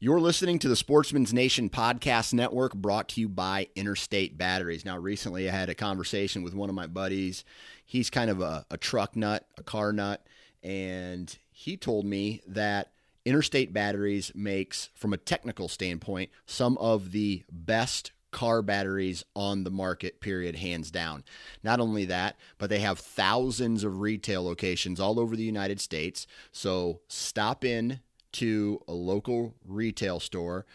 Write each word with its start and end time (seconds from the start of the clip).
You're 0.00 0.20
listening 0.20 0.60
to 0.60 0.68
the 0.68 0.76
Sportsman's 0.76 1.34
Nation 1.34 1.68
Podcast 1.68 2.32
Network 2.32 2.72
brought 2.72 3.08
to 3.08 3.20
you 3.20 3.28
by 3.28 3.66
Interstate 3.74 4.38
Batteries. 4.38 4.84
Now, 4.84 4.96
recently 4.96 5.48
I 5.48 5.52
had 5.52 5.70
a 5.70 5.74
conversation 5.74 6.44
with 6.44 6.54
one 6.54 6.68
of 6.68 6.76
my 6.76 6.86
buddies. 6.86 7.44
He's 7.84 8.08
kind 8.08 8.30
of 8.30 8.40
a, 8.40 8.64
a 8.70 8.76
truck 8.76 9.16
nut, 9.16 9.44
a 9.56 9.64
car 9.64 9.92
nut, 9.92 10.24
and 10.62 11.36
he 11.50 11.76
told 11.76 12.06
me 12.06 12.42
that 12.46 12.92
Interstate 13.24 13.72
Batteries 13.72 14.30
makes, 14.36 14.88
from 14.94 15.12
a 15.12 15.16
technical 15.16 15.66
standpoint, 15.66 16.30
some 16.46 16.78
of 16.78 17.10
the 17.10 17.42
best 17.50 18.12
car 18.30 18.62
batteries 18.62 19.24
on 19.34 19.64
the 19.64 19.70
market, 19.70 20.20
period, 20.20 20.54
hands 20.54 20.92
down. 20.92 21.24
Not 21.64 21.80
only 21.80 22.04
that, 22.04 22.36
but 22.58 22.70
they 22.70 22.78
have 22.78 23.00
thousands 23.00 23.82
of 23.82 23.98
retail 23.98 24.44
locations 24.44 25.00
all 25.00 25.18
over 25.18 25.34
the 25.34 25.42
United 25.42 25.80
States. 25.80 26.28
So 26.52 27.00
stop 27.08 27.64
in 27.64 27.98
to 28.32 28.80
a 28.88 28.92
local 28.92 29.54
retail 29.64 30.20
store, 30.20 30.66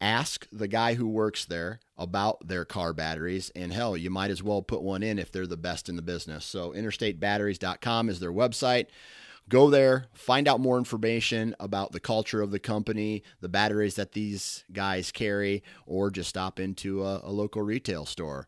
ask 0.00 0.46
the 0.50 0.68
guy 0.68 0.94
who 0.94 1.06
works 1.06 1.44
there 1.44 1.80
about 1.96 2.46
their 2.46 2.64
car 2.64 2.92
batteries, 2.92 3.50
and 3.54 3.72
hell, 3.72 3.96
you 3.96 4.10
might 4.10 4.30
as 4.30 4.42
well 4.42 4.62
put 4.62 4.82
one 4.82 5.02
in 5.02 5.18
if 5.18 5.30
they're 5.30 5.46
the 5.46 5.56
best 5.56 5.88
in 5.88 5.96
the 5.96 6.02
business. 6.02 6.44
So, 6.44 6.72
interstatebatteries.com 6.72 8.08
is 8.08 8.20
their 8.20 8.32
website. 8.32 8.86
Go 9.48 9.70
there, 9.70 10.06
find 10.14 10.46
out 10.48 10.60
more 10.60 10.78
information 10.78 11.54
about 11.58 11.92
the 11.92 12.00
culture 12.00 12.42
of 12.42 12.52
the 12.52 12.58
company, 12.58 13.22
the 13.40 13.48
batteries 13.48 13.96
that 13.96 14.12
these 14.12 14.64
guys 14.72 15.10
carry, 15.10 15.62
or 15.84 16.10
just 16.10 16.28
stop 16.28 16.60
into 16.60 17.04
a, 17.04 17.20
a 17.24 17.30
local 17.30 17.62
retail 17.62 18.06
store. 18.06 18.46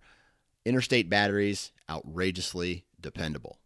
Interstate 0.65 1.11
Batteries, 1.11 1.73
outrageously 1.91 2.85
dependable. 3.01 3.59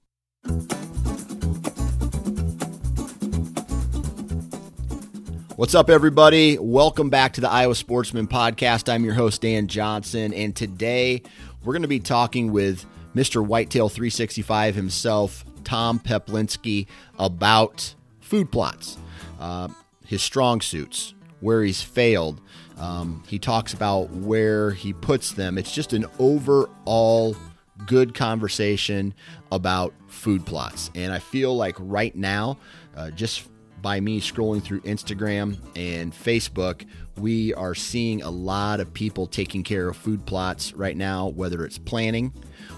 What's 5.58 5.74
up, 5.74 5.90
everybody? 5.90 6.56
Welcome 6.56 7.10
back 7.10 7.32
to 7.32 7.40
the 7.40 7.50
Iowa 7.50 7.74
Sportsman 7.74 8.28
Podcast. 8.28 8.88
I'm 8.88 9.04
your 9.04 9.14
host, 9.14 9.40
Dan 9.40 9.66
Johnson, 9.66 10.32
and 10.32 10.54
today 10.54 11.20
we're 11.64 11.72
going 11.72 11.82
to 11.82 11.88
be 11.88 11.98
talking 11.98 12.52
with 12.52 12.86
Mr. 13.12 13.44
Whitetail 13.44 13.88
365 13.88 14.76
himself, 14.76 15.44
Tom 15.64 15.98
Peplinski, 15.98 16.86
about 17.18 17.92
food 18.20 18.52
plots, 18.52 18.98
uh, 19.40 19.66
his 20.06 20.22
strong 20.22 20.60
suits, 20.60 21.14
where 21.40 21.64
he's 21.64 21.82
failed. 21.82 22.40
Um, 22.76 23.24
he 23.26 23.40
talks 23.40 23.74
about 23.74 24.10
where 24.10 24.70
he 24.70 24.92
puts 24.92 25.32
them. 25.32 25.58
It's 25.58 25.74
just 25.74 25.92
an 25.92 26.06
overall 26.20 27.36
good 27.84 28.14
conversation 28.14 29.12
about 29.50 29.92
food 30.06 30.46
plots. 30.46 30.92
And 30.94 31.12
I 31.12 31.18
feel 31.18 31.56
like 31.56 31.74
right 31.80 32.14
now, 32.14 32.58
uh, 32.96 33.10
just 33.10 33.48
by 33.82 34.00
me 34.00 34.20
scrolling 34.20 34.62
through 34.62 34.80
Instagram 34.80 35.56
and 35.76 36.12
Facebook, 36.12 36.86
we 37.16 37.54
are 37.54 37.74
seeing 37.74 38.22
a 38.22 38.30
lot 38.30 38.80
of 38.80 38.92
people 38.92 39.26
taking 39.26 39.62
care 39.62 39.88
of 39.88 39.96
food 39.96 40.24
plots 40.26 40.72
right 40.74 40.96
now, 40.96 41.28
whether 41.28 41.64
it's 41.64 41.78
planting, 41.78 42.32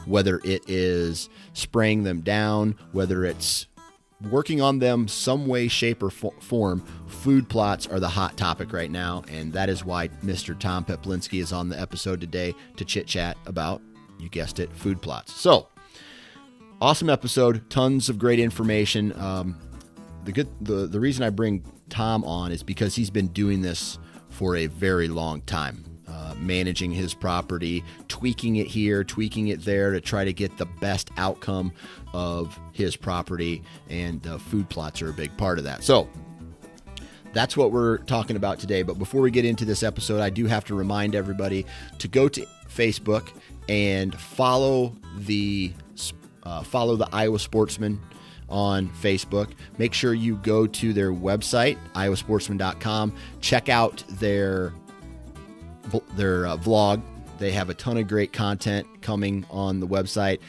whether 0.07 0.41
it 0.45 0.69
is 0.69 1.29
spraying 1.53 2.05
them 2.05 2.21
down, 2.21 2.77
whether 2.93 3.25
it's 3.25 3.67
working 4.31 4.61
on 4.61 4.79
them 4.79 5.09
some 5.09 5.47
way, 5.47 5.69
shape, 5.69 6.03
or 6.03 6.11
fo- 6.11 6.35
form. 6.41 6.81
Food 7.07 7.49
plots 7.49 7.87
are 7.87 8.01
the 8.01 8.09
hot 8.09 8.37
topic 8.37 8.73
right 8.73 8.91
now, 8.91 9.25
and 9.29 9.53
that 9.53 9.69
is 9.69 9.85
why 9.85 10.09
Mr. 10.25 10.59
Tom 10.59 10.85
Peplinski 10.85 11.41
is 11.41 11.53
on 11.53 11.69
the 11.69 11.81
episode 11.81 12.21
today 12.21 12.55
to 12.77 12.85
chit 12.85 13.07
chat 13.07 13.37
about, 13.47 13.81
you 14.19 14.29
guessed 14.29 14.59
it, 14.59 14.71
food 14.73 15.01
plots. 15.01 15.33
So, 15.33 15.69
awesome 16.81 17.11
episode, 17.11 17.69
tons 17.71 18.09
of 18.09 18.19
great 18.19 18.39
information. 18.39 19.19
Um, 19.19 19.57
the 20.25 20.33
good 20.33 20.49
the, 20.61 20.87
the 20.87 21.01
reason 21.01 21.25
I 21.25 21.31
bring 21.31 21.65
Tom 21.89 22.25
on 22.25 22.53
is 22.53 22.63
because 22.63 22.95
he's 22.95 23.11
been 23.11 23.29
doing 23.29 23.63
this 23.63 23.99
for 24.29 24.57
a 24.57 24.67
very 24.67 25.09
long 25.09 25.43
time. 25.43 25.85
Uh, 26.09 26.35
managing 26.39 26.91
his 26.91 27.15
property, 27.15 27.85
tweaking 28.09 28.57
it 28.57 28.67
here, 28.67 29.05
tweaking 29.05 29.47
it 29.47 29.65
there 29.65 29.93
to 29.93 30.01
try 30.01 30.25
to 30.25 30.33
get 30.33 30.57
the 30.59 30.67
best 30.81 31.09
outcome 31.17 31.73
of 32.13 32.59
his 32.73 32.97
property, 32.97 33.63
and 33.89 34.27
uh, 34.27 34.37
food 34.37 34.69
plots 34.69 35.01
are 35.03 35.11
a 35.11 35.13
big 35.13 35.35
part 35.37 35.57
of 35.57 35.63
that. 35.63 35.85
So, 35.85 36.09
that's 37.33 37.57
what 37.57 37.71
we're 37.71 37.99
talking 37.99 38.35
about 38.35 38.59
today. 38.59 38.83
But 38.83 38.99
before 38.99 39.21
we 39.21 39.31
get 39.31 39.45
into 39.45 39.65
this 39.65 39.85
episode, 39.85 40.21
I 40.21 40.31
do 40.31 40.47
have 40.47 40.65
to 40.65 40.75
remind 40.75 41.15
everybody 41.15 41.65
to 41.99 42.09
go 42.09 42.29
to 42.29 42.45
Facebook 42.69 43.31
and 43.69 44.19
follow 44.19 44.97
the 45.17 45.73
uh, 46.43 46.63
follow 46.63 46.97
the 46.97 47.09
Iowa 47.13 47.39
Sportsman 47.39 48.01
on 48.51 48.89
Facebook. 48.89 49.51
Make 49.79 49.95
sure 49.95 50.15
you 50.15 50.37
go 50.37 50.67
to 50.67 50.93
their 50.93 51.13
website, 51.13 51.79
iowasportsman.com. 51.95 53.13
Check 53.41 53.69
out 53.69 54.03
their 54.09 54.73
their 56.17 56.47
uh, 56.47 56.57
vlog. 56.57 57.03
They 57.39 57.53
have 57.53 57.71
a 57.71 57.75
ton 57.75 57.97
of 57.97 58.07
great 58.07 58.33
content 58.33 58.87
coming 59.01 59.47
on 59.51 59.81
the 59.81 59.87
website. 59.87 60.41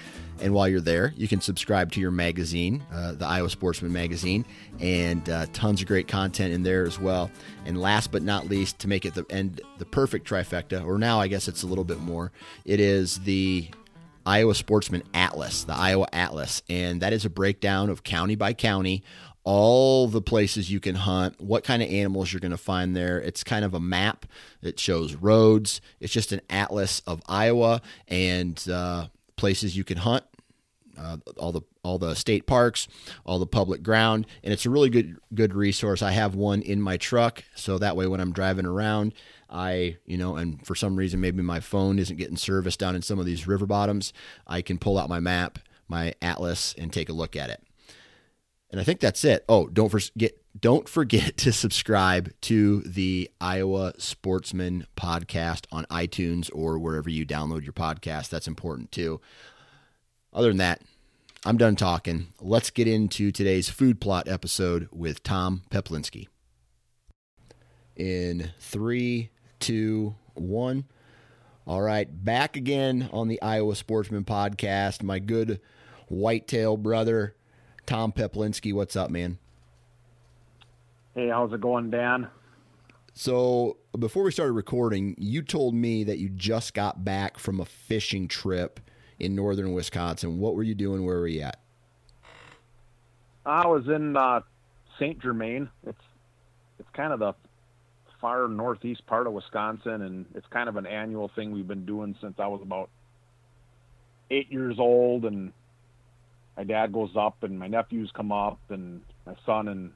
And 0.42 0.56
while 0.56 0.68
you're 0.68 0.82
there, 0.82 1.14
you 1.16 1.28
can 1.28 1.40
subscribe 1.40 1.92
to 1.92 2.00
your 2.00 2.10
magazine, 2.10 2.84
uh, 2.92 3.12
the 3.14 3.28
Iowa 3.28 3.50
Sportsman 3.50 3.94
magazine, 3.94 4.44
and 4.80 5.30
uh, 5.30 5.46
tons 5.54 5.82
of 5.82 5.88
great 5.88 6.08
content 6.08 6.52
in 6.52 6.64
there 6.64 6.84
as 6.84 7.00
well. 7.00 7.30
And 7.66 7.80
last 7.80 8.12
but 8.12 8.24
not 8.24 8.50
least, 8.50 8.80
to 8.80 8.88
make 8.88 9.06
it 9.06 9.14
the 9.14 9.24
end 9.30 9.62
the 9.78 9.86
perfect 9.86 10.28
trifecta, 10.28 10.84
or 10.84 10.98
now 10.98 11.20
I 11.20 11.28
guess 11.28 11.48
it's 11.48 11.62
a 11.62 11.68
little 11.68 11.84
bit 11.84 12.00
more, 12.00 12.32
it 12.66 12.80
is 12.80 13.20
the 13.20 13.70
Iowa 14.26 14.56
Sportsman 14.56 15.04
Atlas, 15.14 15.64
the 15.64 15.76
Iowa 15.76 16.08
Atlas, 16.14 16.62
and 16.70 17.02
that 17.02 17.14
is 17.14 17.26
a 17.26 17.30
breakdown 17.30 17.90
of 17.90 18.04
county 18.04 18.36
by 18.36 18.54
county 18.54 19.04
all 19.44 20.08
the 20.08 20.22
places 20.22 20.72
you 20.72 20.80
can 20.80 20.96
hunt, 20.96 21.40
what 21.42 21.64
kind 21.64 21.82
of 21.82 21.90
animals 21.90 22.32
you're 22.32 22.40
going 22.40 22.52
to 22.52 22.58
find 22.58 22.96
there. 22.96 23.20
It's 23.20 23.44
kind 23.44 23.66
of 23.66 23.74
a 23.74 23.80
map. 23.80 24.26
It 24.62 24.80
shows 24.80 25.16
roads. 25.16 25.82
It's 26.00 26.14
just 26.14 26.32
an 26.32 26.42
atlas 26.50 27.02
of 27.08 27.22
Iowa 27.28 27.82
and 28.08 28.64
uh, 28.72 29.08
places 29.38 29.76
you 29.76 29.84
can 29.84 29.98
hunt. 29.98 30.24
Uh, 30.98 31.18
all 31.38 31.52
the 31.52 31.62
all 31.84 31.98
the 31.98 32.16
state 32.16 32.46
parks, 32.46 32.88
all 33.26 33.40
the 33.40 33.48
public 33.48 33.82
ground, 33.82 34.28
and 34.44 34.54
it's 34.54 34.66
a 34.66 34.70
really 34.70 34.90
good 34.90 35.18
good 35.34 35.54
resource. 35.54 36.02
I 36.02 36.12
have 36.12 36.36
one 36.36 36.62
in 36.62 36.82
my 36.82 36.98
truck, 36.98 37.44
so 37.56 37.78
that 37.78 37.96
way 37.96 38.08
when 38.08 38.20
I'm 38.20 38.34
driving 38.34 38.66
around, 38.66 39.14
I, 39.50 39.98
you 40.06 40.18
know, 40.18 40.36
and 40.38 40.66
for 40.66 40.76
some 40.76 40.96
reason 40.96 41.20
maybe 41.20 41.42
my 41.42 41.60
phone 41.60 42.00
isn't 42.00 42.18
getting 42.18 42.38
service 42.38 42.78
down 42.78 42.96
in 42.96 43.02
some 43.02 43.20
of 43.20 43.26
these 43.26 43.48
river 43.48 43.66
bottoms, 43.66 44.14
I 44.48 44.62
can 44.62 44.78
pull 44.78 44.98
out 44.98 45.10
my 45.10 45.20
map, 45.20 45.60
my 45.88 46.14
atlas, 46.22 46.74
and 46.78 46.92
take 46.92 47.10
a 47.10 47.14
look 47.14 47.36
at 47.36 47.50
it. 47.50 47.62
And 48.70 48.80
I 48.80 48.86
think 48.86 49.02
that's 49.02 49.26
it. 49.26 49.44
Oh, 49.50 49.68
don't 49.68 49.90
forget 49.90 50.32
don't 50.60 50.88
forget 50.88 51.38
to 51.38 51.52
subscribe 51.52 52.34
to 52.42 52.82
the 52.82 53.30
Iowa 53.40 53.94
Sportsman 53.98 54.88
podcast 54.96 55.66
on 55.72 55.86
iTunes 55.86 56.50
or 56.54 56.80
wherever 56.80 57.10
you 57.10 57.26
download 57.26 57.64
your 57.64 57.74
podcast. 57.74 58.30
That's 58.30 58.48
important 58.48 58.92
too. 58.92 59.20
Other 60.34 60.48
than 60.48 60.58
that, 60.58 60.82
I'm 61.46 61.58
done 61.58 61.76
talking. 61.76 62.28
Let's 62.40 62.70
get 62.70 62.88
into 62.88 63.32
today's 63.32 63.70
food 63.70 64.00
plot 64.00 64.30
episode 64.30 64.88
with 64.92 65.24
Tom 65.24 65.64
Peplinski. 65.70 66.28
In 67.98 68.52
three, 68.58 69.30
two, 69.60 70.16
one. 70.36 70.86
All 71.68 71.82
right, 71.82 72.08
back 72.24 72.56
again 72.56 73.10
on 73.12 73.28
the 73.28 73.42
Iowa 73.42 73.76
Sportsman 73.76 74.24
podcast. 74.24 75.04
My 75.04 75.20
good 75.20 75.60
whitetail 76.08 76.78
brother, 76.78 77.36
Tom 77.86 78.14
Peplinski. 78.14 78.74
What's 78.74 78.96
up, 78.96 79.12
man? 79.12 79.38
Hey, 81.14 81.28
how's 81.28 81.52
it 81.52 81.60
going, 81.60 81.92
Dan? 81.92 82.30
So, 83.14 83.76
before 84.00 84.24
we 84.24 84.32
started 84.32 84.54
recording, 84.54 85.16
you 85.18 85.42
told 85.42 85.76
me 85.76 86.06
that 86.06 86.20
you 86.20 86.30
just 86.30 86.74
got 86.74 87.04
back 87.04 87.38
from 87.38 87.60
a 87.60 87.66
fishing 87.66 88.30
trip 88.30 88.80
in 89.22 89.36
northern 89.36 89.74
Wisconsin. 89.74 90.40
What 90.40 90.56
were 90.56 90.64
you 90.64 90.74
doing? 90.74 91.06
Where 91.06 91.20
were 91.20 91.28
you 91.28 91.42
at? 91.42 91.60
I 93.46 93.68
was 93.68 93.88
in 93.88 94.18
uh, 94.18 94.42
St. 95.00 95.20
Germain. 95.22 95.70
It's 95.86 96.02
it's 96.80 96.90
kind 96.94 97.14
of 97.14 97.20
the 97.20 97.34
far 98.20 98.48
northeast 98.48 99.06
part 99.06 99.28
of 99.28 99.34
Wisconsin, 99.34 100.02
and 100.02 100.26
it's 100.36 100.48
kind 100.48 100.68
of 100.68 100.76
an 100.76 100.86
annual 100.86 101.30
thing 101.36 101.52
we've 101.52 101.68
been 101.68 101.86
doing 101.86 102.16
since 102.20 102.36
I 102.40 102.48
was 102.48 102.62
about 102.62 102.90
eight 104.32 104.52
years 104.52 104.78
old. 104.80 105.26
And 105.26 105.54
my 106.58 106.64
dad 106.64 106.92
goes 106.92 107.12
up, 107.16 107.44
and 107.44 107.58
my 107.58 107.68
nephews 107.68 108.12
come 108.14 108.32
up, 108.32 108.60
and 108.70 109.02
my 109.26 109.36
son 109.46 109.68
and 109.68 109.92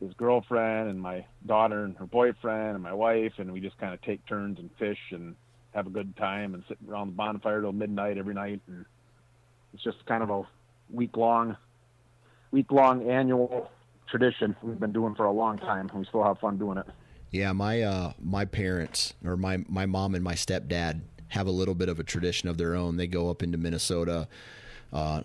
his 0.00 0.14
girlfriend, 0.14 0.88
and 0.88 1.00
my 1.00 1.26
daughter 1.44 1.84
and 1.84 1.96
her 1.98 2.06
boyfriend, 2.06 2.74
and 2.74 2.82
my 2.82 2.94
wife, 2.94 3.34
and 3.36 3.52
we 3.52 3.60
just 3.60 3.78
kind 3.78 3.92
of 3.92 4.00
take 4.00 4.24
turns 4.26 4.58
and 4.58 4.70
fish 4.78 4.98
and 5.10 5.36
have 5.74 5.86
a 5.86 5.90
good 5.90 6.16
time 6.16 6.54
and 6.54 6.62
sit 6.68 6.78
around 6.88 7.08
the 7.08 7.12
bonfire 7.12 7.60
till 7.60 7.72
midnight 7.72 8.18
every 8.18 8.34
night. 8.34 8.60
And 8.66 8.84
it's 9.72 9.82
just 9.82 10.04
kind 10.06 10.22
of 10.22 10.30
a 10.30 10.42
week 10.90 11.16
long, 11.16 11.56
week 12.50 12.70
long 12.72 13.08
annual 13.08 13.70
tradition 14.08 14.56
we've 14.62 14.80
been 14.80 14.92
doing 14.92 15.14
for 15.14 15.26
a 15.26 15.32
long 15.32 15.58
time. 15.58 15.90
We 15.94 16.04
still 16.04 16.24
have 16.24 16.38
fun 16.38 16.58
doing 16.58 16.78
it. 16.78 16.86
Yeah, 17.30 17.52
my 17.52 17.82
uh, 17.82 18.12
my 18.20 18.44
parents 18.44 19.14
or 19.24 19.36
my 19.36 19.64
my 19.68 19.86
mom 19.86 20.14
and 20.14 20.24
my 20.24 20.34
stepdad 20.34 21.02
have 21.28 21.46
a 21.46 21.52
little 21.52 21.76
bit 21.76 21.88
of 21.88 22.00
a 22.00 22.02
tradition 22.02 22.48
of 22.48 22.58
their 22.58 22.74
own. 22.74 22.96
They 22.96 23.06
go 23.06 23.30
up 23.30 23.42
into 23.42 23.56
Minnesota 23.56 24.26
Uh, 24.92 25.22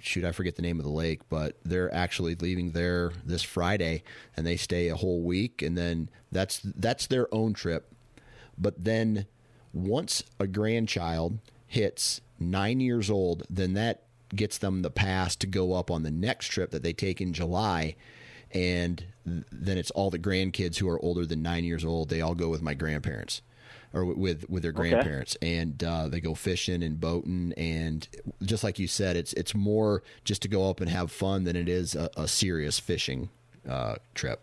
shoot, 0.00 0.24
I 0.24 0.32
forget 0.32 0.56
the 0.56 0.62
name 0.62 0.78
of 0.80 0.84
the 0.84 0.90
lake, 0.90 1.20
but 1.28 1.56
they're 1.64 1.92
actually 1.94 2.34
leaving 2.34 2.72
there 2.72 3.12
this 3.24 3.42
Friday, 3.42 4.02
and 4.36 4.46
they 4.46 4.56
stay 4.56 4.88
a 4.88 4.96
whole 4.96 5.22
week, 5.22 5.62
and 5.62 5.78
then 5.78 6.08
that's 6.32 6.60
that's 6.64 7.06
their 7.06 7.32
own 7.32 7.54
trip. 7.54 7.92
But 8.58 8.84
then 8.84 9.26
once 9.74 10.22
a 10.38 10.46
grandchild 10.46 11.38
hits 11.66 12.20
nine 12.38 12.80
years 12.80 13.10
old, 13.10 13.44
then 13.50 13.74
that 13.74 14.04
gets 14.34 14.58
them 14.58 14.82
the 14.82 14.90
pass 14.90 15.36
to 15.36 15.46
go 15.46 15.74
up 15.74 15.90
on 15.90 16.02
the 16.02 16.10
next 16.10 16.48
trip 16.48 16.70
that 16.70 16.82
they 16.82 16.92
take 16.92 17.20
in 17.20 17.32
July. 17.32 17.94
And 18.52 19.04
then 19.24 19.78
it's 19.78 19.90
all 19.90 20.10
the 20.10 20.18
grandkids 20.18 20.76
who 20.76 20.88
are 20.88 21.00
older 21.00 21.26
than 21.26 21.42
nine 21.42 21.64
years 21.64 21.84
old. 21.84 22.08
They 22.08 22.20
all 22.20 22.34
go 22.34 22.48
with 22.48 22.62
my 22.62 22.74
grandparents 22.74 23.42
or 23.94 24.04
with 24.04 24.48
with 24.50 24.62
their 24.62 24.72
grandparents, 24.72 25.36
okay. 25.36 25.56
and 25.56 25.82
uh, 25.82 26.08
they 26.08 26.20
go 26.20 26.34
fishing 26.34 26.82
and 26.82 27.00
boating, 27.00 27.54
and 27.56 28.06
just 28.42 28.64
like 28.64 28.78
you 28.80 28.88
said, 28.88 29.16
it's 29.16 29.32
it's 29.34 29.54
more 29.54 30.02
just 30.24 30.42
to 30.42 30.48
go 30.48 30.68
up 30.68 30.80
and 30.80 30.90
have 30.90 31.12
fun 31.12 31.44
than 31.44 31.54
it 31.54 31.68
is 31.68 31.94
a, 31.94 32.10
a 32.16 32.26
serious 32.26 32.80
fishing 32.80 33.30
uh, 33.68 33.94
trip. 34.14 34.40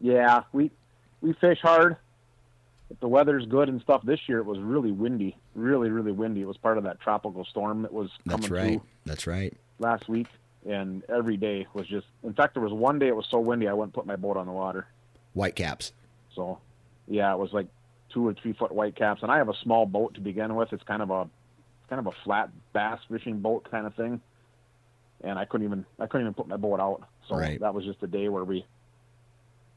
Yeah, 0.00 0.44
we 0.52 0.70
we 1.20 1.32
fish 1.34 1.58
hard. 1.60 1.96
If 2.94 3.00
the 3.00 3.08
weather's 3.08 3.44
good 3.46 3.68
and 3.68 3.80
stuff, 3.80 4.02
this 4.04 4.20
year 4.28 4.38
it 4.38 4.46
was 4.46 4.60
really 4.60 4.92
windy, 4.92 5.36
really 5.56 5.90
really 5.90 6.12
windy. 6.12 6.42
It 6.42 6.46
was 6.46 6.56
part 6.56 6.78
of 6.78 6.84
that 6.84 7.00
tropical 7.00 7.44
storm 7.44 7.82
that 7.82 7.92
was 7.92 8.08
coming 8.28 8.42
That's 8.42 8.50
right. 8.50 8.68
through. 8.68 8.82
That's 9.04 9.26
right. 9.26 9.52
Last 9.80 10.08
week, 10.08 10.28
and 10.64 11.02
every 11.08 11.36
day 11.36 11.66
was 11.74 11.88
just. 11.88 12.06
In 12.22 12.34
fact, 12.34 12.54
there 12.54 12.62
was 12.62 12.72
one 12.72 13.00
day 13.00 13.08
it 13.08 13.16
was 13.16 13.26
so 13.28 13.40
windy 13.40 13.66
I 13.66 13.72
wouldn't 13.72 13.94
put 13.94 14.06
my 14.06 14.14
boat 14.14 14.36
on 14.36 14.46
the 14.46 14.52
water. 14.52 14.86
White 15.32 15.56
caps. 15.56 15.92
So, 16.36 16.60
yeah, 17.08 17.32
it 17.32 17.38
was 17.38 17.52
like 17.52 17.66
two 18.10 18.28
or 18.28 18.34
three 18.34 18.52
foot 18.52 18.70
white 18.70 18.94
caps, 18.94 19.22
and 19.22 19.32
I 19.32 19.38
have 19.38 19.48
a 19.48 19.56
small 19.56 19.86
boat 19.86 20.14
to 20.14 20.20
begin 20.20 20.54
with. 20.54 20.72
It's 20.72 20.84
kind 20.84 21.02
of 21.02 21.10
a 21.10 21.28
kind 21.90 21.98
of 21.98 22.06
a 22.06 22.16
flat 22.22 22.50
bass 22.72 23.00
fishing 23.10 23.40
boat 23.40 23.68
kind 23.68 23.88
of 23.88 23.94
thing, 23.96 24.20
and 25.24 25.36
I 25.36 25.46
couldn't 25.46 25.66
even 25.66 25.84
I 25.98 26.06
couldn't 26.06 26.28
even 26.28 26.34
put 26.34 26.46
my 26.46 26.56
boat 26.56 26.78
out. 26.78 27.08
So 27.28 27.34
right. 27.34 27.58
that 27.58 27.74
was 27.74 27.84
just 27.84 28.04
a 28.04 28.06
day 28.06 28.28
where 28.28 28.44
we 28.44 28.64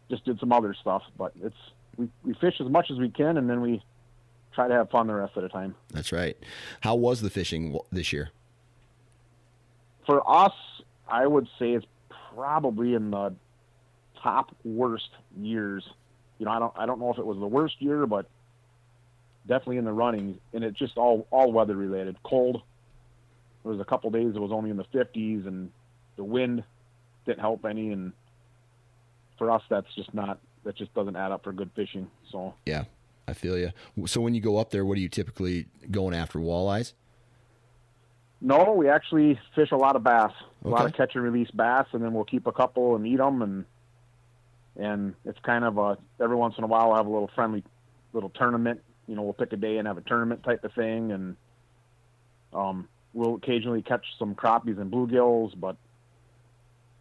just 0.08 0.24
did 0.24 0.40
some 0.40 0.54
other 0.54 0.76
stuff. 0.76 1.02
But 1.18 1.34
it's 1.42 1.58
we 1.98 2.10
we 2.24 2.34
fish 2.36 2.56
as 2.60 2.68
much 2.68 2.90
as 2.92 2.98
we 2.98 3.10
can, 3.10 3.38
and 3.38 3.50
then 3.50 3.62
we 3.62 3.84
try 4.54 4.68
to 4.68 4.74
have 4.74 4.90
fun 4.90 5.08
the 5.08 5.14
rest 5.14 5.36
of 5.36 5.44
the 5.44 5.50
time. 5.50 5.76
That's 5.92 6.12
right. 6.12 6.38
How 6.82 6.96
was 6.96 7.22
the 7.22 7.30
fishing 7.30 7.78
this 7.92 8.12
year? 8.14 8.30
For 10.06 10.28
us, 10.30 10.54
I 11.08 11.28
would 11.28 11.48
say 11.60 11.74
it's 11.74 11.86
probably 12.34 12.94
in 12.94 13.12
the 13.12 13.36
top 14.22 14.56
worst 14.64 15.10
years 15.38 15.84
you 16.40 16.46
know, 16.46 16.52
I 16.52 16.60
don't 16.60 16.74
I 16.78 16.86
don't 16.86 17.00
know 17.00 17.12
if 17.12 17.18
it 17.18 17.26
was 17.26 17.38
the 17.40 17.48
worst 17.48 17.82
year, 17.82 18.06
but 18.06 18.28
definitely 19.48 19.78
in 19.78 19.86
the 19.86 19.94
running, 19.94 20.40
and 20.54 20.64
it's 20.64 20.78
just 20.78 20.98
all 20.98 21.28
all 21.32 21.52
weather 21.52 21.76
related. 21.76 22.18
Cold. 22.24 22.62
There 23.64 23.72
was 23.72 23.82
a 23.82 23.86
couple 23.86 24.10
days 24.12 24.36
it 24.36 24.40
was 24.40 24.52
only 24.52 24.70
in 24.70 24.78
the 24.78 24.86
50s, 24.86 25.48
and 25.48 25.72
the 26.16 26.24
wind 26.24 26.64
didn't 27.26 27.40
help 27.40 27.66
any. 27.66 27.92
And 27.92 28.14
for 29.38 29.52
us, 29.52 29.62
that's 29.70 29.94
just 29.96 30.14
not 30.14 30.40
that 30.68 30.76
just 30.76 30.94
doesn't 30.94 31.16
add 31.16 31.32
up 31.32 31.46
for 31.46 31.54
good 31.54 31.72
fishing. 31.76 32.10
So 32.30 32.54
yeah, 32.66 32.84
I 33.26 33.34
feel 33.34 33.58
you. 33.58 33.72
So 34.06 34.20
when 34.20 34.36
you 34.36 34.42
go 34.42 34.58
up 34.58 34.70
there, 34.70 34.86
what 34.86 34.98
are 34.98 35.02
you 35.02 35.08
typically 35.08 35.66
going 35.90 36.14
after? 36.14 36.40
Walleyes? 36.40 36.94
No, 38.42 38.74
we 38.74 38.90
actually 38.90 39.40
fish 39.56 39.70
a 39.72 39.78
lot 39.78 39.96
of 39.96 40.04
bass, 40.04 40.32
a 40.64 40.68
lot 40.68 40.86
of 40.86 40.94
catch 40.94 41.16
and 41.16 41.24
release 41.24 41.50
bass, 41.52 41.88
and 41.94 42.04
then 42.04 42.14
we'll 42.14 42.26
keep 42.26 42.46
a 42.46 42.52
couple 42.52 42.96
and 42.96 43.08
eat 43.08 43.18
them 43.18 43.42
and 43.42 43.66
and 44.76 45.16
it's 45.26 45.40
kind 45.40 45.64
of 45.64 45.78
a 45.78 45.98
every 46.22 46.36
once 46.36 46.54
in 46.58 46.64
a 46.64 46.68
while 46.68 46.90
we'll 46.90 46.98
have 46.98 47.08
a 47.08 47.10
little 47.10 47.32
friendly 47.34 47.64
little 48.14 48.30
tournament. 48.30 48.82
You 49.08 49.16
know, 49.16 49.24
we'll 49.24 49.34
pick 49.34 49.54
a 49.54 49.58
day 49.58 49.78
and 49.78 49.88
have 49.88 49.98
a 49.98 50.02
tournament 50.02 50.44
type 50.44 50.66
of 50.66 50.74
thing, 50.74 51.14
and 51.14 51.38
um, 52.54 52.90
we'll 53.14 53.36
occasionally 53.36 53.82
catch 53.82 54.06
some 54.20 54.36
crappies 54.36 54.80
and 54.80 54.92
bluegills, 54.92 55.58
but 55.58 55.78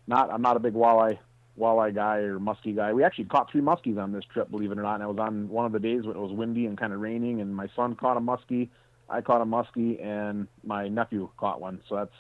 not. 0.06 0.32
I'm 0.32 0.40
not 0.40 0.56
a 0.56 0.60
big 0.60 0.74
walleye 0.74 1.19
walleye 1.58 1.94
guy 1.94 2.19
or 2.19 2.38
muskie 2.38 2.75
guy. 2.75 2.93
We 2.93 3.05
actually 3.05 3.25
caught 3.25 3.50
three 3.50 3.61
muskies 3.61 3.99
on 4.03 4.12
this 4.12 4.25
trip, 4.25 4.50
believe 4.50 4.73
it 4.73 4.79
or 4.79 4.82
not. 4.82 4.94
And 4.94 5.03
I 5.03 5.06
was 5.06 5.19
on 5.19 5.49
one 5.49 5.67
of 5.67 5.73
the 5.73 5.81
days 5.81 6.03
when 6.05 6.17
it 6.17 6.20
was 6.20 6.32
windy 6.32 6.67
and 6.67 6.79
kind 6.79 6.93
of 6.93 7.00
raining, 7.00 7.41
and 7.41 7.55
my 7.55 7.69
son 7.75 7.94
caught 7.94 8.17
a 8.17 8.20
muskie, 8.20 8.69
I 9.08 9.20
caught 9.20 9.41
a 9.41 9.44
muskie, 9.44 10.05
and 10.05 10.49
my 10.64 10.88
nephew 10.88 11.29
caught 11.37 11.61
one. 11.61 11.81
So 11.88 11.97
that's 11.97 12.14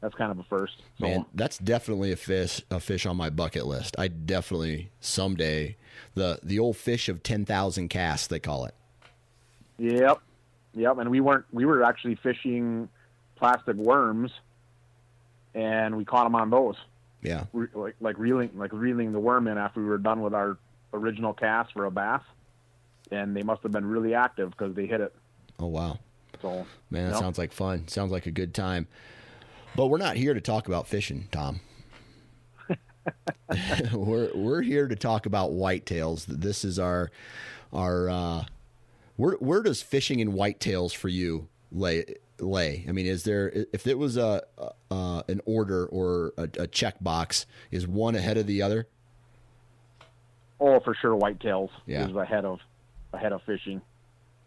that's 0.00 0.14
kind 0.16 0.30
of 0.30 0.38
a 0.38 0.42
first. 0.44 0.74
So, 0.98 1.06
Man, 1.06 1.24
that's 1.34 1.58
definitely 1.58 2.12
a 2.12 2.16
fish 2.16 2.60
a 2.70 2.80
fish 2.80 3.06
on 3.06 3.16
my 3.16 3.30
bucket 3.30 3.66
list. 3.66 3.94
I 3.98 4.08
definitely 4.08 4.90
someday 5.00 5.76
the 6.14 6.38
the 6.42 6.58
old 6.58 6.76
fish 6.76 7.08
of 7.08 7.22
ten 7.22 7.44
thousand 7.44 7.88
casts 7.88 8.26
they 8.26 8.38
call 8.38 8.66
it. 8.66 8.74
Yep, 9.78 10.20
yep. 10.74 10.98
And 10.98 11.10
we 11.10 11.20
weren't 11.20 11.46
we 11.52 11.64
were 11.64 11.82
actually 11.82 12.16
fishing 12.16 12.88
plastic 13.36 13.76
worms, 13.76 14.30
and 15.54 15.96
we 15.96 16.04
caught 16.04 16.24
them 16.24 16.34
on 16.34 16.50
those. 16.50 16.76
Yeah, 17.24 17.44
Re- 17.52 17.68
like 17.74 17.96
like 18.00 18.18
reeling 18.18 18.50
like 18.54 18.72
reeling 18.72 19.12
the 19.12 19.18
worm 19.18 19.48
in 19.48 19.58
after 19.58 19.80
we 19.80 19.86
were 19.86 19.98
done 19.98 20.20
with 20.20 20.34
our 20.34 20.58
original 20.92 21.32
cast 21.32 21.72
for 21.72 21.86
a 21.86 21.90
bass, 21.90 22.20
and 23.10 23.34
they 23.34 23.42
must 23.42 23.62
have 23.62 23.72
been 23.72 23.86
really 23.86 24.14
active 24.14 24.50
because 24.50 24.74
they 24.74 24.86
hit 24.86 25.00
it. 25.00 25.14
Oh 25.58 25.66
wow! 25.66 25.98
So 26.42 26.66
man, 26.90 27.10
that 27.10 27.18
sounds 27.18 27.38
like 27.38 27.52
fun. 27.52 27.88
Sounds 27.88 28.12
like 28.12 28.26
a 28.26 28.30
good 28.30 28.54
time. 28.54 28.86
But 29.74 29.86
we're 29.86 29.98
not 29.98 30.16
here 30.16 30.34
to 30.34 30.40
talk 30.40 30.68
about 30.68 30.86
fishing, 30.86 31.28
Tom. 31.32 31.60
we're 33.92 34.30
we're 34.34 34.62
here 34.62 34.86
to 34.86 34.94
talk 34.94 35.26
about 35.26 35.50
whitetails. 35.50 36.26
This 36.26 36.64
is 36.64 36.78
our 36.78 37.10
our 37.72 38.08
uh, 38.08 38.44
where 39.16 39.32
where 39.36 39.62
does 39.62 39.82
fishing 39.82 40.20
in 40.20 40.32
whitetails 40.32 40.94
for 40.94 41.08
you 41.08 41.48
lay 41.72 42.04
lay? 42.38 42.84
I 42.88 42.92
mean, 42.92 43.06
is 43.06 43.24
there 43.24 43.66
if 43.72 43.86
it 43.86 43.98
was 43.98 44.16
a, 44.16 44.42
uh, 44.90 45.22
an 45.28 45.40
order 45.44 45.86
or 45.86 46.32
a, 46.36 46.42
a 46.44 46.68
checkbox, 46.68 47.46
is 47.70 47.86
one 47.86 48.14
ahead 48.14 48.36
of 48.36 48.46
the 48.46 48.62
other? 48.62 48.88
Oh, 50.60 50.80
for 50.80 50.94
sure, 50.94 51.18
whitetails 51.18 51.70
yeah. 51.86 52.08
is 52.08 52.16
ahead 52.16 52.44
of 52.44 52.60
ahead 53.12 53.32
of 53.32 53.42
fishing, 53.42 53.80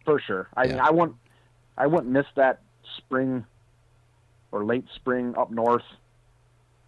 for 0.05 0.19
sure. 0.19 0.47
I 0.55 0.65
yeah. 0.65 0.71
mean, 0.71 0.79
I 0.79 0.91
wouldn't 0.91 1.17
I 1.77 1.87
wouldn't 1.87 2.11
miss 2.11 2.25
that 2.35 2.61
spring 2.97 3.45
or 4.51 4.65
late 4.65 4.85
spring 4.95 5.35
up 5.37 5.51
north 5.51 5.83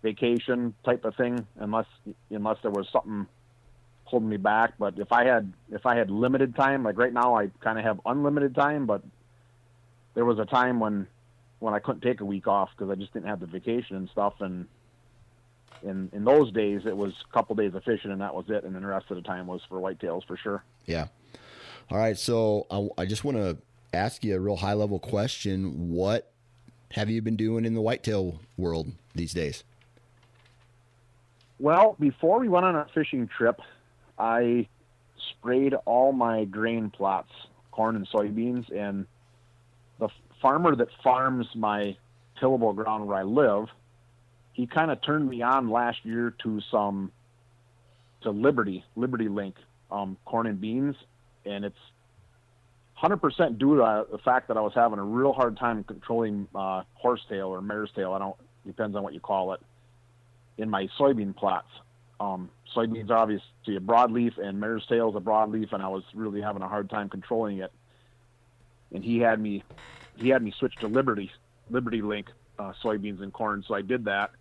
vacation 0.02 0.74
type 0.86 1.04
of 1.06 1.16
thing 1.16 1.46
unless 1.58 1.86
unless 2.30 2.58
there 2.62 2.72
was 2.72 2.88
something 2.92 3.28
holding 4.06 4.30
me 4.30 4.38
back 4.38 4.74
but 4.80 4.98
if 4.98 5.12
i 5.12 5.26
had 5.26 5.52
if 5.72 5.86
i 5.86 5.96
had 5.96 6.10
limited 6.10 6.56
time 6.56 6.84
like 6.84 6.98
right 6.98 7.14
now 7.14 7.36
i 7.36 7.50
kind 7.60 7.78
of 7.78 7.84
have 7.84 8.00
unlimited 8.06 8.56
time 8.56 8.86
but 8.86 9.04
there 10.14 10.26
was 10.26 10.40
a 10.40 10.46
time 10.46 10.80
when 10.80 11.08
when 11.60 11.74
i 11.74 11.80
couldn't 11.80 12.02
take 12.02 12.22
a 12.22 12.26
week 12.26 12.48
off 12.48 12.70
because 12.76 12.92
i 12.92 12.96
just 12.96 13.14
didn't 13.14 13.28
have 13.28 13.40
the 13.40 13.46
vacation 13.46 13.96
and 13.96 14.10
stuff 14.10 14.34
and 14.40 14.66
in 15.84 16.10
in 16.14 16.24
those 16.24 16.52
days 16.52 16.82
it 16.86 16.96
was 16.96 17.14
a 17.30 17.34
couple 17.34 17.56
days 17.56 17.74
of 17.74 17.84
fishing 17.84 18.12
and 18.12 18.22
that 18.22 18.34
was 18.34 18.46
it 18.50 18.64
and 18.64 18.76
then 18.76 18.82
the 18.82 18.88
rest 18.88 19.06
of 19.10 19.16
the 19.16 19.24
time 19.24 19.48
was 19.48 19.62
for 19.70 19.80
whitetails 19.80 20.26
for 20.26 20.36
sure. 20.36 20.64
Yeah. 20.86 21.08
All 21.90 21.98
right 21.98 22.18
so 22.18 22.68
i, 22.70 23.02
I 23.02 23.06
just 23.06 23.24
want 23.24 23.38
to 23.38 23.58
ask 23.94 24.24
you 24.24 24.36
a 24.36 24.40
real 24.40 24.58
high 24.58 24.74
level 24.74 25.00
question. 25.00 25.90
What 25.90 26.32
have 26.92 27.10
you 27.10 27.22
been 27.22 27.36
doing 27.36 27.66
in 27.66 27.74
the 27.74 27.82
whitetail 27.82 28.40
world 28.58 28.92
these 29.16 29.34
days? 29.34 29.64
Well, 31.60 31.96
before 32.00 32.40
we 32.40 32.48
went 32.48 32.66
on 32.66 32.76
a 32.76 32.88
fishing 32.94 33.28
trip, 33.28 33.60
I 34.18 34.68
sprayed 35.32 35.74
all 35.86 36.14
my 36.14 36.46
grain 36.46 36.90
plots, 36.90 37.32
corn 37.72 37.96
and 37.96 38.08
soybeans, 38.08 38.72
and 38.72 39.06
farmer 40.42 40.76
that 40.76 40.88
farms 41.04 41.48
my 41.56 41.98
tillable 42.40 42.74
ground 42.74 43.08
where 43.08 43.18
I 43.18 43.24
live, 43.24 43.68
he 44.54 44.68
kind 44.68 44.92
of 44.92 45.02
turned 45.02 45.30
me 45.30 45.42
on 45.42 45.70
last 45.70 46.00
year 46.04 46.34
to 46.44 46.62
some 46.72 47.12
to 48.22 48.32
Liberty, 48.32 48.84
Liberty 48.96 49.30
Link, 49.30 49.56
um, 49.92 50.18
corn 50.26 50.46
and 50.48 50.60
beans, 50.60 50.96
and 51.46 51.64
it's 51.64 51.78
100% 53.02 53.58
due 53.58 53.78
to 53.78 54.06
the 54.12 54.18
fact 54.18 54.50
that 54.50 54.58
I 54.58 54.62
was 54.62 54.74
having 54.76 55.00
a 55.00 55.04
real 55.04 55.32
hard 55.32 55.58
time 55.58 55.84
controlling 55.86 56.48
uh, 56.54 56.84
horsetail 56.96 57.48
or 57.48 57.62
mare's 57.62 57.92
tail. 57.96 58.14
I 58.14 58.20
don't 58.20 58.36
depends 58.66 58.96
on 58.96 59.04
what 59.04 59.14
you 59.14 59.20
call 59.20 59.54
it 59.54 59.62
in 60.58 60.70
my 60.70 60.88
soybean 61.00 61.36
plots. 61.36 61.70
Um, 62.20 62.50
soybeans 62.76 63.10
are 63.10 63.18
obviously 63.18 63.78
a 63.78 63.80
broadleaf, 63.80 64.38
and 64.38 64.60
mare's 64.60 64.86
tail 64.88 65.10
is 65.10 65.16
a 65.16 65.22
broadleaf, 65.22 65.72
and 65.72 65.82
I 65.82 65.88
was 65.88 66.04
really 66.14 66.42
having 66.42 66.62
a 66.62 66.68
hard 66.68 66.90
time 66.90 67.10
controlling 67.10 67.60
it. 67.60 67.72
And 68.94 69.04
he 69.04 69.20
had 69.20 69.40
me, 69.40 69.64
he 70.20 70.30
had 70.30 70.44
me 70.44 70.54
switch 70.58 70.76
to 70.82 70.88
Liberty, 70.88 71.32
Liberty 71.70 72.02
Link 72.02 72.28
uh, 72.58 72.74
soybeans 72.84 73.22
and 73.22 73.32
corn. 73.32 73.64
So 73.68 73.74
I 73.74 73.82
did 73.82 74.06
that, 74.06 74.32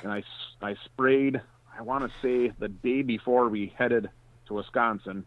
and 0.00 0.12
I 0.12 0.22
I 0.62 0.76
sprayed. 0.84 1.40
I 1.78 1.82
want 1.82 2.04
to 2.04 2.10
say 2.20 2.52
the 2.58 2.68
day 2.68 3.02
before 3.02 3.48
we 3.48 3.72
headed 3.76 4.10
to 4.46 4.54
Wisconsin 4.54 5.24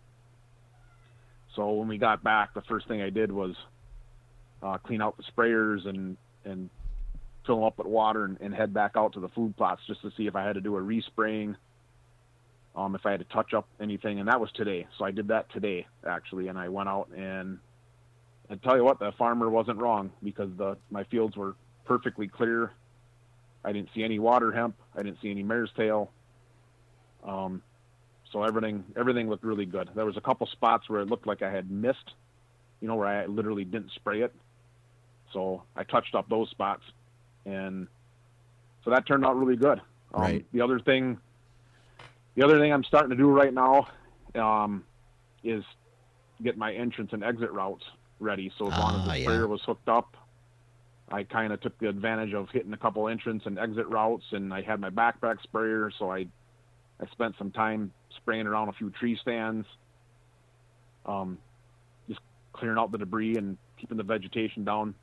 so 1.55 1.71
when 1.71 1.87
we 1.87 1.97
got 1.97 2.23
back, 2.23 2.53
the 2.53 2.61
first 2.61 2.87
thing 2.87 3.01
I 3.01 3.09
did 3.09 3.31
was 3.31 3.55
uh, 4.63 4.77
clean 4.77 5.01
out 5.01 5.17
the 5.17 5.23
sprayers 5.23 5.87
and 5.87 6.17
and 6.45 6.69
fill 7.45 7.57
them 7.57 7.65
up 7.65 7.77
with 7.77 7.87
water 7.87 8.25
and, 8.25 8.39
and, 8.39 8.53
head 8.53 8.73
back 8.73 8.91
out 8.95 9.13
to 9.13 9.19
the 9.19 9.29
food 9.29 9.55
plots 9.57 9.81
just 9.87 10.01
to 10.01 10.11
see 10.15 10.27
if 10.27 10.35
I 10.35 10.43
had 10.43 10.53
to 10.53 10.61
do 10.61 10.75
a 10.75 10.81
respraying, 10.81 11.55
um, 12.75 12.95
if 12.95 13.05
I 13.05 13.11
had 13.11 13.19
to 13.19 13.25
touch 13.25 13.53
up 13.53 13.67
anything, 13.79 14.19
and 14.19 14.27
that 14.27 14.39
was 14.39 14.51
today. 14.53 14.87
So 14.97 15.05
I 15.05 15.11
did 15.11 15.27
that 15.27 15.51
today 15.51 15.87
actually, 16.07 16.47
and 16.47 16.57
I 16.57 16.69
went 16.69 16.89
out 16.89 17.09
and 17.15 17.59
I 18.51 18.55
tell 18.55 18.75
you 18.75 18.83
what, 18.83 18.99
the 18.99 19.13
farmer 19.13 19.49
wasn't 19.49 19.79
wrong 19.79 20.11
because 20.21 20.49
the 20.57 20.77
my 20.89 21.05
fields 21.05 21.37
were 21.37 21.55
perfectly 21.85 22.27
clear. 22.27 22.73
I 23.63 23.71
didn't 23.71 23.89
see 23.95 24.03
any 24.03 24.19
water 24.19 24.51
hemp. 24.51 24.75
I 24.93 25.03
didn't 25.03 25.21
see 25.21 25.31
any 25.31 25.41
mare's 25.41 25.71
tail. 25.77 26.11
Um, 27.23 27.61
so 28.29 28.43
everything 28.43 28.83
everything 28.97 29.29
looked 29.29 29.45
really 29.45 29.65
good. 29.65 29.89
There 29.95 30.05
was 30.05 30.17
a 30.17 30.21
couple 30.21 30.47
spots 30.47 30.89
where 30.89 30.99
it 30.99 31.07
looked 31.07 31.25
like 31.25 31.41
I 31.41 31.49
had 31.49 31.71
missed, 31.71 32.13
you 32.81 32.89
know, 32.89 32.95
where 32.95 33.07
I 33.07 33.25
literally 33.25 33.63
didn't 33.63 33.91
spray 33.95 34.21
it. 34.21 34.33
So 35.31 35.63
I 35.77 35.85
touched 35.85 36.13
up 36.13 36.27
those 36.27 36.49
spots, 36.49 36.83
and 37.45 37.87
so 38.83 38.91
that 38.91 39.07
turned 39.07 39.25
out 39.25 39.37
really 39.37 39.55
good. 39.55 39.79
Um, 40.13 40.21
right. 40.23 40.45
The 40.51 40.59
other 40.59 40.81
thing, 40.81 41.19
the 42.35 42.43
other 42.43 42.59
thing 42.59 42.73
I'm 42.73 42.83
starting 42.83 43.11
to 43.11 43.15
do 43.15 43.29
right 43.29 43.53
now, 43.53 43.87
um, 44.35 44.83
is 45.41 45.63
get 46.43 46.57
my 46.57 46.73
entrance 46.73 47.13
and 47.13 47.23
exit 47.23 47.51
routes 47.51 47.85
ready. 48.21 48.51
So 48.57 48.67
as 48.67 48.77
long 48.77 48.99
as 48.99 49.05
the 49.05 49.11
ah, 49.11 49.23
sprayer 49.23 49.41
yeah. 49.41 49.45
was 49.45 49.61
hooked 49.65 49.89
up, 49.89 50.15
I 51.11 51.23
kind 51.23 51.51
of 51.51 51.59
took 51.61 51.77
the 51.79 51.89
advantage 51.89 52.33
of 52.33 52.49
hitting 52.51 52.71
a 52.73 52.77
couple 52.77 53.07
entrance 53.07 53.43
and 53.45 53.59
exit 53.59 53.87
routes, 53.87 54.23
and 54.31 54.53
I 54.53 54.61
had 54.61 54.79
my 54.79 54.89
backpack 54.89 55.41
sprayer, 55.43 55.91
so 55.97 56.11
I 56.11 56.27
I 57.01 57.07
spent 57.11 57.35
some 57.37 57.51
time 57.51 57.91
spraying 58.17 58.45
around 58.45 58.69
a 58.69 58.73
few 58.73 58.91
tree 58.91 59.17
stands, 59.19 59.65
um, 61.05 61.39
just 62.07 62.19
clearing 62.53 62.77
out 62.77 62.91
the 62.91 62.99
debris 62.99 63.35
and 63.37 63.57
keeping 63.79 63.97
the 63.97 64.03
vegetation 64.03 64.63
down 64.63 64.93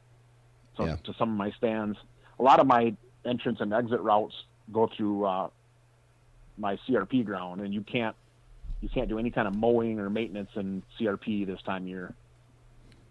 to, 0.77 0.85
yeah. 0.85 0.97
to 1.05 1.13
some 1.19 1.31
of 1.31 1.37
my 1.37 1.51
stands. 1.59 1.99
A 2.39 2.43
lot 2.43 2.61
of 2.61 2.69
my 2.69 2.95
entrance 3.25 3.59
and 3.61 3.75
exit 3.75 4.01
routes 4.01 4.35
go 4.73 4.89
through 4.97 5.25
uh, 5.25 5.49
my 6.57 6.79
CRP 6.89 7.25
ground, 7.25 7.61
and 7.61 7.75
you 7.75 7.83
can't 7.83 8.17
you 8.81 8.89
can't 8.89 9.09
do 9.09 9.19
any 9.19 9.31
kind 9.31 9.49
of 9.49 9.57
mowing 9.57 9.99
or 9.99 10.09
maintenance 10.09 10.51
in 10.55 10.83
CRP 10.99 11.47
this 11.47 11.61
time 11.63 11.83
of 11.83 11.89
year. 11.89 12.15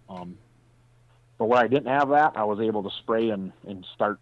Um, 0.09 0.37
but 1.37 1.45
where 1.45 1.59
I 1.59 1.67
didn't 1.67 1.87
have 1.87 2.09
that, 2.09 2.33
I 2.35 2.43
was 2.43 2.59
able 2.59 2.83
to 2.83 2.89
spray 2.97 3.29
and, 3.29 3.51
and 3.67 3.85
start 3.93 4.19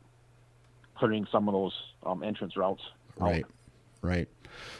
clearing 0.95 1.27
some 1.31 1.47
of 1.47 1.53
those 1.53 1.73
um, 2.03 2.23
entrance 2.23 2.57
routes. 2.57 2.81
Right, 3.17 3.45
right. 4.01 4.27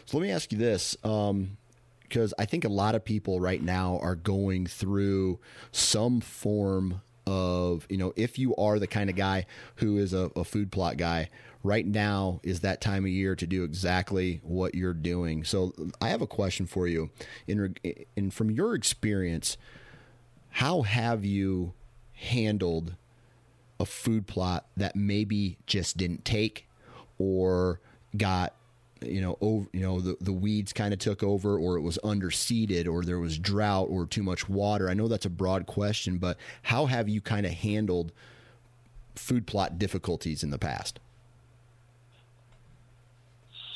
So 0.04 0.18
let 0.18 0.24
me 0.24 0.30
ask 0.30 0.52
you 0.52 0.58
this. 0.58 0.96
Um, 1.04 1.56
because 2.02 2.32
I 2.38 2.44
think 2.44 2.64
a 2.64 2.68
lot 2.68 2.94
of 2.94 3.04
people 3.04 3.40
right 3.40 3.60
now 3.60 3.98
are 4.00 4.14
going 4.14 4.66
through 4.66 5.40
some 5.72 6.20
form 6.20 7.02
of, 7.26 7.86
you 7.90 7.96
know, 7.96 8.12
if 8.14 8.38
you 8.38 8.54
are 8.56 8.78
the 8.78 8.86
kind 8.86 9.10
of 9.10 9.16
guy 9.16 9.46
who 9.76 9.98
is 9.98 10.12
a, 10.12 10.30
a, 10.36 10.44
food 10.44 10.70
plot 10.70 10.96
guy, 10.96 11.28
right 11.64 11.84
now 11.84 12.40
is 12.44 12.60
that 12.60 12.80
time 12.80 13.04
of 13.04 13.10
year 13.10 13.34
to 13.34 13.46
do 13.46 13.64
exactly 13.64 14.40
what 14.44 14.74
you're 14.74 14.94
doing. 14.94 15.42
So 15.42 15.72
I 16.00 16.10
have 16.10 16.22
a 16.22 16.26
question 16.26 16.66
for 16.66 16.86
you. 16.86 17.10
In, 17.48 17.74
in 18.14 18.30
from 18.30 18.50
your 18.50 18.74
experience, 18.74 19.56
how 20.56 20.80
have 20.80 21.22
you 21.22 21.74
handled 22.14 22.94
a 23.78 23.84
food 23.84 24.26
plot 24.26 24.64
that 24.74 24.96
maybe 24.96 25.58
just 25.66 25.98
didn't 25.98 26.24
take 26.24 26.66
or 27.18 27.78
got 28.16 28.54
you 29.02 29.20
know 29.20 29.36
over 29.42 29.68
you 29.74 29.80
know 29.80 30.00
the, 30.00 30.16
the 30.18 30.32
weeds 30.32 30.72
kind 30.72 30.94
of 30.94 30.98
took 30.98 31.22
over 31.22 31.58
or 31.58 31.76
it 31.76 31.82
was 31.82 31.98
underseeded 32.02 32.88
or 32.88 33.02
there 33.02 33.18
was 33.18 33.38
drought 33.38 33.88
or 33.90 34.06
too 34.06 34.22
much 34.22 34.48
water? 34.48 34.88
I 34.88 34.94
know 34.94 35.08
that's 35.08 35.26
a 35.26 35.30
broad 35.30 35.66
question 35.66 36.16
but 36.16 36.38
how 36.62 36.86
have 36.86 37.06
you 37.06 37.20
kind 37.20 37.44
of 37.44 37.52
handled 37.52 38.10
food 39.14 39.46
plot 39.46 39.78
difficulties 39.78 40.42
in 40.42 40.48
the 40.48 40.58
past? 40.58 41.00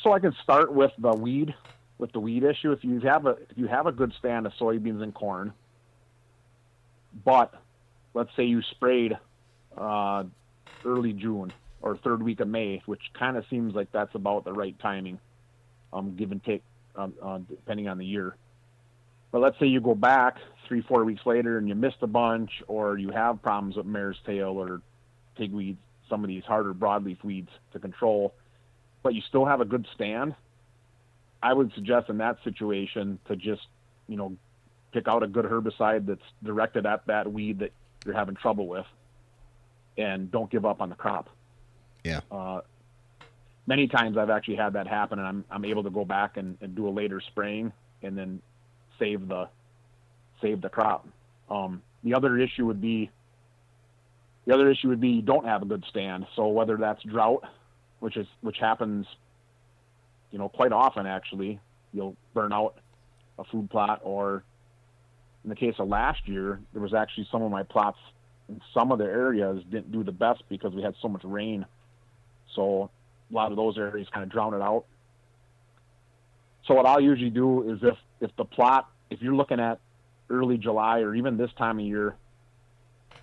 So 0.03 0.13
i 0.15 0.19
can 0.19 0.35
start 0.43 0.73
with 0.73 0.93
the 0.97 1.13
weed 1.13 1.55
with 1.99 2.13
the 2.13 2.21
weed 2.21 2.43
issue. 2.43 2.73
If 2.73 2.83
you 2.83 3.01
have 3.01 3.27
a 3.27 3.37
if 3.51 3.59
you 3.59 3.67
have 3.67 3.87
a 3.87 3.93
good 3.93 4.15
stand 4.19 4.47
of 4.47 4.55
soybeans 4.55 5.03
and 5.03 5.13
corn 5.13 5.53
but 7.25 7.55
let's 8.14 8.31
say 8.37 8.45
you 8.45 8.62
sprayed 8.62 9.17
uh, 9.76 10.25
early 10.85 11.12
June 11.12 11.52
or 11.83 11.97
third 11.97 12.23
week 12.23 12.40
of 12.40 12.49
May, 12.49 12.83
which 12.87 13.00
kind 13.19 13.37
of 13.37 13.45
seems 13.49 13.75
like 13.75 13.90
that's 13.93 14.14
about 14.14 14.45
the 14.45 14.52
right 14.52 14.79
timing, 14.81 15.19
um, 15.93 16.14
give 16.17 16.33
and 16.33 16.43
take, 16.45 16.62
um, 16.97 17.14
uh, 17.23 17.38
depending 17.49 17.88
on 17.88 17.99
the 17.99 18.05
year. 18.05 18.37
But 19.33 19.40
let's 19.40 19.59
say 19.59 19.67
you 19.67 19.81
go 19.81 19.95
back 19.95 20.38
three, 20.67 20.83
four 20.83 21.05
weeks 21.05 21.25
later 21.25 21.59
and 21.59 21.69
you 21.69 21.75
missed 21.75 22.02
a 22.02 22.07
bunch, 22.07 22.50
or 22.69 22.99
you 22.99 23.11
have 23.11 23.43
problems 23.43 23.76
with 23.76 23.87
mare's 23.87 24.19
tail 24.26 24.50
or 24.50 24.83
pigweed, 25.38 25.76
some 26.09 26.25
of 26.25 26.29
these 26.29 26.45
harder 26.45 26.75
broadleaf 26.75 27.23
weeds 27.23 27.50
to 27.73 27.79
control, 27.79 28.35
but 29.02 29.14
you 29.14 29.23
still 29.29 29.47
have 29.47 29.61
a 29.61 29.64
good 29.64 29.87
stand. 29.95 30.35
I 31.43 31.52
would 31.55 31.73
suggest 31.75 32.11
in 32.11 32.19
that 32.19 32.37
situation 32.45 33.19
to 33.29 33.37
just, 33.37 33.62
you 34.09 34.17
know, 34.17 34.37
pick 34.92 35.09
out 35.09 35.23
a 35.23 35.26
good 35.26 35.44
herbicide 35.44 36.06
that's 36.06 36.20
directed 36.42 36.87
at 36.87 37.06
that 37.06 37.32
weed 37.32 37.61
that 37.61 37.73
you're 38.04 38.14
having 38.14 38.35
trouble 38.35 38.66
with, 38.66 38.87
and 39.97 40.30
don't 40.30 40.50
give 40.50 40.64
up 40.64 40.80
on 40.80 40.88
the 40.88 40.94
crop. 40.94 41.28
Yeah. 42.04 42.20
Uh, 42.30 42.61
many 43.66 43.87
times 43.87 44.16
I've 44.16 44.30
actually 44.30 44.56
had 44.56 44.73
that 44.75 44.87
happen, 44.87 45.18
and 45.18 45.28
I'm 45.28 45.44
I'm 45.50 45.64
able 45.64 45.82
to 45.85 45.90
go 45.90 46.04
back 46.04 46.37
and, 46.37 46.56
and 46.61 46.75
do 46.75 46.88
a 46.88 46.90
later 46.90 47.20
spraying, 47.20 47.73
and 48.02 48.16
then 48.16 48.40
save 48.99 49.28
the 49.28 49.49
save 50.40 50.61
the 50.61 50.68
crop. 50.68 51.06
Um, 51.50 51.82
the 52.02 52.14
other 52.14 52.38
issue 52.38 52.66
would 52.66 52.80
be 52.80 53.11
the 54.47 54.54
other 54.54 54.70
issue 54.70 54.88
would 54.88 55.00
be 55.00 55.09
you 55.09 55.23
don't 55.23 55.44
have 55.47 55.62
a 55.62 55.66
good 55.66 55.85
stand. 55.88 56.26
So 56.35 56.49
whether 56.49 56.76
that's 56.76 57.02
drought, 57.02 57.44
which 58.00 58.16
is 58.16 58.26
which 58.40 58.59
happens, 58.59 59.06
you 60.30 60.38
know, 60.38 60.49
quite 60.49 60.73
often 60.73 61.06
actually, 61.06 61.61
you'll 61.92 62.16
burn 62.35 62.52
out 62.52 62.76
a 63.38 63.44
food 63.44 63.70
plot, 63.70 64.00
or 64.02 64.44
in 65.44 65.50
the 65.50 65.56
case 65.56 65.75
of 65.78 65.88
last 65.88 66.26
year, 66.26 66.61
there 66.73 66.82
was 66.82 66.94
actually 66.94 67.26
some 67.30 67.42
of 67.42 67.50
my 67.50 67.62
plots 67.62 67.99
in 68.49 68.61
some 68.75 68.92
of 68.92 68.99
the 68.99 69.04
areas 69.04 69.62
didn't 69.70 69.92
do 69.92 70.02
the 70.02 70.12
best 70.12 70.42
because 70.49 70.75
we 70.75 70.82
had 70.82 70.94
so 71.00 71.09
much 71.09 71.23
rain. 71.25 71.64
So 72.54 72.90
a 73.30 73.35
lot 73.35 73.50
of 73.50 73.56
those 73.56 73.78
areas 73.78 74.09
kind 74.12 74.25
of 74.25 74.30
drowned 74.30 74.54
it 74.54 74.62
out. 74.62 74.85
So 76.66 76.75
what 76.75 76.87
I'll 76.87 77.00
usually 77.00 77.30
do 77.30 77.70
is 77.70 77.78
if 77.82 77.97
if 78.20 78.37
the 78.37 78.44
plot, 78.44 78.88
if 79.09 79.23
you're 79.23 79.35
looking 79.35 79.61
at 79.61 79.80
early 80.28 80.59
July 80.59 81.00
or 81.00 81.14
even 81.14 81.37
this 81.37 81.50
time 81.56 81.78
of 81.78 81.87
year, 81.87 82.16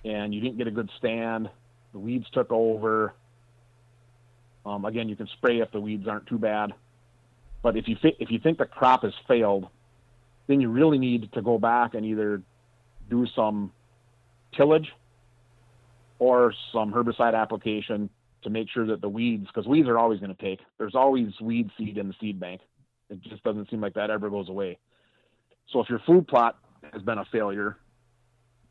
and 0.03 0.33
you 0.33 0.41
didn't 0.41 0.57
get 0.57 0.67
a 0.67 0.71
good 0.71 0.89
stand, 0.97 1.50
the 1.93 2.00
weeds 2.00 2.25
took 2.31 2.51
over. 2.51 3.13
Um, 4.65 4.86
again, 4.86 5.07
you 5.07 5.15
can 5.15 5.27
spray 5.27 5.59
if 5.59 5.71
the 5.71 5.79
weeds 5.79 6.07
aren't 6.07 6.27
too 6.27 6.38
bad. 6.38 6.74
But 7.62 7.77
if 7.77 7.88
you 7.88 7.97
if 8.03 8.31
you 8.31 8.39
think 8.39 8.57
the 8.57 8.65
crop 8.65 9.03
has 9.03 9.13
failed, 9.27 9.67
then 10.48 10.62
you 10.62 10.70
really 10.70 10.98
need 10.98 11.32
to 11.34 11.42
go 11.42 11.58
back 11.58 11.94
and 11.94 12.06
either 12.06 12.42
do 13.10 13.25
some 13.36 13.72
tillage 14.56 14.92
or 16.20 16.54
some 16.74 16.92
herbicide 16.92 17.39
application 17.39 18.10
to 18.44 18.50
make 18.50 18.70
sure 18.70 18.88
that 18.88 19.01
the 19.01 19.10
weeds, 19.10 19.48
because 19.48 19.68
weeds 19.68 19.88
are 19.88 19.98
always 19.98 20.20
going 20.20 20.34
to 20.34 20.42
take, 20.42 20.60
there's 20.77 20.96
always 20.96 21.27
weed 21.42 21.70
seed 21.77 21.98
in 21.98 22.08
the 22.08 22.13
seed 22.20 22.39
bank. 22.39 22.62
It 23.10 23.22
just 23.22 23.44
doesn't 23.44 23.70
seem 23.70 23.82
like 23.82 23.94
that 23.96 24.10
ever 24.10 24.30
goes 24.30 24.50
away. 24.50 24.77
So 25.72 25.80
if 25.82 25.89
your 25.89 26.00
food 26.06 26.27
plot 26.27 26.58
has 26.94 27.01
been 27.01 27.18
a 27.18 27.25
failure, 27.25 27.77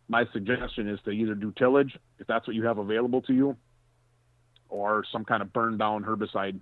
my 0.09 0.25
suggestion 0.33 0.89
is 0.89 0.99
to 1.05 1.11
either 1.11 1.35
do 1.35 1.53
tillage, 1.59 1.97
if 2.19 2.27
that's 2.27 2.47
what 2.47 2.57
you 2.57 2.65
have 2.65 2.79
available 2.79 3.23
to 3.23 3.35
you, 3.35 3.57
or 4.69 5.05
some 5.13 5.25
kind 5.25 5.43
of 5.43 5.53
burn 5.53 5.79
down 5.79 6.05
herbicide 6.05 6.59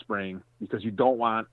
spraying, 0.00 0.42
because 0.60 0.84
you 0.84 0.90
don't 0.90 1.18
want 1.18 1.48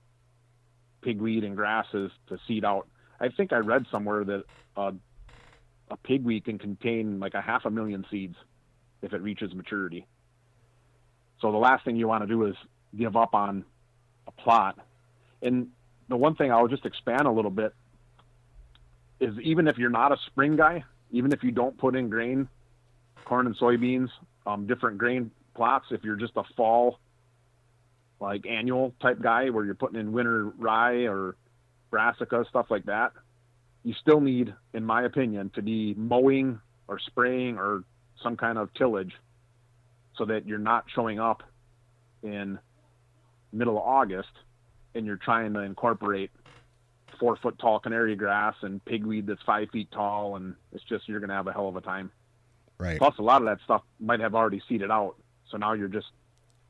pigweed 1.06 1.44
and 1.44 1.56
grasses 1.56 2.10
to 2.28 2.38
seed 2.48 2.64
out. 2.64 2.88
I 3.20 3.28
think 3.28 3.52
I 3.52 3.58
read 3.58 3.86
somewhere 3.90 4.24
that 4.24 4.44
uh, 4.76 4.92
a 5.90 5.96
pigweed 5.96 6.44
can 6.44 6.58
contain 6.58 7.20
like 7.20 7.34
a 7.34 7.40
half 7.40 7.64
a 7.64 7.70
million 7.70 8.04
seeds 8.10 8.34
if 9.02 9.12
it 9.12 9.22
reaches 9.22 9.54
maturity. 9.54 10.06
So 11.40 11.52
the 11.52 11.58
last 11.58 11.84
thing 11.84 11.96
you 11.96 12.08
want 12.08 12.24
to 12.24 12.26
do 12.26 12.46
is 12.46 12.56
give 12.96 13.16
up 13.16 13.34
on 13.34 13.64
a 14.26 14.32
plot. 14.32 14.78
And 15.42 15.68
the 16.08 16.16
one 16.16 16.34
thing 16.34 16.50
I'll 16.50 16.68
just 16.68 16.84
expand 16.84 17.22
a 17.22 17.30
little 17.30 17.50
bit 17.50 17.72
is 19.20 19.34
even 19.42 19.68
if 19.68 19.78
you're 19.78 19.90
not 19.90 20.12
a 20.12 20.16
spring 20.26 20.56
guy, 20.56 20.84
even 21.12 21.32
if 21.32 21.42
you 21.42 21.52
don't 21.52 21.78
put 21.78 21.94
in 21.94 22.08
grain, 22.08 22.48
corn 23.24 23.46
and 23.46 23.56
soybeans, 23.56 24.08
um, 24.46 24.66
different 24.66 24.98
grain 24.98 25.30
plots, 25.54 25.86
if 25.90 26.02
you're 26.02 26.16
just 26.16 26.32
a 26.36 26.42
fall 26.56 26.98
like 28.20 28.46
annual 28.46 28.94
type 29.00 29.20
guy 29.20 29.50
where 29.50 29.64
you're 29.64 29.74
putting 29.74 30.00
in 30.00 30.12
winter 30.12 30.52
rye 30.58 31.06
or 31.06 31.36
brassica 31.90 32.44
stuff 32.48 32.66
like 32.70 32.84
that, 32.86 33.12
you 33.84 33.94
still 34.00 34.20
need, 34.20 34.52
in 34.74 34.84
my 34.84 35.04
opinion, 35.04 35.50
to 35.54 35.62
be 35.62 35.94
mowing 35.94 36.60
or 36.88 36.98
spraying 36.98 37.58
or 37.58 37.84
some 38.22 38.36
kind 38.36 38.58
of 38.58 38.72
tillage 38.74 39.12
so 40.16 40.24
that 40.24 40.46
you're 40.46 40.58
not 40.58 40.84
showing 40.94 41.20
up 41.20 41.42
in 42.22 42.58
middle 43.52 43.76
of 43.76 43.84
August 43.84 44.30
and 44.94 45.06
you're 45.06 45.16
trying 45.16 45.52
to 45.54 45.60
incorporate 45.60 46.30
four 47.20 47.36
foot 47.36 47.58
tall 47.58 47.78
canary 47.78 48.16
grass 48.16 48.54
and 48.62 48.84
pigweed 48.84 49.26
that's 49.26 49.42
five 49.42 49.68
feet 49.70 49.90
tall 49.90 50.36
and 50.36 50.54
it's 50.72 50.84
just 50.84 51.08
you're 51.08 51.20
gonna 51.20 51.34
have 51.34 51.46
a 51.46 51.52
hell 51.52 51.68
of 51.68 51.76
a 51.76 51.80
time. 51.80 52.10
Right. 52.78 52.98
Plus 52.98 53.14
a 53.18 53.22
lot 53.22 53.40
of 53.42 53.46
that 53.46 53.58
stuff 53.64 53.82
might 54.00 54.20
have 54.20 54.34
already 54.34 54.60
seeded 54.68 54.90
out. 54.90 55.16
So 55.50 55.56
now 55.56 55.72
you're 55.72 55.88
just 55.88 56.08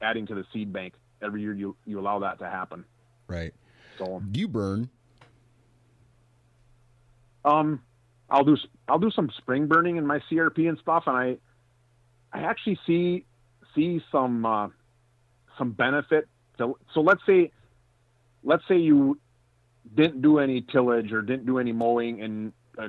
adding 0.01 0.27
to 0.27 0.35
the 0.35 0.45
seed 0.53 0.73
bank 0.73 0.95
every 1.23 1.43
year 1.43 1.55
you 1.55 1.77
you 1.85 1.99
allow 1.99 2.19
that 2.21 2.39
to 2.39 2.49
happen. 2.49 2.85
Right. 3.29 3.53
So 3.99 4.23
do 4.31 4.41
you 4.41 4.49
burn? 4.49 4.89
Um, 7.45 7.81
I'll 8.29 8.45
do 8.45 8.57
I'll 8.89 8.99
do 8.99 9.11
some 9.11 9.31
spring 9.39 9.67
burning 9.67 9.97
in 9.97 10.07
my 10.07 10.21
CRP 10.31 10.69
and 10.69 10.79
stuff, 10.79 11.05
and 11.07 11.17
I 11.17 11.37
I 12.33 12.43
actually 12.43 12.79
see 12.87 13.25
see 13.75 14.03
some 14.11 14.45
uh, 14.45 14.69
some 15.59 15.73
benefit. 15.73 16.29
To, 16.59 16.77
so 16.93 17.01
let's 17.01 17.21
say 17.27 17.53
let's 18.43 18.63
say 18.69 18.77
you 18.77 19.19
didn't 19.95 20.23
do 20.23 20.39
any 20.39 20.63
tillage 20.63 21.13
or 21.13 21.23
didn't 21.23 21.47
do 21.47 21.59
any 21.59 21.73
mowing, 21.73 22.23
and 22.23 22.53
uh, 22.79 22.89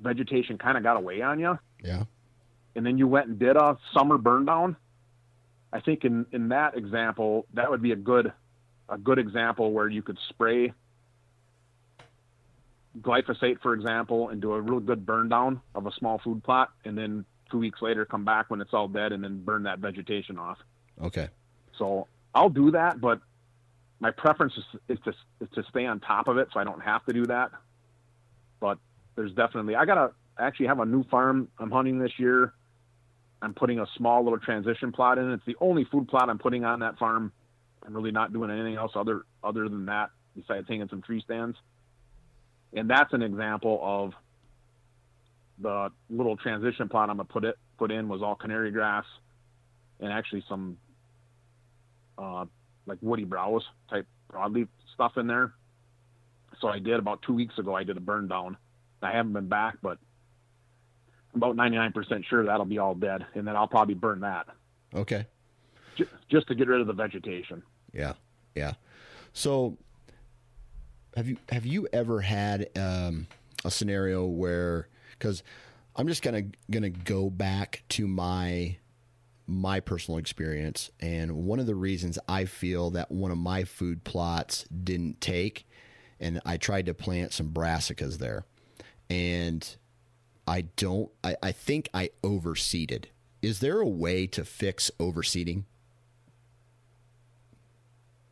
vegetation 0.00 0.58
kind 0.58 0.76
of 0.76 0.82
got 0.82 0.96
away 0.96 1.22
on 1.22 1.38
you. 1.38 1.58
Yeah. 1.82 2.04
And 2.74 2.84
then 2.84 2.98
you 2.98 3.06
went 3.06 3.28
and 3.28 3.38
did 3.38 3.56
a 3.56 3.76
summer 3.94 4.18
burn 4.18 4.44
down. 4.44 4.76
I 5.72 5.80
think 5.80 6.04
in 6.04 6.26
in 6.32 6.48
that 6.48 6.76
example, 6.76 7.46
that 7.54 7.70
would 7.70 7.82
be 7.82 7.92
a 7.92 7.96
good 7.96 8.32
a 8.88 8.98
good 8.98 9.18
example 9.18 9.72
where 9.72 9.88
you 9.88 10.02
could 10.02 10.18
spray 10.30 10.72
glyphosate, 13.00 13.60
for 13.60 13.74
example, 13.74 14.28
and 14.30 14.40
do 14.40 14.52
a 14.52 14.60
real 14.60 14.80
good 14.80 15.04
burn 15.04 15.28
down 15.28 15.60
of 15.74 15.86
a 15.86 15.92
small 15.92 16.18
food 16.18 16.42
plot, 16.42 16.70
and 16.84 16.96
then 16.96 17.24
two 17.50 17.58
weeks 17.58 17.80
later 17.80 18.04
come 18.04 18.24
back 18.24 18.50
when 18.50 18.60
it's 18.60 18.74
all 18.74 18.88
dead 18.88 19.12
and 19.12 19.22
then 19.22 19.42
burn 19.42 19.62
that 19.64 19.78
vegetation 19.78 20.38
off. 20.38 20.58
Okay. 21.02 21.28
So 21.78 22.08
I'll 22.34 22.50
do 22.50 22.72
that, 22.72 23.00
but 23.00 23.20
my 24.00 24.10
preference 24.10 24.54
is, 24.56 24.80
is 24.88 24.98
to 25.04 25.12
is 25.40 25.48
to 25.54 25.62
stay 25.70 25.86
on 25.86 26.00
top 26.00 26.28
of 26.28 26.38
it, 26.38 26.48
so 26.52 26.60
I 26.60 26.64
don't 26.64 26.80
have 26.80 27.04
to 27.06 27.12
do 27.12 27.26
that. 27.26 27.50
But 28.60 28.78
there's 29.16 29.32
definitely 29.32 29.76
I 29.76 29.84
gotta 29.84 30.12
actually 30.38 30.66
have 30.66 30.80
a 30.80 30.86
new 30.86 31.04
farm 31.04 31.48
I'm 31.58 31.70
hunting 31.70 31.98
this 31.98 32.18
year. 32.18 32.52
I'm 33.40 33.54
putting 33.54 33.78
a 33.78 33.86
small 33.96 34.24
little 34.24 34.38
transition 34.38 34.92
plot 34.92 35.18
in. 35.18 35.30
It's 35.32 35.44
the 35.46 35.56
only 35.60 35.84
food 35.84 36.08
plot 36.08 36.28
I'm 36.28 36.38
putting 36.38 36.64
on 36.64 36.80
that 36.80 36.98
farm. 36.98 37.32
I'm 37.86 37.94
really 37.94 38.10
not 38.10 38.32
doing 38.32 38.50
anything 38.50 38.76
else 38.76 38.92
other 38.94 39.22
other 39.42 39.68
than 39.68 39.86
that 39.86 40.10
besides 40.34 40.66
hanging 40.68 40.88
some 40.88 41.02
tree 41.02 41.20
stands 41.24 41.56
and 42.72 42.88
that's 42.88 43.12
an 43.12 43.22
example 43.22 43.80
of 43.82 44.12
the 45.60 45.90
little 46.10 46.36
transition 46.36 46.88
plot 46.88 47.10
I'm 47.10 47.16
gonna 47.16 47.28
put 47.28 47.44
it 47.44 47.56
put 47.78 47.90
in 47.90 48.08
was 48.08 48.22
all 48.22 48.34
canary 48.34 48.70
grass 48.70 49.04
and 50.00 50.12
actually 50.12 50.44
some 50.48 50.76
uh, 52.16 52.44
like 52.86 52.98
woody 53.00 53.24
browse 53.24 53.64
type 53.90 54.06
broadleaf 54.32 54.68
stuff 54.94 55.12
in 55.16 55.26
there. 55.26 55.52
So 56.60 56.68
I 56.68 56.78
did 56.78 56.94
about 56.94 57.22
two 57.22 57.34
weeks 57.34 57.56
ago. 57.58 57.74
I 57.74 57.84
did 57.84 57.96
a 57.96 58.00
burn 58.00 58.26
down. 58.28 58.56
I 59.00 59.12
haven't 59.12 59.32
been 59.32 59.48
back, 59.48 59.78
but 59.80 59.98
about 61.34 61.56
99% 61.56 62.24
sure 62.24 62.44
that'll 62.44 62.64
be 62.64 62.78
all 62.78 62.94
dead, 62.94 63.26
and 63.34 63.46
then 63.46 63.56
I'll 63.56 63.68
probably 63.68 63.94
burn 63.94 64.20
that. 64.20 64.46
Okay. 64.94 65.26
Just, 65.96 66.10
just 66.30 66.48
to 66.48 66.54
get 66.54 66.68
rid 66.68 66.80
of 66.80 66.86
the 66.86 66.92
vegetation. 66.92 67.62
Yeah, 67.92 68.14
yeah. 68.54 68.74
So 69.32 69.76
have 71.16 71.28
you 71.28 71.36
have 71.48 71.66
you 71.66 71.88
ever 71.92 72.20
had 72.20 72.68
um, 72.78 73.26
a 73.64 73.70
scenario 73.70 74.24
where 74.24 74.88
because 75.12 75.42
I'm 75.96 76.06
just 76.06 76.22
gonna 76.22 76.44
gonna 76.70 76.90
go 76.90 77.28
back 77.28 77.82
to 77.90 78.06
my 78.06 78.76
my 79.46 79.80
personal 79.80 80.18
experience 80.18 80.90
and 81.00 81.32
one 81.32 81.58
of 81.58 81.66
the 81.66 81.74
reasons 81.74 82.18
I 82.28 82.44
feel 82.44 82.90
that 82.90 83.10
one 83.10 83.30
of 83.30 83.38
my 83.38 83.64
food 83.64 84.04
plots 84.04 84.64
didn't 84.64 85.20
take 85.20 85.66
and 86.20 86.40
I 86.44 86.58
tried 86.58 86.86
to 86.86 86.94
plant 86.94 87.32
some 87.32 87.48
brassicas 87.48 88.18
there 88.18 88.44
and 89.08 89.76
I 90.48 90.62
don't 90.76 91.10
I, 91.22 91.36
I 91.42 91.52
think 91.52 91.90
I 91.92 92.10
overseeded. 92.22 93.04
Is 93.42 93.60
there 93.60 93.80
a 93.80 93.86
way 93.86 94.26
to 94.28 94.44
fix 94.44 94.90
overseeding? 94.98 95.64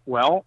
Well, 0.07 0.45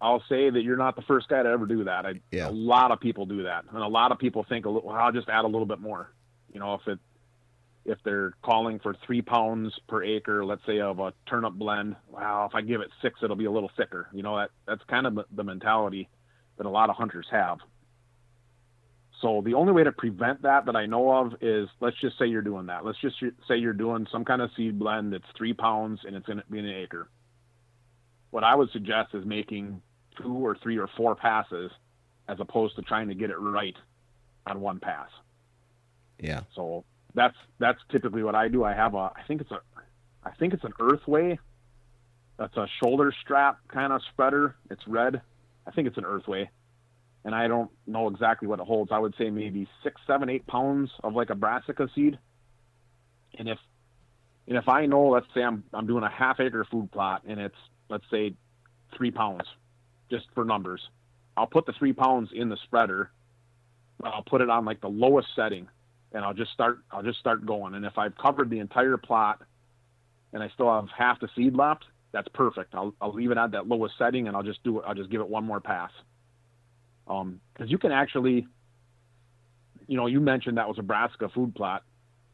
I'll 0.00 0.22
say 0.28 0.48
that 0.48 0.62
you're 0.62 0.78
not 0.78 0.96
the 0.96 1.02
first 1.02 1.28
guy 1.28 1.42
to 1.42 1.48
ever 1.48 1.66
do 1.66 1.84
that. 1.84 2.06
I, 2.06 2.14
yeah. 2.32 2.48
A 2.48 2.50
lot 2.50 2.90
of 2.90 3.00
people 3.00 3.26
do 3.26 3.42
that, 3.42 3.64
and 3.70 3.82
a 3.82 3.86
lot 3.86 4.12
of 4.12 4.18
people 4.18 4.46
think, 4.48 4.64
well, 4.64 4.88
I'll 4.88 5.12
just 5.12 5.28
add 5.28 5.44
a 5.44 5.48
little 5.48 5.66
bit 5.66 5.80
more. 5.80 6.10
You 6.52 6.58
know, 6.58 6.74
if 6.74 6.88
it 6.88 6.98
if 7.84 7.98
they're 8.04 8.32
calling 8.42 8.78
for 8.78 8.94
three 9.06 9.20
pounds 9.20 9.78
per 9.88 10.02
acre, 10.02 10.44
let's 10.44 10.64
say 10.64 10.80
of 10.80 11.00
a 11.00 11.12
turnip 11.28 11.54
blend, 11.54 11.96
wow, 12.08 12.46
if 12.48 12.54
I 12.54 12.62
give 12.62 12.80
it 12.80 12.88
six, 13.02 13.20
it'll 13.22 13.36
be 13.36 13.44
a 13.44 13.50
little 13.50 13.70
thicker. 13.76 14.08
You 14.12 14.22
know, 14.22 14.36
that 14.38 14.50
that's 14.66 14.82
kind 14.88 15.06
of 15.06 15.18
the 15.30 15.44
mentality 15.44 16.08
that 16.56 16.66
a 16.66 16.70
lot 16.70 16.88
of 16.88 16.96
hunters 16.96 17.26
have. 17.30 17.58
So 19.20 19.42
the 19.44 19.54
only 19.54 19.72
way 19.72 19.84
to 19.84 19.92
prevent 19.92 20.42
that 20.42 20.64
that 20.66 20.76
I 20.76 20.86
know 20.86 21.12
of 21.12 21.34
is 21.42 21.68
let's 21.80 21.96
just 22.00 22.18
say 22.18 22.26
you're 22.26 22.42
doing 22.42 22.66
that. 22.66 22.84
Let's 22.84 22.98
just 23.00 23.16
say 23.46 23.56
you're 23.56 23.72
doing 23.72 24.06
some 24.10 24.24
kind 24.24 24.40
of 24.40 24.50
seed 24.56 24.78
blend 24.78 25.12
that's 25.12 25.24
three 25.36 25.52
pounds 25.52 26.00
and 26.06 26.16
it's 26.16 26.26
going 26.26 26.38
to 26.38 26.44
be 26.50 26.58
an 26.58 26.68
acre. 26.68 27.08
What 28.30 28.44
I 28.44 28.54
would 28.54 28.70
suggest 28.70 29.14
is 29.14 29.26
making 29.26 29.82
two 30.22 30.34
or 30.34 30.56
three 30.62 30.78
or 30.78 30.88
four 30.96 31.14
passes 31.14 31.70
as 32.28 32.38
opposed 32.40 32.76
to 32.76 32.82
trying 32.82 33.08
to 33.08 33.14
get 33.14 33.30
it 33.30 33.36
right 33.36 33.76
on 34.46 34.60
one 34.60 34.80
pass. 34.80 35.08
Yeah. 36.18 36.42
So 36.54 36.84
that's 37.14 37.36
that's 37.58 37.80
typically 37.90 38.22
what 38.22 38.34
I 38.34 38.48
do. 38.48 38.64
I 38.64 38.72
have 38.72 38.94
a 38.94 39.12
I 39.14 39.22
think 39.28 39.42
it's 39.42 39.50
a 39.50 39.60
I 40.24 40.30
think 40.32 40.54
it's 40.54 40.64
an 40.64 40.72
Earthway. 40.80 41.38
That's 42.38 42.56
a 42.56 42.66
shoulder 42.82 43.12
strap 43.20 43.58
kind 43.68 43.92
of 43.92 44.00
spreader. 44.12 44.56
It's 44.70 44.86
red. 44.86 45.20
I 45.66 45.72
think 45.72 45.88
it's 45.88 45.98
an 45.98 46.04
Earthway. 46.04 46.48
And 47.24 47.34
I 47.34 47.48
don't 47.48 47.70
know 47.86 48.08
exactly 48.08 48.48
what 48.48 48.60
it 48.60 48.66
holds. 48.66 48.90
I 48.92 48.98
would 48.98 49.14
say 49.18 49.30
maybe 49.30 49.68
six, 49.82 50.00
seven, 50.06 50.30
eight 50.30 50.46
pounds 50.46 50.90
of 51.04 51.14
like 51.14 51.30
a 51.30 51.34
brassica 51.34 51.88
seed. 51.94 52.18
And 53.38 53.48
if 53.48 53.58
and 54.48 54.56
if 54.56 54.68
I 54.68 54.86
know, 54.86 55.08
let's 55.08 55.26
say 55.34 55.42
I'm 55.42 55.64
I'm 55.72 55.86
doing 55.86 56.02
a 56.02 56.10
half 56.10 56.40
acre 56.40 56.66
food 56.70 56.90
plot 56.90 57.22
and 57.26 57.38
it's 57.38 57.54
let's 57.88 58.04
say 58.10 58.34
three 58.96 59.10
pounds 59.10 59.42
just 60.10 60.26
for 60.34 60.44
numbers. 60.44 60.80
I'll 61.36 61.46
put 61.46 61.66
the 61.66 61.72
three 61.72 61.92
pounds 61.92 62.30
in 62.34 62.48
the 62.48 62.56
spreader, 62.64 63.10
but 63.98 64.08
I'll 64.12 64.22
put 64.22 64.40
it 64.40 64.50
on 64.50 64.64
like 64.64 64.80
the 64.80 64.88
lowest 64.88 65.28
setting, 65.36 65.68
and 66.12 66.24
I'll 66.24 66.34
just 66.34 66.52
start. 66.52 66.80
I'll 66.90 67.02
just 67.02 67.18
start 67.18 67.46
going. 67.46 67.74
And 67.74 67.84
if 67.84 67.96
I've 67.96 68.16
covered 68.16 68.50
the 68.50 68.58
entire 68.58 68.96
plot, 68.96 69.42
and 70.32 70.42
I 70.42 70.48
still 70.50 70.70
have 70.72 70.88
half 70.96 71.20
the 71.20 71.28
seed 71.36 71.54
left, 71.54 71.84
that's 72.12 72.28
perfect. 72.28 72.74
I'll 72.74 72.94
I'll 73.00 73.12
leave 73.12 73.30
it 73.30 73.38
at 73.38 73.52
that 73.52 73.68
lowest 73.68 73.94
setting, 73.98 74.26
and 74.26 74.36
I'll 74.36 74.42
just 74.42 74.62
do 74.64 74.80
it. 74.80 74.84
I'll 74.86 74.94
just 74.94 75.10
give 75.10 75.20
it 75.20 75.28
one 75.28 75.44
more 75.44 75.60
pass. 75.60 75.90
Um, 77.10 77.40
because 77.52 77.70
you 77.70 77.78
can 77.78 77.90
actually, 77.90 78.46
you 79.88 79.96
know, 79.96 80.06
you 80.06 80.20
mentioned 80.20 80.58
that 80.58 80.68
was 80.68 80.78
a 80.78 80.82
brassica 80.82 81.28
food 81.28 81.54
plot, 81.54 81.82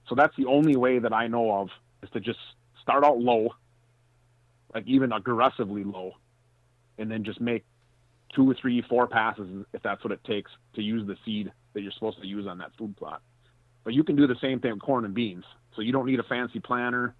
so 0.09 0.15
that's 0.15 0.37
the 0.37 0.47
only 0.47 0.77
way 0.77 0.99
that 0.99 1.13
I 1.13 1.27
know 1.29 1.51
of 1.51 1.69
is 2.03 2.11
to 2.11 2.21
just 2.21 2.39
start 2.83 3.03
out 3.03 3.19
low, 3.19 3.55
like 4.75 4.87
even 4.87 5.13
aggressively 5.13 5.83
low, 5.83 6.13
and 6.99 7.11
then 7.11 7.25
just 7.25 7.41
make 7.41 7.65
two 8.35 8.51
or 8.51 8.55
three, 8.61 8.83
four 8.83 9.07
passes 9.07 9.65
if 9.73 9.83
that's 9.83 10.05
what 10.05 10.13
it 10.13 10.23
takes 10.25 10.51
to 10.75 10.83
use 10.83 11.07
the 11.07 11.17
seed 11.25 11.51
that 11.73 11.81
you're 11.81 11.93
supposed 11.93 12.21
to 12.21 12.27
use 12.27 12.47
on 12.47 12.59
that 12.59 12.71
food 12.79 12.95
plot. 12.97 13.23
But 13.83 13.95
you 13.95 14.05
can 14.05 14.15
do 14.15 14.27
the 14.27 14.37
same 14.43 14.61
thing 14.61 14.73
with 14.73 14.83
corn 14.83 15.05
and 15.05 15.15
beans. 15.15 15.45
So 15.75 15.83
you 15.83 15.93
don't 15.93 16.07
need 16.07 16.21
a 16.21 16.25
fancy 16.25 16.61
planter. 16.61 17.15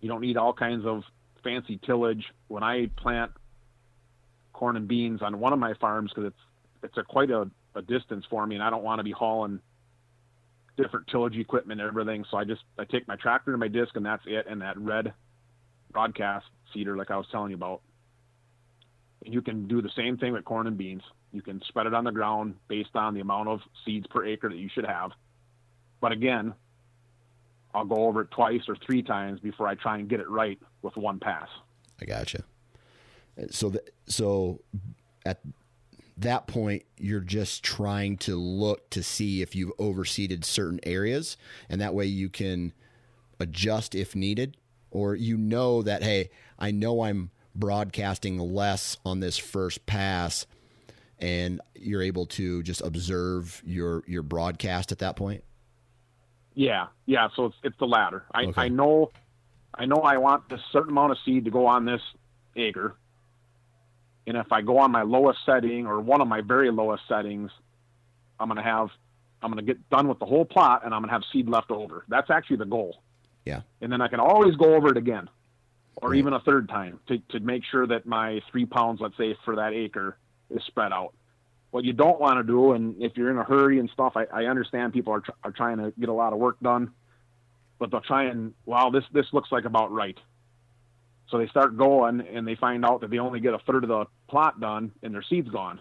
You 0.00 0.08
don't 0.08 0.20
need 0.20 0.36
all 0.36 0.52
kinds 0.52 0.86
of 0.86 1.02
fancy 1.44 1.78
tillage. 1.84 2.24
When 2.48 2.62
I 2.62 2.88
plant 2.96 3.32
corn 4.52 4.76
and 4.76 4.88
beans 4.88 5.20
on 5.20 5.40
one 5.40 5.52
of 5.52 5.58
my 5.58 5.74
farms, 5.74 6.12
because 6.14 6.28
it's 6.28 6.49
it's 6.82 6.96
a 6.96 7.02
quite 7.02 7.30
a, 7.30 7.50
a 7.74 7.82
distance 7.82 8.24
for 8.28 8.46
me, 8.46 8.56
and 8.56 8.64
I 8.64 8.70
don't 8.70 8.82
want 8.82 8.98
to 8.98 9.04
be 9.04 9.12
hauling 9.12 9.60
different 10.76 11.06
tillage 11.08 11.36
equipment 11.36 11.80
and 11.80 11.88
everything. 11.88 12.24
So 12.30 12.36
I 12.36 12.44
just 12.44 12.62
I 12.78 12.84
take 12.84 13.06
my 13.06 13.16
tractor 13.16 13.52
and 13.52 13.60
my 13.60 13.68
disc, 13.68 13.94
and 13.96 14.04
that's 14.04 14.22
it, 14.26 14.46
and 14.48 14.62
that 14.62 14.78
red 14.78 15.12
broadcast 15.92 16.46
seeder, 16.72 16.96
like 16.96 17.10
I 17.10 17.16
was 17.16 17.26
telling 17.30 17.50
you 17.50 17.56
about. 17.56 17.82
And 19.24 19.34
you 19.34 19.42
can 19.42 19.68
do 19.68 19.82
the 19.82 19.90
same 19.96 20.16
thing 20.16 20.32
with 20.32 20.44
corn 20.44 20.66
and 20.66 20.78
beans. 20.78 21.02
You 21.32 21.42
can 21.42 21.60
spread 21.68 21.86
it 21.86 21.94
on 21.94 22.04
the 22.04 22.12
ground 22.12 22.54
based 22.68 22.94
on 22.94 23.14
the 23.14 23.20
amount 23.20 23.48
of 23.48 23.60
seeds 23.84 24.06
per 24.06 24.24
acre 24.24 24.48
that 24.48 24.56
you 24.56 24.70
should 24.72 24.86
have. 24.86 25.10
But 26.00 26.12
again, 26.12 26.54
I'll 27.74 27.84
go 27.84 28.06
over 28.06 28.22
it 28.22 28.30
twice 28.30 28.62
or 28.66 28.76
three 28.76 29.02
times 29.02 29.40
before 29.40 29.68
I 29.68 29.74
try 29.74 29.98
and 29.98 30.08
get 30.08 30.20
it 30.20 30.28
right 30.28 30.58
with 30.82 30.96
one 30.96 31.20
pass. 31.20 31.48
I 32.00 32.06
gotcha. 32.06 32.42
So, 33.50 33.70
th- 33.70 33.84
so 34.06 34.60
at 35.24 35.40
that 36.22 36.46
point, 36.46 36.84
you're 36.96 37.20
just 37.20 37.62
trying 37.62 38.16
to 38.18 38.36
look 38.36 38.90
to 38.90 39.02
see 39.02 39.42
if 39.42 39.54
you've 39.54 39.76
overseeded 39.78 40.44
certain 40.44 40.80
areas, 40.82 41.36
and 41.68 41.80
that 41.80 41.94
way 41.94 42.06
you 42.06 42.28
can 42.28 42.72
adjust 43.38 43.94
if 43.94 44.14
needed, 44.14 44.56
or 44.90 45.14
you 45.14 45.36
know 45.36 45.82
that 45.82 46.02
hey, 46.02 46.30
I 46.58 46.70
know 46.70 47.02
I'm 47.02 47.30
broadcasting 47.54 48.38
less 48.38 48.96
on 49.04 49.20
this 49.20 49.36
first 49.36 49.86
pass 49.86 50.46
and 51.20 51.60
you're 51.74 52.02
able 52.02 52.26
to 52.26 52.62
just 52.62 52.80
observe 52.80 53.62
your 53.64 54.02
your 54.06 54.22
broadcast 54.22 54.92
at 54.92 54.98
that 54.98 55.16
point? 55.16 55.44
Yeah. 56.54 56.86
Yeah 57.06 57.28
so 57.36 57.46
it's 57.46 57.56
it's 57.62 57.78
the 57.78 57.86
latter. 57.86 58.24
I 58.32 58.44
okay. 58.44 58.62
i 58.62 58.68
know 58.68 59.10
i 59.74 59.86
know 59.86 59.96
i 59.96 60.16
want 60.16 60.44
a 60.50 60.58
certain 60.72 60.90
amount 60.90 61.12
of 61.12 61.18
seed 61.24 61.44
to 61.44 61.50
go 61.50 61.66
on 61.66 61.84
this 61.84 62.00
acre 62.56 62.96
and 64.26 64.36
if 64.36 64.52
i 64.52 64.60
go 64.60 64.78
on 64.78 64.90
my 64.90 65.02
lowest 65.02 65.38
setting 65.44 65.86
or 65.86 66.00
one 66.00 66.20
of 66.20 66.28
my 66.28 66.40
very 66.40 66.70
lowest 66.70 67.02
settings 67.08 67.50
i'm 68.38 68.48
going 68.48 68.56
to 68.56 68.62
have 68.62 68.88
i'm 69.42 69.50
going 69.50 69.64
to 69.64 69.74
get 69.74 69.88
done 69.90 70.08
with 70.08 70.18
the 70.18 70.26
whole 70.26 70.44
plot 70.44 70.82
and 70.84 70.94
i'm 70.94 71.00
going 71.00 71.08
to 71.08 71.12
have 71.12 71.22
seed 71.32 71.48
left 71.48 71.70
over 71.70 72.04
that's 72.08 72.30
actually 72.30 72.56
the 72.56 72.64
goal 72.64 73.02
yeah 73.44 73.60
and 73.80 73.92
then 73.92 74.00
i 74.00 74.08
can 74.08 74.20
always 74.20 74.54
go 74.56 74.74
over 74.74 74.88
it 74.88 74.96
again 74.96 75.28
or 75.96 76.10
right. 76.10 76.18
even 76.18 76.32
a 76.32 76.40
third 76.40 76.68
time 76.68 76.98
to, 77.08 77.18
to 77.30 77.40
make 77.40 77.62
sure 77.70 77.86
that 77.86 78.06
my 78.06 78.40
three 78.50 78.66
pounds, 78.66 79.00
let's 79.00 79.16
say, 79.16 79.36
for 79.44 79.56
that 79.56 79.72
acre 79.72 80.16
is 80.50 80.62
spread 80.64 80.92
out. 80.92 81.12
what 81.70 81.84
you 81.84 81.92
don't 81.92 82.20
want 82.20 82.38
to 82.38 82.42
do, 82.42 82.72
and 82.72 83.00
if 83.02 83.16
you're 83.16 83.30
in 83.30 83.38
a 83.38 83.44
hurry 83.44 83.78
and 83.78 83.90
stuff, 83.90 84.14
I, 84.16 84.24
I 84.32 84.44
understand 84.44 84.92
people 84.92 85.12
are, 85.12 85.20
tr- 85.20 85.30
are 85.44 85.52
trying 85.52 85.78
to 85.78 85.92
get 85.98 86.08
a 86.08 86.12
lot 86.12 86.32
of 86.32 86.38
work 86.38 86.58
done, 86.60 86.92
but 87.78 87.90
they'll 87.90 88.00
try 88.00 88.24
and, 88.24 88.54
well, 88.66 88.90
this, 88.90 89.04
this 89.12 89.26
looks 89.32 89.52
like 89.52 89.64
about 89.64 89.92
right. 89.92 90.18
So 91.30 91.38
they 91.38 91.46
start 91.46 91.76
going 91.76 92.20
and 92.20 92.46
they 92.46 92.56
find 92.56 92.84
out 92.84 93.00
that 93.02 93.10
they 93.10 93.18
only 93.18 93.40
get 93.40 93.54
a 93.54 93.58
third 93.58 93.84
of 93.84 93.88
the 93.88 94.06
plot 94.28 94.60
done 94.60 94.92
and 95.02 95.14
their 95.14 95.22
seed's 95.22 95.48
gone. 95.48 95.80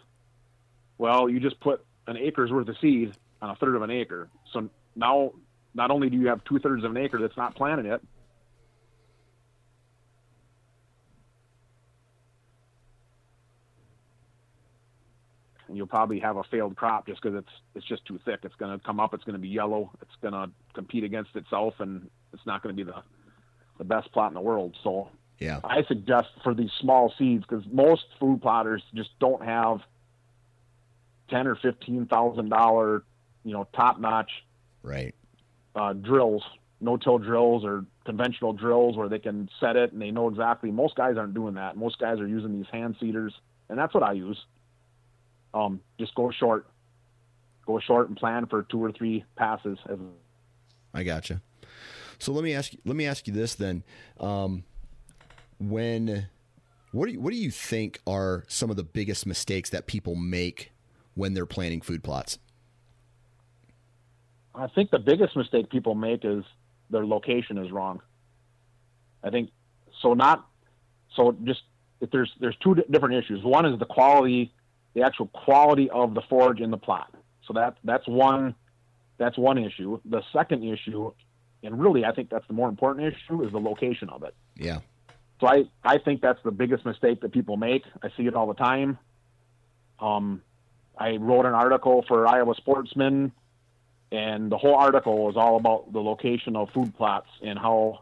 Well, 0.98 1.30
you 1.30 1.40
just 1.40 1.60
put 1.60 1.84
an 2.08 2.18
acre's 2.18 2.52
worth 2.52 2.68
of 2.68 2.76
seed 2.80 3.14
on 3.42 3.50
a 3.50 3.56
third 3.56 3.76
of 3.76 3.82
an 3.82 3.90
acre. 3.90 4.30
So 4.54 4.70
now, 4.96 5.32
not 5.74 5.92
only 5.92 6.10
do 6.10 6.18
you 6.18 6.28
have 6.28 6.44
two 6.44 6.60
thirds 6.60 6.84
of 6.84 6.92
an 6.92 6.98
acre 6.98 7.20
that's 7.20 7.38
not 7.38 7.56
planted 7.56 7.86
yet, 7.86 8.02
and 15.68 15.78
you'll 15.78 15.88
probably 15.88 16.20
have 16.20 16.36
a 16.38 16.44
failed 16.44 16.76
crop 16.76 17.08
just 17.08 17.22
because 17.22 17.38
it's 17.38 17.54
it's 17.76 17.86
just 17.86 18.06
too 18.06 18.20
thick. 18.26 18.40
It's 18.44 18.56
going 18.56 18.78
to 18.78 18.84
come 18.84 19.00
up. 19.00 19.14
It's 19.14 19.24
going 19.24 19.34
to 19.36 19.40
be 19.40 19.48
yellow. 19.48 19.92
It's 20.02 20.16
going 20.22 20.34
to 20.34 20.52
compete 20.74 21.04
against 21.04 21.36
itself, 21.36 21.76
and 21.80 22.10
it's 22.34 22.46
not 22.46 22.62
going 22.62 22.76
to 22.76 22.84
be 22.84 22.90
the 22.92 23.02
the 23.78 23.84
best 23.86 24.12
plot 24.12 24.30
in 24.30 24.34
the 24.34 24.42
world. 24.42 24.76
So 24.84 25.10
yeah, 25.40 25.60
I 25.64 25.84
suggest 25.84 26.30
for 26.44 26.54
these 26.54 26.72
small 26.80 27.14
seeds 27.18 27.46
because 27.48 27.66
most 27.72 28.04
food 28.20 28.42
plotters 28.42 28.84
just 28.94 29.10
don't 29.20 29.44
have 29.44 29.80
ten 31.30 31.48
or 31.48 31.56
fifteen 31.56 32.06
thousand 32.06 32.50
dollar, 32.50 33.04
you 33.44 33.54
know, 33.54 33.68
top 33.76 34.00
notch 34.00 34.32
right 34.84 35.16
uh, 35.76 35.94
drills, 35.94 36.44
no 36.82 36.98
till 36.98 37.18
drills 37.18 37.64
or 37.64 37.86
conventional 38.06 38.54
drills 38.54 38.98
where 38.98 39.10
they 39.10 39.20
can 39.20 39.50
set 39.60 39.76
it 39.76 39.92
and 39.92 40.02
they 40.02 40.12
know 40.12 40.28
exactly. 40.30 40.72
Most 40.72 40.96
guys 40.96 41.18
aren't 41.18 41.34
doing 41.34 41.56
that. 41.56 41.78
Most 41.78 42.00
guys 42.00 42.20
are 42.20 42.28
using 42.28 42.58
these 42.58 42.70
hand 42.72 42.96
seeders, 43.00 43.34
and 43.70 43.78
that's 43.78 43.94
what 43.94 44.04
I 44.04 44.14
use 44.14 44.38
um, 45.54 45.82
just 46.00 46.14
go 46.16 46.32
short, 46.32 46.68
go 47.66 47.80
short 47.80 48.10
and 48.10 48.18
plan 48.18 48.46
for 48.46 48.64
two 48.64 48.84
or 48.84 48.92
three 48.92 49.26
passes. 49.36 49.78
I 50.94 51.04
gotcha. 51.04 51.42
So 52.20 52.34
let 52.34 52.44
me 52.44 52.54
ask 52.54 52.74
you, 52.74 52.80
let 52.86 52.96
me 52.96 53.06
ask 53.06 53.28
you 53.28 53.34
this 53.34 53.56
then. 53.56 53.84
Um, 54.20 54.64
when 55.60 56.28
what 56.92 57.08
do 57.08 57.14
you, 57.14 57.20
what 57.20 57.32
do 57.32 57.38
you 57.38 57.52
think 57.52 58.00
are 58.08 58.44
some 58.48 58.70
of 58.70 58.76
the 58.76 58.84
biggest 58.84 59.26
mistakes 59.26 59.70
that 59.70 59.86
people 59.86 60.16
make 60.16 60.72
when 61.14 61.34
they're 61.34 61.46
planning 61.46 61.82
food 61.82 62.04
plots? 62.04 62.40
I 64.56 64.68
think 64.68 64.90
the 64.90 65.00
biggest 65.00 65.36
mistake 65.36 65.70
people 65.70 65.96
make 65.96 66.26
is 66.26 66.44
their 66.90 67.06
location 67.06 67.58
is 67.58 67.72
wrong. 67.72 68.02
I 69.24 69.30
think 69.30 69.52
so. 70.02 70.14
Not 70.14 70.48
so. 71.16 71.36
Just 71.44 71.62
if 72.02 72.10
there's 72.12 72.32
there's 72.40 72.56
two 72.64 72.76
different 72.90 73.16
issues. 73.16 73.44
One 73.44 73.66
is 73.66 73.78
the 73.78 73.86
quality 73.86 74.52
the 74.96 75.04
actual 75.04 75.28
quality 75.28 75.90
of 75.90 76.14
the 76.14 76.22
forage 76.30 76.60
in 76.60 76.72
the 76.72 76.78
plot. 76.78 77.14
So 77.48 77.54
that 77.54 77.78
that's 77.84 78.08
one 78.08 78.56
that's 79.18 79.38
one 79.38 79.58
issue. 79.58 80.00
The 80.06 80.24
second 80.34 80.64
issue, 80.64 81.12
and 81.64 81.80
really 81.80 82.06
I 82.06 82.12
think 82.12 82.30
that's 82.30 82.48
the 82.48 82.54
more 82.54 82.70
important 82.70 83.14
issue, 83.14 83.44
is 83.44 83.52
the 83.52 83.60
location 83.60 84.10
of 84.10 84.24
it. 84.24 84.34
Yeah. 84.56 84.80
So 85.40 85.48
I, 85.48 85.66
I 85.84 85.98
think 85.98 86.22
that's 86.22 86.42
the 86.44 86.52
biggest 86.52 86.86
mistake 86.86 87.22
that 87.22 87.32
people 87.32 87.58
make. 87.58 87.84
I 88.04 88.10
see 88.18 88.28
it 88.28 88.36
all 88.36 88.48
the 88.48 88.56
time. 88.56 88.98
Um, 90.00 90.42
I 90.98 91.16
wrote 91.18 91.46
an 91.46 91.54
article 91.54 92.04
for 92.08 92.28
Iowa 92.28 92.56
Sportsman, 92.56 93.32
and 94.12 94.52
the 94.52 94.58
whole 94.58 94.76
article 94.76 95.26
was 95.26 95.36
all 95.38 95.56
about 95.56 95.94
the 95.94 96.02
location 96.02 96.56
of 96.56 96.70
food 96.72 96.96
plots 96.98 97.30
and 97.42 97.58
how 97.58 98.02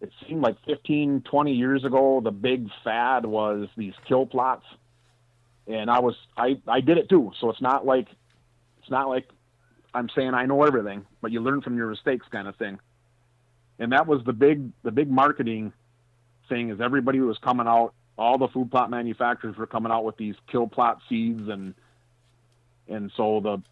it 0.00 0.10
seemed 0.26 0.42
like 0.42 0.56
15, 0.66 1.22
20 1.22 1.52
years 1.52 1.84
ago, 1.84 2.20
the 2.22 2.32
big 2.32 2.68
fad 2.82 3.24
was 3.24 3.68
these 3.76 3.94
kill 4.06 4.26
plots 4.26 4.66
and 5.66 5.90
I 5.90 6.00
was 6.00 6.14
I 6.36 6.60
I 6.66 6.80
did 6.80 6.98
it 6.98 7.08
too. 7.08 7.32
So 7.40 7.50
it's 7.50 7.60
not 7.60 7.86
like 7.86 8.08
it's 8.80 8.90
not 8.90 9.08
like 9.08 9.28
I'm 9.94 10.08
saying 10.14 10.34
I 10.34 10.46
know 10.46 10.64
everything, 10.64 11.06
but 11.20 11.32
you 11.32 11.40
learn 11.40 11.62
from 11.62 11.76
your 11.76 11.88
mistakes, 11.88 12.26
kind 12.30 12.48
of 12.48 12.56
thing. 12.56 12.78
And 13.78 13.92
that 13.92 14.06
was 14.06 14.22
the 14.24 14.32
big 14.32 14.70
the 14.82 14.90
big 14.90 15.10
marketing 15.10 15.72
thing 16.52 16.70
is 16.70 16.80
everybody 16.80 17.20
was 17.20 17.38
coming 17.38 17.66
out. 17.66 17.94
All 18.18 18.38
the 18.38 18.48
food 18.48 18.70
plot 18.70 18.90
manufacturers 18.90 19.56
were 19.56 19.66
coming 19.66 19.90
out 19.90 20.04
with 20.04 20.16
these 20.16 20.34
kill 20.50 20.66
plot 20.66 20.98
seeds, 21.08 21.48
and 21.48 21.74
and 22.88 23.10
so 23.16 23.40
the 23.40 23.62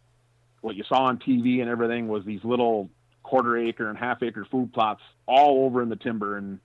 what 0.63 0.77
you 0.77 0.85
saw 0.85 1.05
on 1.05 1.19
TV 1.19 1.61
and 1.61 1.69
everything 1.69 2.09
was 2.09 2.25
these 2.25 2.43
little 2.43 2.91
quarter 3.23 3.57
acre 3.57 3.89
and 3.89 3.99
half 3.99 4.23
acre 4.23 4.47
food 4.51 4.73
plots 4.73 5.03
all 5.27 5.65
over 5.65 5.83
in 5.83 5.89
the 5.89 5.97
timber, 5.97 6.37
and 6.37 6.59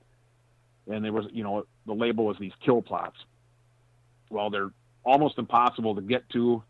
and 0.88 1.04
there 1.04 1.14
was 1.14 1.26
you 1.32 1.44
know 1.44 1.66
the 1.86 1.94
label 1.94 2.26
was 2.26 2.38
these 2.40 2.54
kill 2.64 2.82
plots. 2.82 3.18
Well, 4.30 4.50
they're 4.50 4.72
almost 5.04 5.38
impossible 5.38 5.96
to 5.96 6.02
get 6.02 6.28
to 6.30 6.64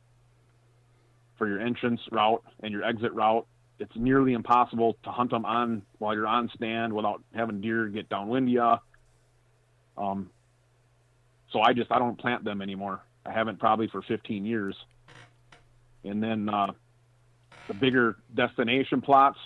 for 1.37 1.47
your 1.47 1.59
entrance 1.59 2.01
route 2.11 2.43
and 2.61 2.71
your 2.71 2.83
exit 2.83 3.13
route. 3.13 3.45
It's 3.77 3.95
nearly 3.95 4.33
impossible 4.33 4.97
to 5.03 5.11
hunt 5.11 5.31
them 5.31 5.45
on 5.45 5.83
while 5.99 6.15
you're 6.15 6.27
on 6.27 6.49
stand 6.55 6.93
without 6.93 7.21
having 7.33 7.61
deer 7.61 7.87
get 7.87 8.09
downwind 8.09 8.47
of 8.47 8.53
you. 8.53 8.75
Um, 9.97 10.29
so 11.51 11.61
I 11.61 11.73
just 11.73 11.91
I 11.91 11.99
don't 11.99 12.17
plant 12.17 12.43
them 12.43 12.61
anymore. 12.61 13.01
I 13.25 13.31
haven't 13.31 13.59
probably 13.59 13.87
for 13.87 14.01
15 14.01 14.45
years. 14.45 14.75
And 16.03 16.21
then 16.21 16.49
uh, 16.49 16.73
the 17.67 17.73
bigger 17.73 18.17
destination 18.33 19.01
plots, 19.01 19.39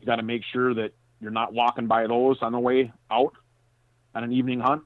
you 0.00 0.06
got 0.06 0.16
to 0.16 0.22
make 0.22 0.42
sure 0.52 0.72
that 0.74 0.92
you're 1.20 1.30
not 1.30 1.52
walking 1.52 1.86
by 1.86 2.06
those 2.06 2.38
on 2.40 2.52
the 2.52 2.58
way 2.58 2.92
out 3.10 3.34
on 4.14 4.24
an 4.24 4.32
evening 4.32 4.60
hunt 4.60 4.82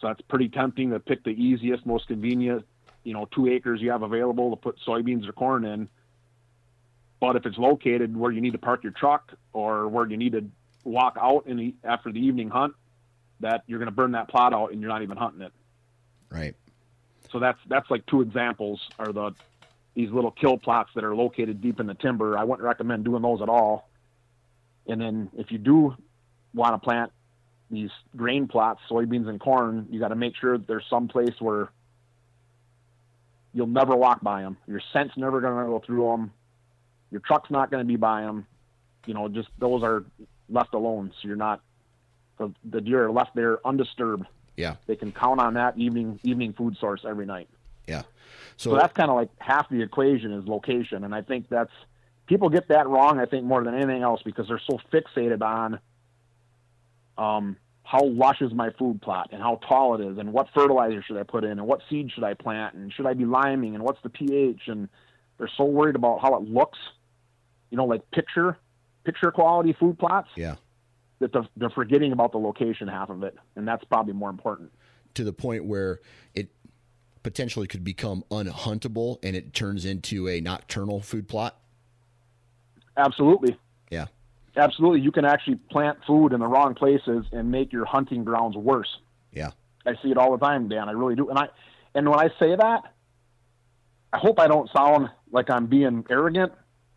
so 0.00 0.06
that's 0.06 0.20
pretty 0.22 0.48
tempting 0.48 0.90
to 0.90 1.00
pick 1.00 1.24
the 1.24 1.30
easiest, 1.30 1.84
most 1.84 2.06
convenient, 2.08 2.64
you 3.04 3.12
know, 3.12 3.28
two 3.34 3.48
acres 3.48 3.80
you 3.80 3.90
have 3.90 4.02
available 4.02 4.50
to 4.50 4.56
put 4.56 4.78
soybeans 4.86 5.28
or 5.28 5.32
corn 5.32 5.64
in. 5.64 5.88
But 7.20 7.36
if 7.36 7.44
it's 7.44 7.58
located 7.58 8.16
where 8.16 8.32
you 8.32 8.40
need 8.40 8.52
to 8.52 8.58
park 8.58 8.82
your 8.82 8.92
truck 8.92 9.32
or 9.52 9.88
where 9.88 10.06
you 10.06 10.16
need 10.16 10.32
to 10.32 10.44
walk 10.84 11.18
out 11.20 11.46
in 11.46 11.58
the, 11.58 11.74
after 11.84 12.10
the 12.10 12.18
evening 12.18 12.48
hunt, 12.48 12.74
that 13.40 13.62
you're 13.66 13.78
going 13.78 13.86
to 13.86 13.94
burn 13.94 14.12
that 14.12 14.28
plot 14.28 14.52
out 14.52 14.72
and 14.72 14.80
you're 14.80 14.90
not 14.90 15.02
even 15.02 15.16
hunting 15.16 15.42
it. 15.42 15.52
Right. 16.30 16.54
So 17.32 17.38
that's 17.38 17.58
that's 17.68 17.90
like 17.90 18.06
two 18.06 18.22
examples 18.22 18.80
are 18.98 19.12
the 19.12 19.34
these 19.94 20.10
little 20.10 20.30
kill 20.30 20.56
plots 20.56 20.90
that 20.94 21.04
are 21.04 21.14
located 21.14 21.60
deep 21.60 21.80
in 21.80 21.86
the 21.86 21.94
timber. 21.94 22.38
I 22.38 22.44
wouldn't 22.44 22.66
recommend 22.66 23.04
doing 23.04 23.22
those 23.22 23.42
at 23.42 23.48
all. 23.48 23.88
And 24.86 25.00
then 25.00 25.30
if 25.36 25.50
you 25.50 25.58
do 25.58 25.96
want 26.54 26.74
to 26.74 26.78
plant 26.78 27.12
these 27.70 27.90
grain 28.16 28.48
plots, 28.48 28.80
soybeans 28.90 29.28
and 29.28 29.40
corn, 29.40 29.88
you 29.90 30.00
got 30.00 30.08
to 30.08 30.16
make 30.16 30.34
sure 30.36 30.58
there's 30.58 30.86
some 30.88 31.08
place 31.08 31.40
where 31.40 31.70
you'll 33.52 33.66
never 33.66 33.94
walk 33.96 34.20
by 34.22 34.42
them. 34.42 34.56
Your 34.66 34.80
scent's 34.92 35.16
never 35.16 35.40
going 35.40 35.64
to 35.64 35.70
go 35.70 35.82
through 35.84 36.08
them. 36.10 36.32
Your 37.10 37.20
truck's 37.20 37.50
not 37.50 37.70
going 37.70 37.84
to 37.84 37.86
be 37.86 37.96
by 37.96 38.22
them. 38.22 38.46
You 39.06 39.14
know, 39.14 39.28
just 39.28 39.48
those 39.58 39.82
are 39.82 40.04
left 40.48 40.74
alone. 40.74 41.12
So 41.20 41.28
you're 41.28 41.36
not, 41.36 41.60
the, 42.40 42.52
the 42.64 42.80
deer 42.80 43.04
are 43.04 43.12
left 43.12 43.36
there 43.36 43.64
undisturbed. 43.64 44.26
Yeah. 44.56 44.76
They 44.86 44.96
can 44.96 45.12
count 45.12 45.40
on 45.40 45.54
that 45.54 45.78
evening, 45.78 46.18
evening 46.24 46.54
food 46.54 46.76
source 46.80 47.04
every 47.06 47.26
night. 47.26 47.48
Yeah. 47.86 48.02
So, 48.56 48.70
so 48.70 48.76
that's 48.76 48.92
kind 48.92 49.10
of 49.10 49.16
like 49.16 49.28
half 49.38 49.68
the 49.68 49.82
equation 49.82 50.32
is 50.32 50.48
location. 50.48 51.04
And 51.04 51.14
I 51.14 51.22
think 51.22 51.48
that's, 51.48 51.72
people 52.26 52.48
get 52.48 52.68
that 52.68 52.88
wrong, 52.88 53.20
I 53.20 53.26
think, 53.26 53.44
more 53.44 53.62
than 53.62 53.74
anything 53.74 54.02
else 54.02 54.22
because 54.24 54.48
they're 54.48 54.60
so 54.68 54.80
fixated 54.92 55.42
on, 55.42 55.78
um, 57.16 57.56
how 57.84 58.04
lush 58.04 58.40
is 58.40 58.52
my 58.52 58.70
food 58.78 59.02
plot 59.02 59.30
and 59.32 59.42
how 59.42 59.56
tall 59.68 59.94
it 59.96 60.04
is 60.04 60.16
and 60.18 60.32
what 60.32 60.48
fertilizer 60.54 61.02
should 61.02 61.16
I 61.16 61.24
put 61.24 61.42
in 61.42 61.52
and 61.52 61.66
what 61.66 61.80
seed 61.90 62.12
should 62.12 62.22
I 62.22 62.34
plant 62.34 62.74
and 62.74 62.92
should 62.92 63.06
I 63.06 63.14
be 63.14 63.24
liming 63.24 63.74
and 63.74 63.82
what's 63.82 64.00
the 64.02 64.08
pH 64.10 64.68
and 64.68 64.88
they're 65.38 65.50
so 65.56 65.64
worried 65.64 65.96
about 65.96 66.20
how 66.20 66.36
it 66.36 66.42
looks, 66.42 66.78
you 67.70 67.76
know, 67.76 67.86
like 67.86 68.08
picture 68.12 68.56
picture 69.04 69.32
quality 69.32 69.72
food 69.72 69.98
plots. 69.98 70.28
Yeah. 70.36 70.56
That 71.20 71.32
they're, 71.32 71.48
they're 71.56 71.70
forgetting 71.70 72.12
about 72.12 72.32
the 72.32 72.38
location 72.38 72.88
half 72.88 73.10
of 73.10 73.22
it, 73.22 73.36
and 73.54 73.68
that's 73.68 73.84
probably 73.84 74.14
more 74.14 74.30
important. 74.30 74.72
To 75.14 75.24
the 75.24 75.32
point 75.32 75.64
where 75.64 76.00
it 76.34 76.50
potentially 77.22 77.66
could 77.66 77.84
become 77.84 78.24
unhuntable 78.30 79.18
and 79.22 79.36
it 79.36 79.52
turns 79.52 79.84
into 79.84 80.28
a 80.28 80.40
nocturnal 80.40 81.00
food 81.00 81.28
plot. 81.28 81.60
Absolutely. 82.96 83.58
Yeah 83.90 84.06
absolutely, 84.56 85.00
you 85.00 85.12
can 85.12 85.24
actually 85.24 85.56
plant 85.70 85.98
food 86.06 86.32
in 86.32 86.40
the 86.40 86.46
wrong 86.46 86.74
places 86.74 87.24
and 87.32 87.50
make 87.50 87.72
your 87.72 87.84
hunting 87.84 88.24
grounds 88.24 88.56
worse. 88.56 88.98
Yeah, 89.32 89.50
I 89.86 89.94
see 90.02 90.10
it 90.10 90.18
all 90.18 90.32
the 90.36 90.44
time, 90.44 90.68
Dan. 90.68 90.88
I 90.88 90.92
really 90.92 91.14
do. 91.14 91.28
And 91.28 91.38
I, 91.38 91.48
and 91.94 92.08
when 92.08 92.18
I 92.18 92.28
say 92.38 92.56
that, 92.56 92.82
I 94.12 94.18
hope 94.18 94.40
I 94.40 94.48
don't 94.48 94.68
sound 94.76 95.08
like 95.30 95.50
I'm 95.50 95.66
being 95.66 96.04
arrogant 96.10 96.52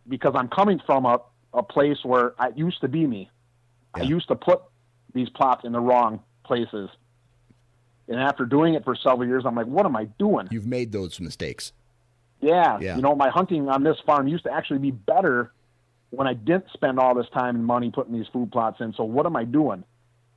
because 0.08 0.32
I'm 0.34 0.48
coming 0.48 0.80
from 0.84 1.06
a, 1.06 1.20
a 1.52 1.62
place 1.62 1.98
where 2.02 2.34
it 2.40 2.58
used 2.58 2.80
to 2.80 2.88
be 2.88 3.06
me. 3.06 3.30
I 3.94 4.02
used 4.02 4.28
to 4.28 4.36
put 4.36 4.62
these 5.14 5.28
plots 5.28 5.64
in 5.64 5.72
the 5.72 5.80
wrong 5.80 6.20
places. 6.44 6.90
And 8.08 8.20
after 8.20 8.44
doing 8.44 8.74
it 8.74 8.84
for 8.84 8.94
several 8.94 9.26
years, 9.26 9.44
I'm 9.46 9.54
like, 9.54 9.66
what 9.66 9.86
am 9.86 9.96
I 9.96 10.04
doing? 10.04 10.48
You've 10.50 10.66
made 10.66 10.92
those 10.92 11.20
mistakes. 11.20 11.72
Yeah. 12.40 12.78
yeah. 12.80 12.96
You 12.96 13.02
know, 13.02 13.14
my 13.14 13.30
hunting 13.30 13.68
on 13.68 13.82
this 13.82 13.96
farm 14.04 14.28
used 14.28 14.44
to 14.44 14.52
actually 14.52 14.78
be 14.78 14.90
better 14.90 15.52
when 16.10 16.26
I 16.26 16.34
didn't 16.34 16.66
spend 16.72 16.98
all 16.98 17.14
this 17.14 17.28
time 17.32 17.56
and 17.56 17.64
money 17.64 17.90
putting 17.90 18.12
these 18.12 18.26
food 18.32 18.52
plots 18.52 18.80
in. 18.80 18.92
So 18.92 19.04
what 19.04 19.26
am 19.26 19.36
I 19.36 19.44
doing? 19.44 19.84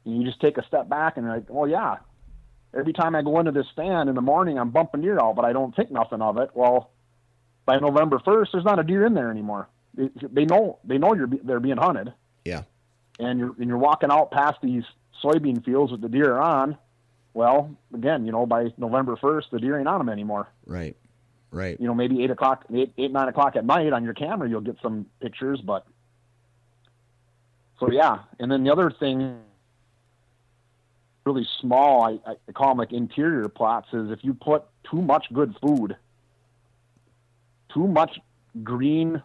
And 0.05 0.17
you 0.17 0.25
just 0.25 0.39
take 0.39 0.57
a 0.57 0.65
step 0.65 0.87
back 0.87 1.17
and 1.17 1.25
you're 1.25 1.35
like, 1.35 1.45
well, 1.49 1.67
yeah, 1.67 1.97
every 2.77 2.93
time 2.93 3.15
I 3.15 3.21
go 3.21 3.39
into 3.39 3.51
this 3.51 3.65
stand 3.73 4.09
in 4.09 4.15
the 4.15 4.21
morning, 4.21 4.57
I'm 4.57 4.69
bumping 4.69 5.01
deer 5.01 5.19
out, 5.19 5.35
but 5.35 5.45
I 5.45 5.53
don't 5.53 5.75
think 5.75 5.91
nothing 5.91 6.21
of 6.21 6.37
it. 6.37 6.51
Well, 6.53 6.91
by 7.65 7.77
November 7.77 8.19
1st, 8.19 8.47
there's 8.53 8.65
not 8.65 8.79
a 8.79 8.83
deer 8.83 9.05
in 9.05 9.13
there 9.13 9.29
anymore. 9.29 9.67
They 9.95 10.45
know 10.45 10.77
they 10.83 10.99
know 10.99 11.15
you're 11.15 11.29
they're 11.43 11.59
being 11.59 11.77
hunted. 11.77 12.13
Yeah. 12.45 12.63
And 13.19 13.39
you're 13.39 13.55
and 13.57 13.67
you're 13.67 13.77
walking 13.77 14.11
out 14.11 14.31
past 14.31 14.59
these 14.61 14.83
soybean 15.23 15.63
fields 15.63 15.91
with 15.91 16.01
the 16.01 16.09
deer 16.09 16.35
are 16.35 16.41
on. 16.41 16.77
Well, 17.33 17.75
again, 17.93 18.25
you 18.25 18.31
know, 18.31 18.45
by 18.45 18.73
November 18.77 19.15
1st, 19.15 19.51
the 19.51 19.59
deer 19.59 19.77
ain't 19.77 19.87
on 19.87 19.99
them 19.99 20.09
anymore. 20.09 20.47
Right. 20.65 20.95
Right. 21.51 21.79
You 21.79 21.87
know, 21.87 21.93
maybe 21.93 22.23
eight 22.23 22.31
o'clock, 22.31 22.65
eight, 22.73 22.93
eight 22.97 23.11
nine 23.11 23.27
o'clock 23.27 23.55
at 23.55 23.65
night 23.65 23.93
on 23.93 24.03
your 24.03 24.13
camera, 24.13 24.49
you'll 24.49 24.61
get 24.61 24.77
some 24.81 25.05
pictures, 25.21 25.61
but 25.61 25.85
so 27.79 27.91
yeah. 27.91 28.19
And 28.39 28.51
then 28.51 28.63
the 28.63 28.71
other 28.71 28.91
thing, 28.91 29.39
really 31.25 31.47
small, 31.61 32.03
I, 32.03 32.35
I 32.47 32.51
call 32.51 32.69
them 32.69 32.79
like 32.79 32.91
interior 32.91 33.47
plots, 33.47 33.87
is 33.93 34.11
if 34.11 34.23
you 34.23 34.33
put 34.33 34.63
too 34.89 35.01
much 35.01 35.27
good 35.31 35.55
food, 35.61 35.95
too 37.73 37.87
much 37.87 38.19
green, 38.63 39.21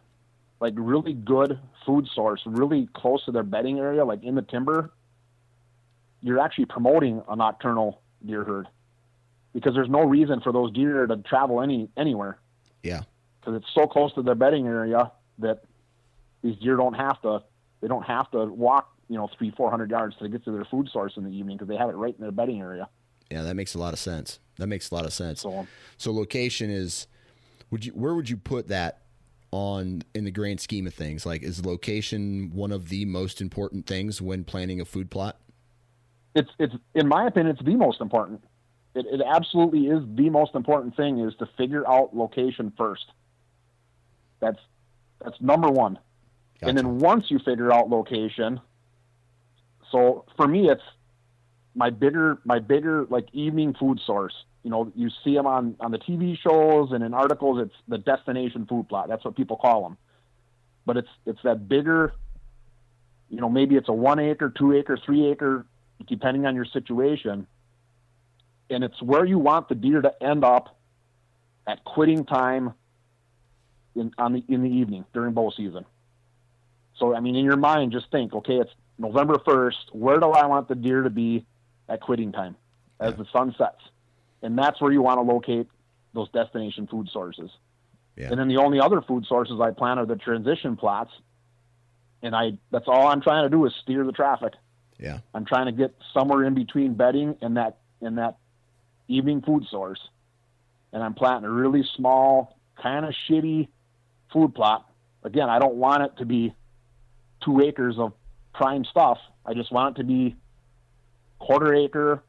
like 0.63 0.75
really 0.77 1.13
good 1.13 1.59
food 1.85 2.07
source, 2.15 2.41
really 2.47 2.89
close 2.95 3.25
to 3.25 3.33
their 3.33 3.43
bedding 3.43 3.81
area, 3.81 4.05
like 4.05 4.23
in 4.23 4.37
the 4.37 4.43
timber, 4.43 4.93
you're 6.21 6.39
actually 6.39 6.67
promoting 6.67 7.21
a 7.29 7.35
nocturnal 7.35 8.01
deer 8.25 8.45
herd 8.45 8.69
because 9.53 9.75
there's 9.75 9.91
no 9.91 10.05
reason 10.05 10.41
for 10.41 10.53
those 10.53 10.73
deer 10.73 11.05
to 11.05 11.17
travel 11.17 11.61
any 11.61 11.91
anywhere. 11.97 12.39
Yeah. 12.85 13.01
Because 13.41 13.57
it's 13.57 13.75
so 13.75 13.89
close 13.89 14.15
to 14.15 14.23
their 14.23 14.37
bedding 14.37 14.69
area 14.69 15.11
that 15.41 15.65
these 16.43 16.57
deer 16.59 16.77
don't 16.77 16.95
have 16.95 17.21
to 17.23 17.43
they 17.81 17.89
don't 17.89 18.05
have 18.05 18.31
to 18.31 18.45
walk 18.45 18.89
you 19.09 19.17
know 19.17 19.29
three 19.37 19.51
four 19.51 19.69
hundred 19.69 19.91
yards 19.91 20.15
to 20.19 20.29
get 20.29 20.45
to 20.45 20.53
their 20.53 20.65
food 20.65 20.89
source 20.93 21.15
in 21.17 21.25
the 21.25 21.31
evening 21.31 21.57
because 21.57 21.69
they 21.69 21.77
have 21.77 21.91
it 21.91 21.97
right 21.97 22.15
in 22.17 22.23
their 22.23 22.31
bedding 22.31 22.61
area. 22.61 22.89
Yeah, 23.33 23.43
that 23.43 23.57
makes 23.57 23.75
a 23.75 23.79
lot 23.81 23.93
of 23.93 23.99
sense. 23.99 24.39
That 24.59 24.69
makes 24.69 24.93
a 24.93 24.95
lot 24.95 25.07
of 25.07 25.13
sense. 25.13 25.41
So, 25.41 25.67
so 25.97 26.13
location 26.13 26.71
is 26.71 27.09
would 27.73 27.85
you 27.85 27.91
where 27.93 28.15
would 28.15 28.31
you 28.31 28.37
put 28.37 28.69
that 28.69 29.02
on 29.53 30.03
in 30.15 30.25
the 30.25 30.31
grand 30.31 30.61
scheme 30.61 30.87
of 30.87 30.95
things? 30.95 31.25
Like 31.25 31.43
is 31.43 31.65
location 31.65 32.51
one 32.53 32.73
of 32.73 32.89
the 32.89 33.05
most 33.05 33.41
important 33.41 33.87
things 33.87 34.21
when 34.21 34.43
planning 34.43 34.81
a 34.81 34.85
food 34.85 35.11
plot? 35.11 35.39
It's 36.35 36.51
it's 36.59 36.75
in 36.95 37.07
my 37.07 37.27
opinion 37.27 37.55
it's 37.55 37.65
the 37.65 37.77
most 37.77 38.01
important. 38.01 38.43
It, 38.95 39.07
it 39.07 39.21
absolutely 39.25 39.87
is 39.87 40.03
the 40.15 40.31
most 40.31 40.55
important 40.55 40.97
thing 40.97 41.21
is 41.21 41.35
to 41.37 41.49
figure 41.57 41.89
out 41.89 42.17
location 42.17 42.73
first. 42.77 43.05
That's 44.41 44.59
that's 45.23 45.41
number 45.41 45.69
one. 45.69 45.99
Gotcha. 46.61 46.69
And 46.69 46.79
then 46.79 46.99
once 46.99 47.27
you 47.29 47.39
figure 47.39 47.73
out 47.73 47.89
location, 47.89 48.61
so 49.91 50.25
for 50.37 50.49
me 50.49 50.71
it's 50.71 50.83
my 51.75 51.91
bigger 51.91 52.39
my 52.45 52.59
bigger 52.59 53.07
like 53.11 53.29
evening 53.33 53.75
food 53.79 54.01
source. 54.05 54.35
You 54.63 54.71
know, 54.71 54.93
you 54.95 55.11
see 55.25 55.35
them 55.35 55.47
on 55.47 55.77
on 55.81 55.91
the 55.91 55.99
TV 55.99 56.39
shows 56.39 56.93
and 56.93 57.03
in 57.03 57.15
articles. 57.15 57.61
It's 57.61 57.75
the 57.89 57.99
destination 57.99 58.67
food 58.67 58.89
plot. 58.89 59.09
That's 59.09 59.25
what 59.25 59.37
people 59.37 59.57
call 59.57 59.83
them. 59.83 59.97
But 60.87 60.97
it's 60.99 61.11
it's 61.27 61.41
that 61.43 61.69
bigger. 61.69 62.13
You 63.29 63.41
know, 63.41 63.49
maybe 63.49 63.77
it's 63.77 63.89
a 63.89 63.93
one 63.93 64.19
acre, 64.19 64.53
two 64.57 64.75
acre, 64.75 64.99
three 65.05 65.27
acre, 65.31 65.67
depending 66.07 66.47
on 66.47 66.55
your 66.55 66.67
situation 66.67 67.47
and 68.73 68.83
it's 68.83 69.01
where 69.03 69.25
you 69.25 69.39
want 69.39 69.69
the 69.69 69.75
deer 69.75 70.01
to 70.01 70.23
end 70.23 70.45
up 70.45 70.77
at 71.67 71.85
quitting 71.85 72.25
time 72.25 72.73
in 73.95 74.13
on 74.19 74.33
the 74.33 74.45
in 74.49 74.63
the 74.63 74.71
evening 74.71 75.05
during 75.13 75.35
bow 75.35 75.53
season. 75.57 75.85
So 76.97 77.15
I 77.15 77.21
mean, 77.21 77.37
in 77.37 77.45
your 77.45 77.57
mind, 77.57 77.93
just 77.93 78.11
think, 78.11 78.33
okay, 78.35 78.57
it's 78.57 78.71
November 78.99 79.39
first. 79.45 79.91
Where 79.93 80.19
do 80.19 80.31
I 80.31 80.47
want 80.47 80.69
the 80.69 80.75
deer 80.75 81.03
to 81.03 81.11
be 81.11 81.45
at 81.89 82.01
quitting 82.01 82.33
time 82.33 82.57
as 82.99 83.13
yeah. 83.13 83.17
the 83.17 83.27
sun 83.33 83.55
sets? 83.59 83.83
And 84.43 84.59
that's 84.59 84.81
where 84.81 84.93
you 84.93 85.03
want 85.03 85.19
to 85.19 85.23
locate 85.23 85.69
those 86.15 86.29
destination 86.31 86.87
food 86.87 87.09
sources. 87.13 87.51
Yeah. 88.17 88.29
And 88.31 88.39
then 88.39 88.49
the 88.49 88.59
only 88.59 88.81
other 88.81 89.01
food 89.01 89.25
sources 89.27 89.61
I 89.61 89.71
plan 89.71 89.99
are 89.99 90.07
the 90.07 90.17
transition 90.17 90.77
plots. 90.77 91.11
And 92.23 92.35
I 92.37 92.53
that's 92.71 92.87
all 92.87 93.09
I'm 93.09 93.21
trying 93.21 93.45
to 93.45 93.51
do 93.51 93.65
is 93.67 93.73
steer 93.83 94.05
the 94.05 94.13
traffic. 94.13 94.53
Yeah. 94.99 95.19
I'm 95.35 95.45
trying 95.45 95.67
to 95.67 95.73
get 95.73 95.95
somewhere 96.15 96.45
in 96.45 96.55
between 96.55 96.95
bedding 96.95 97.37
and 97.41 97.57
that 97.57 97.79
and 98.01 98.19
that 98.19 98.37
evening 99.09 99.43
food 99.43 99.65
source, 99.71 100.01
and 100.93 101.03
I'm 101.03 101.15
planting 101.15 101.45
a 101.49 101.53
really 101.53 101.85
small, 101.97 102.59
kind 102.81 103.05
of 103.05 103.15
shitty 103.29 103.69
food 104.33 104.55
plot. 104.55 104.89
Again, 105.25 105.49
I 105.49 105.59
don't 105.59 105.77
want 105.77 106.03
it 106.03 106.17
to 106.19 106.25
be 106.25 106.55
two 107.45 107.61
acres 107.61 107.97
of 107.99 108.13
prime 108.55 108.85
stuff. 108.85 109.19
I 109.45 109.55
just 109.55 109.73
want 109.73 109.97
it 109.97 110.03
to 110.03 110.07
be 110.07 110.37
quarter 111.39 111.75
acre, 111.75 112.23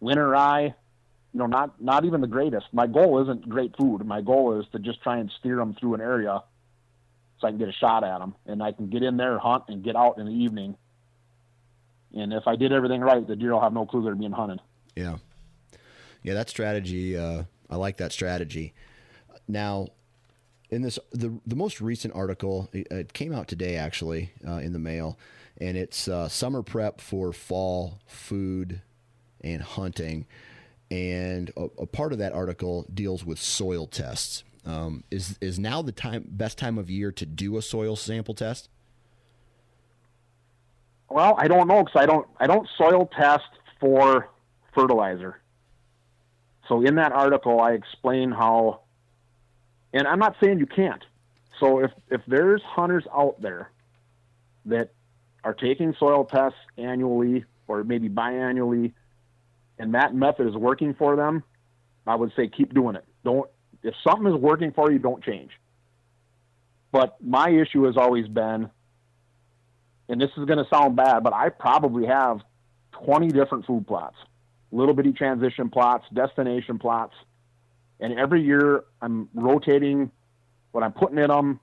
winter 0.00 0.28
rye. 0.28 0.74
You 1.32 1.40
know, 1.40 1.46
not 1.46 1.80
not 1.80 2.04
even 2.04 2.20
the 2.20 2.26
greatest. 2.26 2.66
My 2.72 2.86
goal 2.86 3.22
isn't 3.22 3.48
great 3.48 3.76
food. 3.76 4.04
My 4.06 4.22
goal 4.22 4.60
is 4.60 4.66
to 4.72 4.78
just 4.78 5.02
try 5.02 5.18
and 5.18 5.30
steer 5.38 5.56
them 5.56 5.74
through 5.74 5.94
an 5.94 6.00
area 6.00 6.42
so 7.40 7.46
I 7.46 7.50
can 7.50 7.58
get 7.58 7.68
a 7.68 7.72
shot 7.72 8.02
at 8.02 8.18
them, 8.18 8.34
and 8.46 8.62
I 8.62 8.72
can 8.72 8.88
get 8.88 9.02
in 9.02 9.16
there, 9.16 9.38
hunt, 9.38 9.64
and 9.68 9.84
get 9.84 9.94
out 9.94 10.18
in 10.18 10.26
the 10.26 10.32
evening. 10.32 10.76
And 12.14 12.32
if 12.32 12.46
I 12.46 12.56
did 12.56 12.72
everything 12.72 13.00
right, 13.00 13.26
the 13.26 13.36
deer 13.36 13.52
will 13.52 13.60
have 13.60 13.72
no 13.72 13.86
clue 13.86 14.02
they're 14.02 14.14
being 14.14 14.32
hunted. 14.32 14.60
Yeah. 14.96 15.18
Yeah, 16.22 16.34
that 16.34 16.48
strategy. 16.48 17.16
Uh, 17.16 17.44
I 17.70 17.76
like 17.76 17.98
that 17.98 18.12
strategy. 18.12 18.74
Now, 19.46 19.88
in 20.70 20.82
this 20.82 20.98
the 21.12 21.38
the 21.46 21.56
most 21.56 21.80
recent 21.80 22.14
article, 22.14 22.68
it, 22.72 23.12
came 23.12 23.32
out 23.32 23.48
today 23.48 23.76
actually 23.76 24.32
uh, 24.46 24.56
in 24.56 24.72
the 24.72 24.78
mail, 24.78 25.18
and 25.58 25.76
it's 25.76 26.08
uh, 26.08 26.28
summer 26.28 26.62
prep 26.62 27.00
for 27.00 27.32
fall 27.32 28.00
food 28.06 28.82
and 29.40 29.62
hunting. 29.62 30.26
And 30.90 31.50
a, 31.56 31.64
a 31.82 31.86
part 31.86 32.12
of 32.12 32.18
that 32.18 32.32
article 32.32 32.86
deals 32.92 33.24
with 33.24 33.38
soil 33.38 33.86
tests. 33.86 34.44
Um, 34.64 35.04
is 35.10 35.38
is 35.40 35.58
now 35.58 35.82
the 35.82 35.92
time 35.92 36.24
best 36.26 36.58
time 36.58 36.78
of 36.78 36.90
year 36.90 37.12
to 37.12 37.26
do 37.26 37.56
a 37.56 37.62
soil 37.62 37.96
sample 37.96 38.34
test? 38.34 38.68
Well, 41.10 41.34
I 41.38 41.48
don't 41.48 41.68
know 41.68 41.84
because 41.84 42.00
I 42.00 42.06
don't 42.06 42.26
I 42.38 42.46
don't 42.46 42.68
soil 42.76 43.08
test 43.18 43.48
for 43.80 44.28
fertilizer. 44.74 45.40
So 46.68 46.82
in 46.82 46.96
that 46.96 47.12
article, 47.12 47.60
I 47.60 47.72
explain 47.72 48.30
how, 48.30 48.80
and 49.94 50.06
I'm 50.06 50.18
not 50.18 50.36
saying 50.42 50.58
you 50.58 50.66
can't. 50.66 51.02
So 51.60 51.80
if 51.80 51.90
if 52.10 52.20
there's 52.26 52.62
hunters 52.62 53.04
out 53.14 53.40
there 53.40 53.70
that 54.66 54.92
are 55.44 55.54
taking 55.54 55.94
soil 55.98 56.24
tests 56.24 56.58
annually 56.76 57.44
or 57.68 57.84
maybe 57.84 58.08
biannually, 58.08 58.92
and 59.78 59.94
that 59.94 60.14
method 60.14 60.48
is 60.48 60.54
working 60.54 60.94
for 60.94 61.16
them, 61.16 61.42
I 62.06 62.14
would 62.14 62.32
say 62.36 62.48
keep 62.48 62.74
doing 62.74 62.96
it. 62.96 63.04
Don't 63.24 63.48
if 63.82 63.94
something 64.06 64.26
is 64.26 64.38
working 64.40 64.72
for 64.72 64.90
you, 64.90 64.98
don't 64.98 65.22
change. 65.22 65.50
But 66.90 67.16
my 67.22 67.50
issue 67.50 67.84
has 67.84 67.96
always 67.96 68.26
been, 68.26 68.70
and 70.08 70.20
this 70.20 70.30
is 70.36 70.44
going 70.46 70.58
to 70.58 70.66
sound 70.72 70.96
bad, 70.96 71.22
but 71.22 71.32
I 71.32 71.50
probably 71.50 72.06
have 72.06 72.40
20 72.92 73.28
different 73.28 73.66
food 73.66 73.86
plots 73.86 74.16
little 74.70 74.94
bitty 74.94 75.12
transition 75.12 75.70
plots, 75.70 76.04
destination 76.12 76.78
plots, 76.78 77.14
and 78.00 78.18
every 78.18 78.42
year 78.42 78.84
I'm 79.00 79.28
rotating 79.34 80.10
what 80.72 80.84
I'm 80.84 80.92
putting 80.92 81.18
in 81.18 81.28
them, 81.28 81.60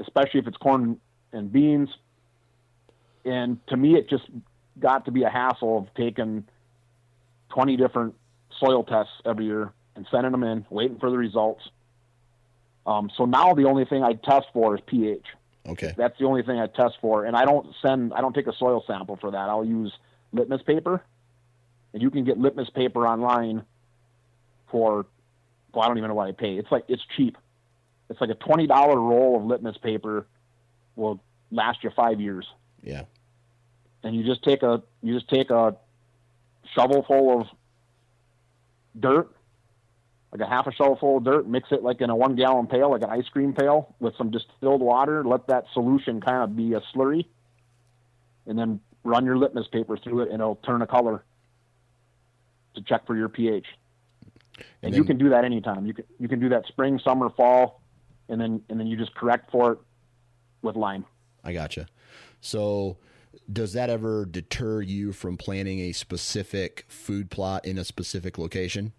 especially 0.00 0.40
if 0.40 0.46
it's 0.46 0.56
corn 0.56 1.00
and 1.32 1.52
beans. 1.52 1.88
And 3.24 3.64
to 3.68 3.76
me, 3.76 3.94
it 3.94 4.10
just 4.10 4.24
got 4.78 5.04
to 5.04 5.12
be 5.12 5.22
a 5.22 5.30
hassle 5.30 5.78
of 5.78 5.94
taking 5.94 6.44
20 7.54 7.76
different 7.76 8.14
soil 8.58 8.84
tests 8.84 9.12
every 9.24 9.46
year 9.46 9.72
and 9.94 10.06
sending 10.10 10.32
them 10.32 10.42
in, 10.42 10.64
waiting 10.70 10.98
for 10.98 11.10
the 11.10 11.18
results. 11.18 11.62
Um, 12.86 13.10
so 13.16 13.24
now 13.24 13.54
the 13.54 13.64
only 13.64 13.84
thing 13.84 14.02
I 14.02 14.14
test 14.14 14.46
for 14.52 14.74
is 14.74 14.80
pH. 14.86 15.26
Okay. 15.66 15.94
That's 15.96 16.18
the 16.18 16.24
only 16.26 16.42
thing 16.42 16.58
I 16.58 16.66
test 16.66 16.96
for, 17.00 17.24
and 17.24 17.36
I 17.36 17.44
don't 17.44 17.66
send, 17.80 18.12
I 18.14 18.20
don't 18.20 18.34
take 18.34 18.48
a 18.48 18.56
soil 18.56 18.82
sample 18.86 19.16
for 19.16 19.30
that. 19.30 19.48
I'll 19.48 19.64
use 19.64 19.92
litmus 20.32 20.62
paper 20.62 21.02
and 21.92 22.02
you 22.02 22.10
can 22.10 22.24
get 22.24 22.38
litmus 22.38 22.70
paper 22.70 23.06
online 23.06 23.64
for 24.70 25.06
well, 25.74 25.84
I 25.84 25.88
don't 25.88 25.98
even 25.98 26.08
know 26.08 26.14
what 26.14 26.28
I 26.28 26.32
pay. 26.32 26.56
It's 26.56 26.70
like 26.70 26.84
it's 26.88 27.02
cheap. 27.16 27.36
It's 28.10 28.20
like 28.20 28.30
a 28.30 28.34
twenty 28.34 28.66
dollar 28.66 28.98
roll 28.98 29.36
of 29.36 29.44
litmus 29.44 29.78
paper 29.78 30.26
will 30.96 31.22
last 31.50 31.82
you 31.82 31.90
five 31.94 32.20
years. 32.20 32.46
Yeah. 32.82 33.04
And 34.02 34.16
you 34.16 34.24
just 34.24 34.42
take 34.42 34.62
a 34.62 34.82
you 35.02 35.14
just 35.14 35.28
take 35.28 35.50
a 35.50 35.76
shovel 36.74 37.04
full 37.06 37.40
of 37.40 37.46
dirt, 38.98 39.30
like 40.32 40.40
a 40.40 40.46
half 40.46 40.66
a 40.66 40.72
shovel 40.72 40.96
full 40.96 41.18
of 41.18 41.24
dirt, 41.24 41.46
mix 41.46 41.70
it 41.72 41.82
like 41.82 42.00
in 42.00 42.10
a 42.10 42.16
one 42.16 42.36
gallon 42.36 42.66
pail, 42.66 42.90
like 42.90 43.02
an 43.02 43.10
ice 43.10 43.28
cream 43.28 43.52
pail, 43.52 43.94
with 44.00 44.16
some 44.16 44.30
distilled 44.30 44.80
water. 44.80 45.24
Let 45.24 45.46
that 45.48 45.66
solution 45.72 46.20
kind 46.20 46.42
of 46.42 46.56
be 46.56 46.74
a 46.74 46.80
slurry, 46.94 47.26
and 48.46 48.58
then 48.58 48.80
run 49.04 49.24
your 49.24 49.36
litmus 49.36 49.68
paper 49.68 49.96
through 49.96 50.22
it, 50.22 50.30
and 50.30 50.40
it'll 50.40 50.56
turn 50.56 50.82
a 50.82 50.86
color 50.86 51.24
to 52.74 52.82
check 52.82 53.06
for 53.06 53.16
your 53.16 53.28
pH. 53.28 53.66
And, 54.56 54.64
and 54.82 54.92
then, 54.92 54.98
you 54.98 55.04
can 55.04 55.18
do 55.18 55.30
that 55.30 55.44
anytime. 55.44 55.86
You 55.86 55.94
can 55.94 56.04
you 56.18 56.28
can 56.28 56.40
do 56.40 56.48
that 56.50 56.66
spring, 56.66 57.00
summer, 57.02 57.30
fall, 57.30 57.80
and 58.28 58.40
then 58.40 58.62
and 58.68 58.78
then 58.78 58.86
you 58.86 58.96
just 58.96 59.14
correct 59.14 59.50
for 59.50 59.72
it 59.72 59.78
with 60.62 60.76
lime. 60.76 61.04
I 61.44 61.52
gotcha. 61.52 61.86
So 62.40 62.96
does 63.52 63.72
that 63.72 63.90
ever 63.90 64.24
deter 64.24 64.80
you 64.80 65.12
from 65.12 65.36
planting 65.36 65.80
a 65.80 65.92
specific 65.92 66.84
food 66.88 67.30
plot 67.30 67.64
in 67.64 67.78
a 67.78 67.84
specific 67.84 68.38
location? 68.38 68.92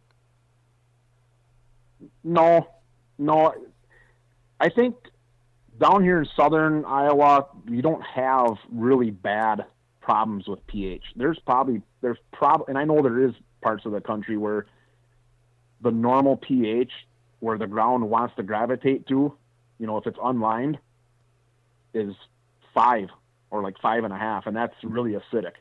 No, 2.23 2.67
no. 3.17 3.53
I 4.59 4.69
think 4.69 4.95
down 5.79 6.03
here 6.03 6.19
in 6.19 6.27
southern 6.35 6.85
Iowa, 6.85 7.47
you 7.67 7.81
don't 7.81 8.03
have 8.03 8.57
really 8.71 9.11
bad 9.11 9.65
problems 10.01 10.47
with 10.47 10.65
pH. 10.67 11.03
There's 11.15 11.39
probably 11.39 11.81
there's 12.01 12.17
prob 12.31 12.63
and 12.67 12.77
I 12.77 12.83
know 12.83 13.01
there 13.01 13.25
is 13.25 13.33
parts 13.61 13.85
of 13.85 13.93
the 13.93 14.01
country 14.01 14.37
where 14.37 14.65
the 15.81 15.91
normal 15.91 16.37
pH 16.37 16.91
where 17.39 17.57
the 17.57 17.67
ground 17.67 18.09
wants 18.09 18.33
to 18.37 18.43
gravitate 18.43 19.05
to, 19.07 19.33
you 19.77 19.87
know, 19.87 19.97
if 19.97 20.07
it's 20.07 20.19
unlimed, 20.21 20.77
is 21.93 22.15
five 22.73 23.09
or 23.53 23.61
like 23.61 23.77
five 23.79 24.03
and 24.03 24.11
a 24.11 24.17
half, 24.17 24.47
and 24.47 24.57
that's 24.57 24.73
really 24.83 25.11
acidic. 25.13 25.53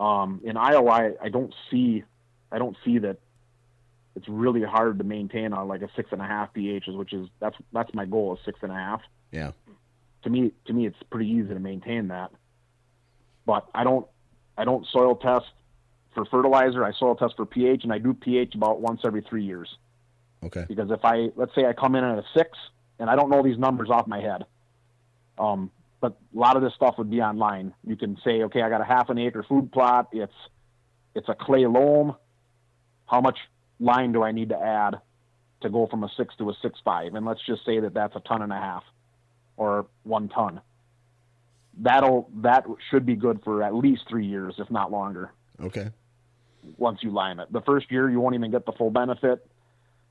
Um, 0.00 0.40
in 0.44 0.56
Iowa, 0.56 0.90
I, 0.90 1.10
I 1.20 1.28
don't 1.28 1.52
see, 1.70 2.04
I 2.52 2.58
don't 2.58 2.76
see 2.84 2.98
that. 3.00 3.18
It's 4.14 4.28
really 4.28 4.62
hard 4.62 4.98
to 4.98 5.04
maintain 5.04 5.52
on 5.54 5.66
like 5.66 5.82
a 5.82 5.88
six 5.96 6.10
and 6.12 6.20
a 6.22 6.24
half 6.24 6.54
pHs, 6.54 6.96
which 6.96 7.12
is 7.12 7.28
that's 7.40 7.56
that's 7.72 7.92
my 7.94 8.04
goal 8.04 8.34
is 8.34 8.38
six 8.44 8.60
and 8.62 8.70
a 8.70 8.74
half. 8.76 9.00
Yeah. 9.32 9.52
To 10.22 10.30
me, 10.30 10.52
to 10.66 10.72
me, 10.72 10.86
it's 10.86 11.02
pretty 11.10 11.28
easy 11.28 11.48
to 11.48 11.58
maintain 11.58 12.08
that. 12.08 12.30
But 13.44 13.66
I 13.74 13.82
don't, 13.82 14.06
I 14.56 14.64
don't 14.64 14.86
soil 14.86 15.16
test 15.16 15.46
for 16.14 16.24
fertilizer. 16.26 16.84
I 16.84 16.92
soil 16.92 17.16
test 17.16 17.34
for 17.36 17.46
pH, 17.46 17.82
and 17.82 17.92
I 17.92 17.98
do 17.98 18.14
pH 18.14 18.54
about 18.54 18.80
once 18.80 19.00
every 19.04 19.22
three 19.22 19.44
years. 19.44 19.68
Okay. 20.44 20.64
Because 20.68 20.92
if 20.92 21.04
I 21.04 21.30
let's 21.34 21.54
say 21.56 21.64
I 21.64 21.72
come 21.72 21.96
in 21.96 22.04
at 22.04 22.18
a 22.18 22.24
six, 22.36 22.56
and 23.00 23.10
I 23.10 23.16
don't 23.16 23.30
know 23.30 23.42
these 23.42 23.58
numbers 23.58 23.88
off 23.90 24.06
my 24.06 24.20
head, 24.20 24.44
um, 25.38 25.72
but 26.02 26.18
a 26.34 26.38
lot 26.38 26.56
of 26.56 26.62
this 26.62 26.74
stuff 26.74 26.96
would 26.98 27.10
be 27.10 27.22
online. 27.22 27.72
You 27.86 27.96
can 27.96 28.18
say, 28.24 28.42
okay, 28.42 28.60
I 28.60 28.68
got 28.68 28.80
a 28.80 28.84
half 28.84 29.08
an 29.08 29.18
acre 29.18 29.44
food 29.48 29.70
plot. 29.72 30.08
It's 30.12 30.34
it's 31.14 31.28
a 31.28 31.34
clay 31.34 31.66
loam. 31.66 32.16
How 33.06 33.20
much 33.20 33.38
lime 33.78 34.12
do 34.12 34.22
I 34.22 34.32
need 34.32 34.48
to 34.48 34.58
add 34.60 34.96
to 35.60 35.70
go 35.70 35.86
from 35.86 36.02
a 36.02 36.10
six 36.16 36.34
to 36.38 36.50
a 36.50 36.54
six 36.60 36.80
five? 36.84 37.14
And 37.14 37.24
let's 37.24 37.40
just 37.46 37.64
say 37.64 37.78
that 37.78 37.94
that's 37.94 38.16
a 38.16 38.20
ton 38.20 38.42
and 38.42 38.52
a 38.52 38.56
half, 38.56 38.82
or 39.56 39.86
one 40.02 40.28
ton. 40.28 40.60
That'll 41.78 42.28
that 42.42 42.64
should 42.90 43.06
be 43.06 43.14
good 43.14 43.40
for 43.44 43.62
at 43.62 43.72
least 43.72 44.02
three 44.08 44.26
years, 44.26 44.56
if 44.58 44.70
not 44.70 44.90
longer. 44.90 45.32
Okay. 45.62 45.90
Once 46.78 46.98
you 47.02 47.10
lime 47.10 47.38
it, 47.38 47.52
the 47.52 47.62
first 47.62 47.90
year 47.92 48.10
you 48.10 48.18
won't 48.18 48.34
even 48.34 48.50
get 48.50 48.66
the 48.66 48.72
full 48.72 48.90
benefit. 48.90 49.46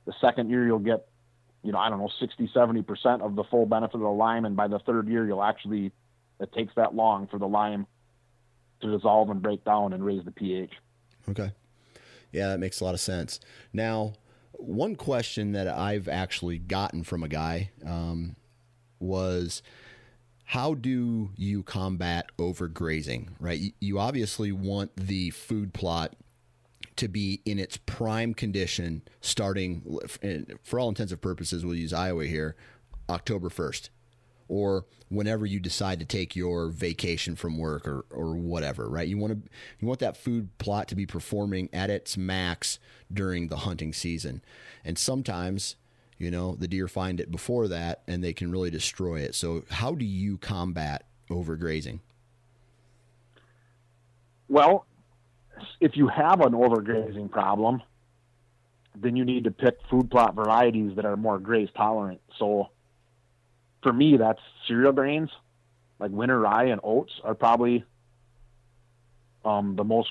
The 0.06 0.13
second 0.21 0.49
year 0.49 0.65
you'll 0.65 0.80
get 0.80 1.06
you 1.63 1.71
know, 1.71 1.78
I 1.78 1.89
don't 1.89 2.00
know, 2.00 2.10
60, 2.19 2.50
70% 2.56 3.21
of 3.21 3.36
the 3.36 3.43
full 3.43 3.65
benefit 3.65 3.95
of 3.95 4.02
the 4.02 4.08
lime. 4.08 4.45
And 4.45 4.56
by 4.56 4.67
the 4.67 4.80
third 4.80 5.08
year, 5.08 5.26
you'll 5.26 5.43
actually, 5.43 5.91
it 6.39 6.52
takes 6.54 6.74
that 6.76 6.95
long 6.95 7.28
for 7.28 7.38
the 7.38 7.47
lime 7.47 7.86
to 8.82 8.97
dissolve 8.97 9.30
and 9.30 9.41
break 9.41 9.63
down 9.63 9.93
and 9.93 10.04
raise 10.04 10.24
the 10.26 10.32
pH. 10.32 10.71
Okay. 11.30 11.52
Yeah, 12.32 12.50
that 12.50 12.60
makes 12.60 12.80
a 12.80 12.84
lot 12.84 12.93
of 12.93 13.00
sense. 13.00 13.39
Now, 13.74 14.13
one 14.54 14.95
question 14.95 15.52
that 15.52 15.67
I've 15.67 16.08
actually 16.08 16.58
gotten 16.58 17.04
from 17.04 17.24
a 17.24 17.28
guy 17.28 17.71
um, 17.86 18.36
was 19.00 19.62
how 20.45 20.74
do 20.74 21.32
you 21.36 21.63
combat 21.63 22.26
overgrazing, 22.38 23.30
right? 23.39 23.60
You, 23.60 23.71
you 23.80 24.00
obviously 24.00 24.52
want 24.52 24.95
the 24.95 25.30
food 25.32 25.74
plot 25.74 26.15
to 26.95 27.08
be 27.08 27.41
in 27.45 27.60
its 27.60 27.77
prime 27.77 28.34
condition 28.34 29.01
starting 29.21 29.99
for 30.63 30.80
all 30.80 30.89
intents 30.89 31.12
and 31.12 31.21
purposes 31.21 31.65
we'll 31.65 31.75
use 31.75 31.93
Iowa 31.93 32.25
here 32.25 32.56
October 33.10 33.49
1st 33.49 33.89
or 34.51 34.86
whenever 35.08 35.45
you 35.45 35.62
decide 35.62 35.97
to 35.97 36.06
take 36.06 36.36
your 36.36 36.67
vacation 36.67 37.38
from 37.38 37.58
work 37.58 37.88
or, 37.88 38.04
or 38.12 38.36
whatever 38.36 38.89
right? 38.89 39.08
You 39.08 39.17
want 39.17 39.34
to 39.34 39.49
you 39.80 39.88
want 39.88 40.01
that 40.01 40.17
food 40.17 40.56
plot 40.58 40.89
to 40.89 40.95
be 40.95 41.06
performing 41.06 41.69
at 41.71 41.89
its 41.89 42.17
max 42.17 42.77
during 43.12 43.47
the 43.47 43.58
hunting 43.58 43.93
season. 43.93 44.43
And 44.84 44.99
sometimes 44.99 45.77
you 46.17 46.30
know 46.30 46.56
the 46.56 46.67
deer 46.67 46.89
find 46.89 47.21
it 47.21 47.32
before 47.32 47.69
that 47.69 48.04
and 48.08 48.21
they 48.21 48.34
can 48.34 48.51
really 48.51 48.69
destroy 48.69 49.21
it. 49.21 49.36
So 49.36 49.63
how 49.71 49.95
do 49.95 50.06
you 50.06 50.38
combat 50.38 51.06
overgrazing? 51.30 51.99
Well 54.49 54.86
if 55.80 55.95
you 55.95 56.08
have 56.08 56.41
an 56.41 56.54
overgrazing 56.54 57.32
problem, 57.32 57.82
then 58.95 59.15
you 59.15 59.26
need 59.26 59.45
to 59.45 59.52
pick 59.52 59.78
food 59.89 60.12
plot 60.12 60.36
varieties 60.36 60.95
that 60.95 61.06
are 61.06 61.17
more 61.17 61.39
graze 61.39 61.69
tolerant. 61.76 62.21
So 62.38 62.69
for 63.84 63.93
me, 63.93 64.17
that's 64.17 64.41
cereal 64.67 64.91
grains 64.91 65.30
like 66.02 66.12
winter 66.12 66.39
rye 66.39 66.65
and 66.65 66.82
oats 66.84 67.13
are 67.24 67.36
probably 67.36 67.86
um, 69.45 69.76
the 69.76 69.84
most 69.84 70.10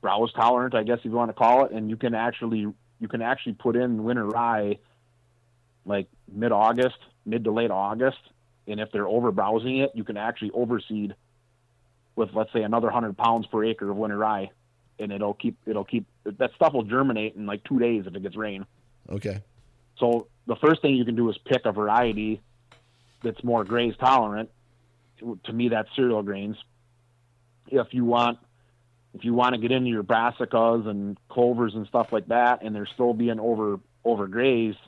browse 0.00 0.32
tolerant, 0.32 0.74
I 0.74 0.82
guess 0.82 0.98
if 0.98 1.04
you 1.04 1.12
want 1.12 1.30
to 1.30 1.34
call 1.34 1.64
it. 1.64 1.72
And 1.72 1.88
you 1.88 1.96
can 1.96 2.14
actually 2.14 2.66
you 2.98 3.08
can 3.08 3.22
actually 3.22 3.54
put 3.54 3.76
in 3.76 4.02
winter 4.02 4.26
rye 4.26 4.78
like 5.86 6.08
mid 6.30 6.52
August, 6.52 6.98
mid 7.24 7.44
to 7.44 7.52
late 7.52 7.70
August, 7.70 8.18
and 8.66 8.80
if 8.80 8.90
they're 8.92 9.08
over 9.08 9.30
browsing 9.30 9.78
it, 9.78 9.92
you 9.94 10.04
can 10.04 10.16
actually 10.16 10.50
overseed 10.50 11.14
with 12.20 12.34
let's 12.34 12.52
say 12.52 12.62
another 12.62 12.90
hundred 12.90 13.16
pounds 13.16 13.46
per 13.46 13.64
acre 13.64 13.90
of 13.90 13.96
winter 13.96 14.18
rye, 14.18 14.50
and 14.98 15.10
it'll 15.10 15.34
keep 15.34 15.56
it'll 15.66 15.84
keep 15.84 16.06
that 16.24 16.52
stuff 16.54 16.74
will 16.74 16.84
germinate 16.84 17.34
in 17.34 17.46
like 17.46 17.64
two 17.64 17.78
days 17.78 18.04
if 18.06 18.14
it 18.14 18.22
gets 18.22 18.36
rain. 18.36 18.66
Okay. 19.08 19.42
So 19.98 20.28
the 20.46 20.56
first 20.56 20.82
thing 20.82 20.94
you 20.94 21.04
can 21.04 21.16
do 21.16 21.28
is 21.30 21.38
pick 21.38 21.62
a 21.64 21.72
variety 21.72 22.40
that's 23.22 23.42
more 23.42 23.64
graze 23.64 23.94
tolerant. 23.98 24.50
To 25.44 25.52
me, 25.52 25.70
that's 25.70 25.88
cereal 25.96 26.22
grains. 26.22 26.56
If 27.68 27.88
you 27.92 28.04
want, 28.04 28.38
if 29.14 29.24
you 29.24 29.34
want 29.34 29.54
to 29.54 29.60
get 29.60 29.70
into 29.70 29.90
your 29.90 30.02
brassicas 30.02 30.86
and 30.86 31.18
clovers 31.28 31.74
and 31.74 31.86
stuff 31.86 32.08
like 32.12 32.28
that, 32.28 32.62
and 32.62 32.74
they're 32.74 32.88
still 32.94 33.14
being 33.14 33.40
over 33.40 33.80
overgrazed, 34.04 34.78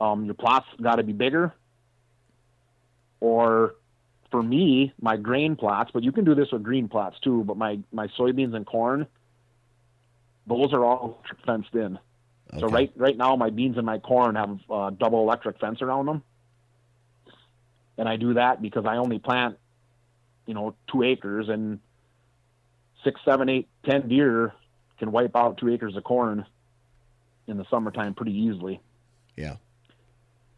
um, 0.00 0.24
your 0.26 0.34
plots 0.34 0.66
got 0.80 0.96
to 0.96 1.02
be 1.02 1.12
bigger, 1.12 1.52
or 3.20 3.74
for 4.30 4.42
me, 4.42 4.92
my 5.00 5.16
grain 5.16 5.56
plots, 5.56 5.90
but 5.92 6.02
you 6.02 6.12
can 6.12 6.24
do 6.24 6.34
this 6.34 6.48
with 6.52 6.62
green 6.62 6.88
plots 6.88 7.18
too. 7.20 7.44
But 7.44 7.56
my 7.56 7.80
my 7.92 8.08
soybeans 8.18 8.54
and 8.54 8.66
corn, 8.66 9.06
those 10.46 10.72
are 10.72 10.84
all 10.84 11.22
fenced 11.46 11.74
in. 11.74 11.98
Okay. 12.52 12.60
So 12.60 12.68
right 12.68 12.92
right 12.96 13.16
now, 13.16 13.36
my 13.36 13.50
beans 13.50 13.76
and 13.76 13.86
my 13.86 13.98
corn 13.98 14.36
have 14.36 14.58
uh, 14.70 14.90
double 14.90 15.20
electric 15.20 15.58
fence 15.58 15.82
around 15.82 16.06
them, 16.06 16.22
and 17.98 18.08
I 18.08 18.16
do 18.16 18.34
that 18.34 18.62
because 18.62 18.86
I 18.86 18.96
only 18.96 19.18
plant, 19.18 19.58
you 20.46 20.54
know, 20.54 20.74
two 20.90 21.02
acres, 21.02 21.48
and 21.48 21.80
six, 23.04 23.20
seven, 23.24 23.48
eight, 23.48 23.68
ten 23.84 24.08
deer 24.08 24.52
can 24.98 25.12
wipe 25.12 25.34
out 25.34 25.58
two 25.58 25.68
acres 25.72 25.96
of 25.96 26.04
corn 26.04 26.44
in 27.46 27.56
the 27.56 27.64
summertime 27.70 28.14
pretty 28.14 28.36
easily. 28.36 28.80
Yeah. 29.36 29.56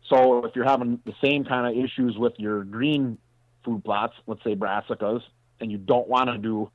So 0.08 0.44
if 0.44 0.54
you're 0.54 0.66
having 0.66 1.00
the 1.06 1.14
same 1.22 1.44
kind 1.44 1.66
of 1.66 1.85
issues 1.85 2.18
with 2.18 2.35
your 2.37 2.64
green 2.64 3.18
food 3.64 3.85
plots, 3.85 4.14
let's 4.27 4.42
say 4.44 4.55
brassicas, 4.55 5.22
and 5.61 5.70
you 5.70 5.79
don't 5.79 6.09
want 6.09 6.29
to 6.29 6.38
do 6.38 6.70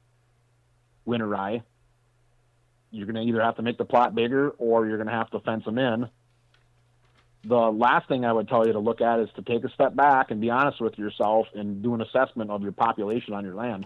winter 1.06 1.28
rye, 1.28 1.62
you're 2.91 3.06
going 3.06 3.15
to 3.15 3.21
either 3.21 3.41
have 3.41 3.56
to 3.58 3.62
make 3.62 3.78
the 3.78 3.86
plot 3.86 4.15
bigger 4.15 4.50
or 4.52 4.88
you're 4.88 4.97
going 4.97 5.08
to 5.08 5.13
have 5.13 5.30
to 5.32 5.39
fence 5.39 5.65
them 5.65 5.78
in. 5.78 6.10
The 7.43 7.56
last 7.56 8.08
thing 8.08 8.26
I 8.26 8.34
would 8.34 8.47
tell 8.47 8.65
you 8.65 8.73
to 8.73 8.80
look 8.80 9.02
at 9.02 9.19
is 9.19 9.30
to 9.36 9.41
take 9.41 9.63
a 9.63 9.69
step 9.69 9.95
back 9.95 10.32
and 10.32 10.41
be 10.41 10.50
honest 10.50 10.82
with 10.82 10.97
yourself 10.97 11.47
and 11.54 11.82
do 11.82 11.93
an 11.93 12.02
assessment 12.02 12.50
of 12.50 12.62
your 12.62 12.71
population 12.71 13.34
on 13.34 13.45
your 13.45 13.56
land. 13.56 13.86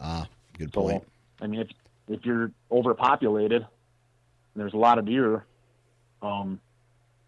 Ah, 0.00 0.26
good 0.58 0.72
point. 0.72 1.02
So, 1.02 1.44
I 1.44 1.48
mean, 1.48 1.60
if 1.60 1.68
if 2.08 2.24
you're 2.24 2.50
overpopulated, 2.70 3.66
there's 4.56 4.74
a 4.74 4.78
lot 4.78 4.98
of 4.98 5.06
deer. 5.06 5.44
Um, 6.20 6.60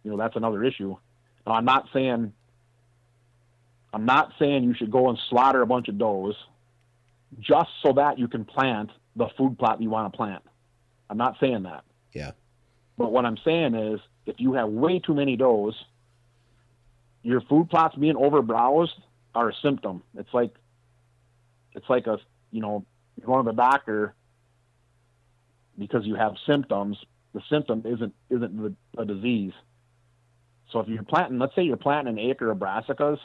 you 0.03 0.11
know, 0.11 0.17
that's 0.17 0.37
another 0.37 0.63
issue. 0.65 0.97
Now, 1.47 1.53
I'm 1.53 1.65
not 1.65 1.89
saying 1.93 2.33
I'm 3.95 4.07
not 4.07 4.33
saying 4.41 4.65
you 4.65 4.75
should 4.75 4.91
go 4.91 5.09
and 5.09 5.17
slaughter 5.31 5.63
a 5.63 5.67
bunch 5.67 5.87
of 5.87 5.97
does 5.99 6.35
just 7.39 7.71
so 7.81 7.93
that 7.93 8.19
you 8.19 8.27
can 8.27 8.45
plant 8.45 8.91
the 9.15 9.29
food 9.39 9.57
plot 9.57 9.81
you 9.81 9.89
want 9.89 10.13
to 10.13 10.17
plant. 10.17 10.43
I'm 11.09 11.17
not 11.17 11.37
saying 11.39 11.63
that. 11.63 11.85
Yeah. 12.13 12.33
But 12.99 13.13
what 13.13 13.25
I'm 13.25 13.37
saying 13.45 13.77
is 13.77 14.01
if 14.27 14.41
you 14.41 14.55
have 14.55 14.69
way 14.69 14.99
too 14.99 15.15
many 15.15 15.37
does, 15.37 15.75
your 17.23 17.41
food 17.43 17.71
plots 17.71 17.95
being 17.95 18.17
overbrowsed 18.17 19.01
are 19.33 19.51
a 19.51 19.55
symptom. 19.63 20.03
It's 20.19 20.35
like 20.35 20.55
it's 21.75 21.89
like 21.89 22.09
a 22.09 22.19
you 22.51 22.61
know, 22.61 22.85
you're 23.17 23.27
going 23.27 23.45
to 23.45 23.51
the 23.53 23.57
doctor 23.57 24.15
because 25.79 26.05
you 26.05 26.17
have 26.17 26.35
symptoms. 26.47 26.99
The 27.33 27.43
symptom 27.49 27.83
isn't 27.85 28.15
isn't 28.29 28.61
the, 28.61 28.75
a 29.01 29.05
disease. 29.05 29.53
So 30.73 30.81
if 30.81 30.89
you're 30.89 31.05
planting, 31.05 31.39
let's 31.39 31.55
say 31.55 31.63
you're 31.63 31.77
planting 31.77 32.19
an 32.19 32.31
acre 32.31 32.51
of 32.51 32.59
brassicas, 32.59 33.19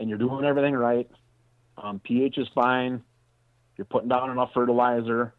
and 0.00 0.08
you're 0.08 0.18
doing 0.18 0.44
everything 0.44 0.74
right, 0.74 1.08
um, 1.76 2.00
pH 2.00 2.38
is 2.38 2.48
fine, 2.54 3.04
you're 3.76 3.84
putting 3.84 4.08
down 4.08 4.30
enough 4.30 4.50
fertilizer, 4.52 5.32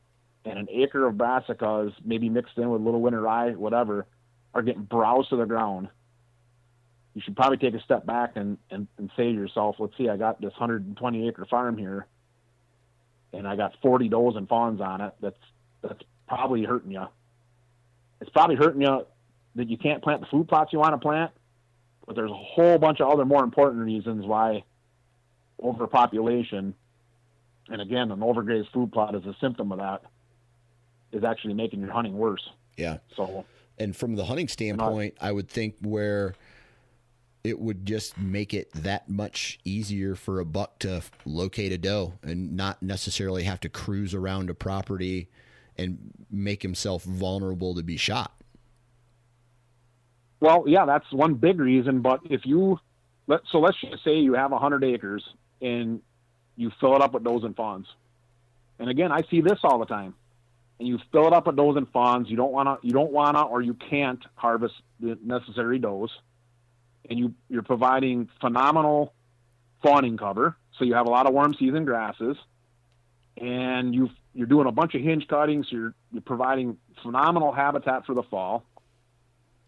and 0.45 0.57
an 0.57 0.67
acre 0.71 1.05
of 1.05 1.15
brassicas, 1.15 1.91
maybe 2.05 2.29
mixed 2.29 2.57
in 2.57 2.69
with 2.69 2.81
a 2.81 2.83
little 2.83 3.01
winter 3.01 3.21
rye, 3.21 3.51
whatever, 3.51 4.05
are 4.53 4.61
getting 4.61 4.83
browsed 4.83 5.29
to 5.29 5.35
the 5.35 5.45
ground. 5.45 5.89
you 7.13 7.21
should 7.21 7.35
probably 7.35 7.57
take 7.57 7.73
a 7.73 7.83
step 7.83 8.05
back 8.05 8.31
and, 8.35 8.57
and, 8.69 8.87
and 8.97 9.11
say 9.17 9.23
to 9.23 9.33
yourself, 9.33 9.75
let's 9.79 9.97
see, 9.97 10.07
I 10.07 10.15
got 10.15 10.39
this 10.39 10.51
120 10.51 11.27
acre 11.27 11.45
farm 11.45 11.77
here 11.77 12.07
and 13.33 13.47
I 13.47 13.55
got 13.55 13.73
40 13.81 14.09
does 14.09 14.35
and 14.35 14.47
fawns 14.47 14.81
on 14.81 15.01
it. 15.01 15.13
That's, 15.21 15.37
that's 15.81 16.01
probably 16.27 16.63
hurting 16.63 16.91
you. 16.91 17.05
It's 18.19 18.29
probably 18.29 18.55
hurting 18.55 18.81
you 18.81 19.05
that 19.55 19.69
you 19.69 19.77
can't 19.77 20.03
plant 20.03 20.21
the 20.21 20.27
food 20.27 20.47
plots 20.47 20.71
you 20.71 20.79
want 20.79 20.93
to 20.93 20.97
plant, 20.97 21.31
but 22.05 22.15
there's 22.15 22.31
a 22.31 22.35
whole 22.35 22.77
bunch 22.77 22.99
of 22.99 23.09
other 23.09 23.25
more 23.25 23.43
important 23.43 23.83
reasons 23.83 24.25
why 24.25 24.63
overpopulation, 25.61 26.73
and 27.69 27.81
again, 27.81 28.11
an 28.11 28.19
overgrazed 28.19 28.71
food 28.71 28.91
plot 28.91 29.15
is 29.15 29.25
a 29.25 29.35
symptom 29.39 29.71
of 29.71 29.79
that, 29.79 30.01
is 31.11 31.23
actually 31.23 31.53
making 31.53 31.81
your 31.81 31.91
hunting 31.91 32.17
worse. 32.17 32.49
Yeah. 32.77 32.97
So, 33.15 33.45
and 33.77 33.95
from 33.95 34.15
the 34.15 34.25
hunting 34.25 34.47
standpoint, 34.47 35.15
I 35.21 35.31
would 35.31 35.49
think 35.49 35.75
where 35.81 36.35
it 37.43 37.59
would 37.59 37.85
just 37.85 38.17
make 38.17 38.53
it 38.53 38.71
that 38.73 39.09
much 39.09 39.59
easier 39.63 40.15
for 40.15 40.39
a 40.39 40.45
buck 40.45 40.79
to 40.79 41.01
locate 41.25 41.71
a 41.71 41.77
doe 41.77 42.13
and 42.21 42.55
not 42.55 42.81
necessarily 42.83 43.43
have 43.43 43.59
to 43.61 43.69
cruise 43.69 44.13
around 44.13 44.49
a 44.49 44.53
property 44.53 45.27
and 45.77 46.11
make 46.29 46.61
himself 46.61 47.03
vulnerable 47.03 47.73
to 47.73 47.81
be 47.81 47.97
shot. 47.97 48.40
Well, 50.41 50.63
yeah, 50.67 50.85
that's 50.85 51.09
one 51.13 51.35
big 51.35 51.59
reason. 51.59 52.01
But 52.01 52.21
if 52.29 52.45
you 52.45 52.79
let 53.27 53.41
so 53.51 53.59
let's 53.59 53.79
just 53.79 54.03
say 54.03 54.17
you 54.19 54.33
have 54.33 54.51
hundred 54.51 54.83
acres 54.83 55.23
and 55.61 56.01
you 56.57 56.71
fill 56.81 56.95
it 56.95 57.01
up 57.01 57.13
with 57.13 57.23
does 57.23 57.43
and 57.43 57.55
fawns, 57.55 57.87
and 58.77 58.89
again, 58.89 59.11
I 59.11 59.21
see 59.29 59.39
this 59.39 59.59
all 59.63 59.79
the 59.79 59.85
time. 59.85 60.15
And 60.79 60.87
you 60.87 60.97
fill 61.11 61.27
it 61.27 61.33
up 61.33 61.45
with 61.45 61.55
does 61.55 61.75
and 61.77 61.87
fawns. 61.89 62.27
You 62.27 62.37
don't 62.37 62.51
wanna, 62.51 62.79
you 62.81 62.91
don't 62.91 63.11
wanna, 63.11 63.43
or 63.43 63.61
you 63.61 63.75
can't 63.75 64.19
harvest 64.33 64.73
the 64.99 65.17
necessary 65.23 65.77
does, 65.77 66.09
and 67.07 67.19
you 67.19 67.35
you're 67.47 67.61
providing 67.61 68.27
phenomenal 68.41 69.13
fawning 69.83 70.17
cover. 70.17 70.57
So 70.79 70.85
you 70.85 70.95
have 70.95 71.05
a 71.05 71.11
lot 71.11 71.27
of 71.27 71.33
warm 71.33 71.53
season 71.53 71.85
grasses, 71.85 72.35
and 73.37 73.93
you 73.93 74.09
you're 74.33 74.47
doing 74.47 74.65
a 74.65 74.71
bunch 74.71 74.95
of 74.95 75.01
hinge 75.01 75.27
cuttings. 75.27 75.67
You're 75.69 75.93
you're 76.11 76.23
providing 76.23 76.77
phenomenal 77.03 77.51
habitat 77.51 78.07
for 78.07 78.15
the 78.15 78.23
fall 78.23 78.63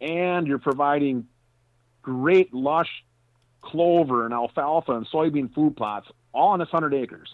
and 0.01 0.47
you're 0.47 0.59
providing 0.59 1.27
great 2.01 2.53
lush 2.53 2.89
clover 3.61 4.25
and 4.25 4.33
alfalfa 4.33 4.91
and 4.91 5.07
soybean 5.07 5.53
food 5.53 5.75
plots 5.75 6.07
all 6.33 6.49
on 6.49 6.59
this 6.59 6.71
100 6.71 6.93
acres. 6.95 7.29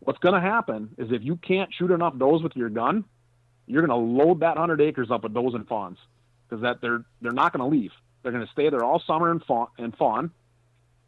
What's 0.00 0.18
going 0.20 0.34
to 0.34 0.40
happen 0.40 0.90
is 0.96 1.12
if 1.12 1.22
you 1.22 1.36
can't 1.36 1.72
shoot 1.72 1.90
enough 1.90 2.16
does 2.18 2.42
with 2.42 2.56
your 2.56 2.70
gun, 2.70 3.04
you're 3.66 3.86
going 3.86 3.90
to 3.90 4.24
load 4.24 4.40
that 4.40 4.56
100 4.56 4.80
acres 4.80 5.10
up 5.10 5.22
with 5.22 5.34
does 5.34 5.54
and 5.54 5.66
fawns 5.68 5.98
because 6.48 6.62
that 6.62 6.80
they're 6.80 7.04
they're 7.20 7.32
not 7.32 7.52
going 7.52 7.68
to 7.68 7.76
leave. 7.76 7.92
They're 8.22 8.32
going 8.32 8.46
to 8.46 8.52
stay 8.52 8.70
there 8.70 8.82
all 8.82 9.02
summer 9.06 9.30
and 9.30 9.44
fawn, 9.44 9.68
and 9.78 9.94
fawn. 9.96 10.30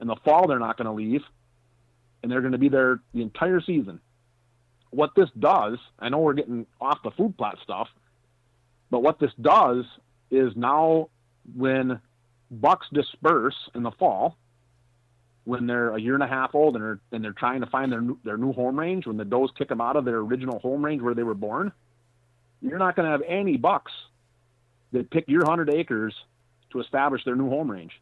In 0.01 0.07
the 0.07 0.17
fall, 0.25 0.47
they're 0.47 0.59
not 0.59 0.77
going 0.77 0.87
to 0.87 0.93
leave, 0.93 1.23
and 2.23 2.31
they're 2.31 2.41
going 2.41 2.53
to 2.53 2.59
be 2.59 2.69
there 2.69 3.01
the 3.13 3.23
entire 3.23 3.61
season. 3.61 4.01
What 4.91 5.15
this 5.15 5.29
does, 5.39 5.79
I 5.99 6.09
know 6.09 6.19
we're 6.19 6.35
getting 6.35 6.67
off 6.81 7.03
the 7.03 7.11
food 7.11 7.37
plot 7.37 7.59
stuff, 7.63 7.89
but 8.91 9.03
what 9.03 9.19
this 9.19 9.33
does 9.41 9.85
is 10.31 10.53
now 10.57 11.09
when 11.55 12.01
bucks 12.51 12.87
disperse 12.93 13.57
in 13.75 13.83
the 13.83 13.91
fall, 13.93 14.37
when 15.45 15.67
they're 15.67 15.95
a 15.95 16.01
year 16.01 16.15
and 16.15 16.23
a 16.23 16.27
half 16.27 16.55
old 16.55 16.77
and 16.77 16.85
they're, 16.85 17.01
and 17.13 17.25
they're 17.25 17.33
trying 17.33 17.61
to 17.61 17.67
find 17.67 17.91
their 17.91 18.01
new, 18.01 18.19
their 18.25 18.37
new 18.37 18.53
home 18.53 18.79
range, 18.79 19.07
when 19.07 19.17
the 19.17 19.25
does 19.25 19.51
kick 19.57 19.69
them 19.69 19.81
out 19.81 19.97
of 19.97 20.05
their 20.05 20.19
original 20.19 20.59
home 20.59 20.85
range 20.85 21.03
where 21.03 21.15
they 21.15 21.23
were 21.23 21.35
born, 21.35 21.73
you're 22.61 22.79
not 22.79 22.97
going 22.97 23.07
to 23.07 23.11
have 23.11 23.23
any 23.27 23.57
bucks 23.57 23.93
that 24.93 25.11
pick 25.11 25.25
your 25.29 25.41
100 25.41 25.71
acres 25.71 26.15
to 26.73 26.81
establish 26.81 27.25
their 27.25 27.37
new 27.37 27.49
home 27.49 27.71
range. 27.71 27.93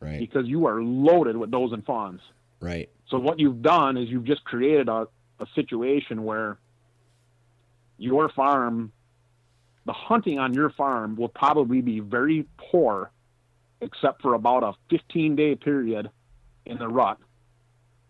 Right. 0.00 0.20
Because 0.20 0.46
you 0.46 0.66
are 0.66 0.82
loaded 0.82 1.36
with 1.36 1.50
does 1.50 1.72
and 1.72 1.84
fawns. 1.84 2.20
Right. 2.60 2.90
So 3.08 3.18
what 3.18 3.38
you've 3.38 3.62
done 3.62 3.96
is 3.96 4.08
you've 4.08 4.24
just 4.24 4.44
created 4.44 4.88
a, 4.88 5.06
a 5.40 5.46
situation 5.54 6.24
where 6.24 6.58
your 7.98 8.28
farm 8.28 8.92
the 9.86 9.92
hunting 9.92 10.38
on 10.38 10.52
your 10.52 10.70
farm 10.70 11.16
will 11.16 11.28
probably 11.28 11.80
be 11.80 12.00
very 12.00 12.44
poor, 12.58 13.10
except 13.80 14.20
for 14.20 14.34
about 14.34 14.64
a 14.64 14.72
15 14.90 15.36
day 15.36 15.54
period 15.54 16.10
in 16.66 16.78
the 16.78 16.88
rut. 16.88 17.18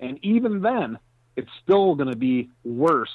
And 0.00 0.18
even 0.22 0.62
then, 0.62 0.98
it's 1.36 1.50
still 1.62 1.94
going 1.94 2.08
to 2.08 2.16
be 2.16 2.50
worse 2.64 3.12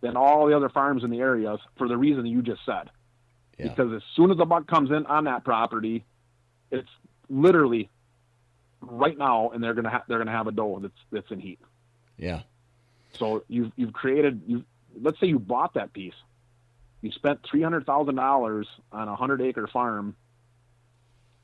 than 0.00 0.16
all 0.16 0.46
the 0.46 0.56
other 0.56 0.68
farms 0.68 1.02
in 1.02 1.10
the 1.10 1.20
areas 1.20 1.58
for 1.76 1.88
the 1.88 1.96
reason 1.96 2.24
you 2.24 2.40
just 2.40 2.60
said. 2.64 2.90
Yeah. 3.58 3.68
Because 3.68 3.92
as 3.92 4.02
soon 4.14 4.30
as 4.30 4.36
the 4.36 4.44
buck 4.44 4.66
comes 4.68 4.90
in 4.90 5.06
on 5.06 5.24
that 5.24 5.44
property, 5.44 6.04
it's 6.70 6.88
literally 7.28 7.90
right 8.80 9.16
now, 9.16 9.50
and 9.50 9.62
they're 9.62 9.74
gonna 9.74 9.90
ha- 9.90 10.04
they're 10.08 10.18
gonna 10.18 10.32
have 10.32 10.46
a 10.46 10.52
doe 10.52 10.78
that's 10.82 10.94
that's 11.10 11.30
in 11.30 11.40
heat. 11.40 11.60
Yeah. 12.16 12.42
So 13.18 13.44
you've 13.48 13.72
you've 13.76 13.92
created 13.92 14.42
you 14.46 14.64
let's 15.00 15.18
say 15.20 15.26
you 15.26 15.38
bought 15.38 15.74
that 15.74 15.92
piece 15.92 16.14
you 17.04 17.12
spent 17.12 17.40
three 17.50 17.62
hundred 17.62 17.84
thousand 17.84 18.14
dollars 18.14 18.66
on 18.90 19.08
a 19.08 19.14
hundred 19.14 19.42
acre 19.42 19.66
farm, 19.66 20.16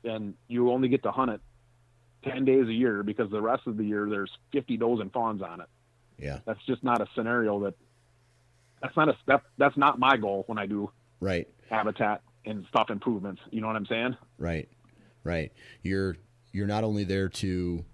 and 0.03 0.33
you 0.47 0.71
only 0.71 0.89
get 0.89 1.03
to 1.03 1.11
hunt 1.11 1.29
it 1.29 1.41
ten 2.23 2.45
days 2.45 2.67
a 2.67 2.73
year 2.73 3.03
because 3.03 3.29
the 3.29 3.41
rest 3.41 3.67
of 3.67 3.77
the 3.77 3.83
year 3.83 4.09
there's 4.09 4.31
fifty 4.51 4.75
does 4.75 4.99
and 4.99 5.13
fawns 5.13 5.43
on 5.43 5.61
it. 5.61 5.67
Yeah, 6.17 6.39
that's 6.45 6.65
just 6.65 6.83
not 6.83 6.99
a 6.99 7.07
scenario 7.15 7.59
that. 7.65 7.75
That's 8.81 8.97
not 8.97 9.09
a 9.09 9.17
that, 9.27 9.43
That's 9.59 9.77
not 9.77 9.99
my 9.99 10.17
goal 10.17 10.45
when 10.47 10.57
I 10.57 10.65
do 10.65 10.91
right 11.19 11.47
habitat 11.69 12.23
and 12.43 12.65
stuff 12.69 12.89
improvements. 12.89 13.41
You 13.51 13.61
know 13.61 13.67
what 13.67 13.75
I'm 13.75 13.85
saying? 13.85 14.17
Right, 14.39 14.67
right. 15.23 15.51
You're 15.83 16.17
you're 16.51 16.65
not 16.65 16.83
only 16.83 17.03
there 17.03 17.29
to 17.29 17.85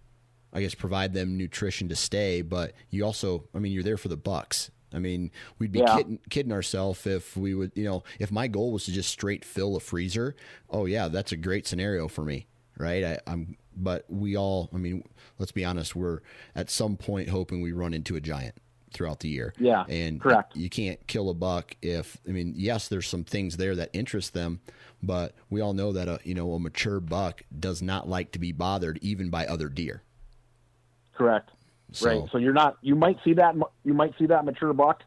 I 0.53 0.61
guess 0.61 0.74
provide 0.74 1.13
them 1.13 1.36
nutrition 1.38 1.89
to 1.89 1.97
stay, 1.97 2.41
but 2.41 2.72
you 2.89 3.03
also, 3.03 3.49
I 3.53 3.59
mean, 3.59 3.74
you're 3.74 3.84
there 3.84 3.97
for 3.97 4.07
the 4.07 4.15
bucks. 4.15 4.72
I 4.98 5.00
mean, 5.00 5.32
we'd 5.60 5.72
be 5.72 5.80
yeah. 5.80 5.95
kidding, 5.95 6.20
kidding 6.30 6.52
ourselves 6.52 7.08
if 7.08 7.38
we 7.38 7.54
would, 7.54 7.72
you 7.76 7.86
know, 7.86 8.04
if 8.20 8.32
my 8.32 8.48
goal 8.48 8.74
was 8.74 8.84
to 8.86 8.91
just 8.91 9.10
straight 9.10 9.45
fill 9.45 9.78
a 9.78 9.80
freezer. 9.80 10.36
Oh 10.70 10.86
yeah, 10.86 11.08
that's 11.08 11.32
a 11.32 11.38
great 11.38 11.66
scenario 11.66 12.10
for 12.10 12.26
me, 12.26 12.48
right? 12.78 13.04
I, 13.04 13.20
I'm, 13.28 13.56
but 13.76 14.04
we 14.10 14.36
all, 14.36 14.70
I 14.74 14.78
mean, 14.78 15.04
let's 15.38 15.54
be 15.54 15.64
honest, 15.64 15.95
we're 15.95 16.20
at 16.56 16.70
some 16.70 16.98
point 16.98 17.30
hoping 17.30 17.62
we 17.62 17.72
run 17.72 17.93
into 17.93 18.16
a 18.16 18.20
giant 18.20 18.56
throughout 18.91 19.20
the 19.20 19.30
year. 19.30 19.54
Yeah, 19.60 19.86
and 19.88 20.20
correct. 20.20 20.58
You 20.58 20.70
can't 20.70 21.06
kill 21.08 21.30
a 21.30 21.34
buck 21.34 21.76
if, 21.82 22.18
I 22.28 22.32
mean, 22.32 22.54
yes, 22.58 22.88
there's 22.88 23.08
some 23.08 23.24
things 23.24 23.56
there 23.56 23.76
that 23.76 23.91
interest 23.93 24.34
them, 24.34 24.62
but 25.04 25.36
we 25.50 25.62
all 25.62 25.74
know 25.74 25.91
that 25.91 26.08
a, 26.08 26.20
you 26.24 26.34
know, 26.34 26.54
a 26.54 26.60
mature 26.60 27.00
buck 27.00 27.43
does 27.60 27.82
not 27.82 28.10
like 28.10 28.32
to 28.32 28.39
be 28.39 28.52
bothered 28.52 28.98
even 29.02 29.30
by 29.30 29.45
other 29.45 29.70
deer. 29.70 30.02
Correct. 31.14 31.52
So, 31.92 32.10
right. 32.10 32.30
So 32.32 32.38
you're 32.38 32.54
not. 32.54 32.78
You 32.82 32.96
might 32.96 33.18
see 33.24 33.34
that. 33.34 33.56
You 33.84 33.94
might 33.94 34.14
see 34.20 34.28
that 34.28 34.46
mature 34.46 34.74
buck. 34.74 35.04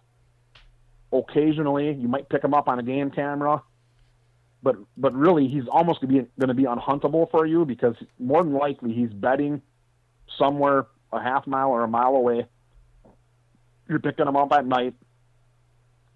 Occasionally, 1.13 1.93
you 1.93 2.09
might 2.09 2.29
pick 2.29 2.43
him 2.43 2.55
up 2.55 2.69
on 2.69 2.79
a 2.79 2.83
game 2.83 3.11
camera, 3.11 3.63
but 4.63 4.77
but 4.97 5.13
really, 5.13 5.49
he's 5.49 5.65
almost 5.71 6.01
going 6.01 6.15
to 6.15 6.23
be 6.23 6.29
going 6.39 6.49
to 6.49 6.55
be 6.55 6.65
unhuntable 6.65 7.31
for 7.31 7.47
you 7.47 7.65
because 7.65 7.97
more 8.19 8.43
than 8.43 8.55
likely 8.55 8.93
he's 8.93 9.11
bedding 9.11 9.61
somewhere 10.39 10.87
a 11.13 11.21
half 11.21 11.47
mile 11.47 11.71
or 11.71 11.83
a 11.83 11.89
mile 11.89 12.15
away. 12.15 12.47
You're 13.89 13.99
picking 13.99 14.27
him 14.27 14.37
up 14.37 14.53
at 14.53 14.65
night, 14.65 14.95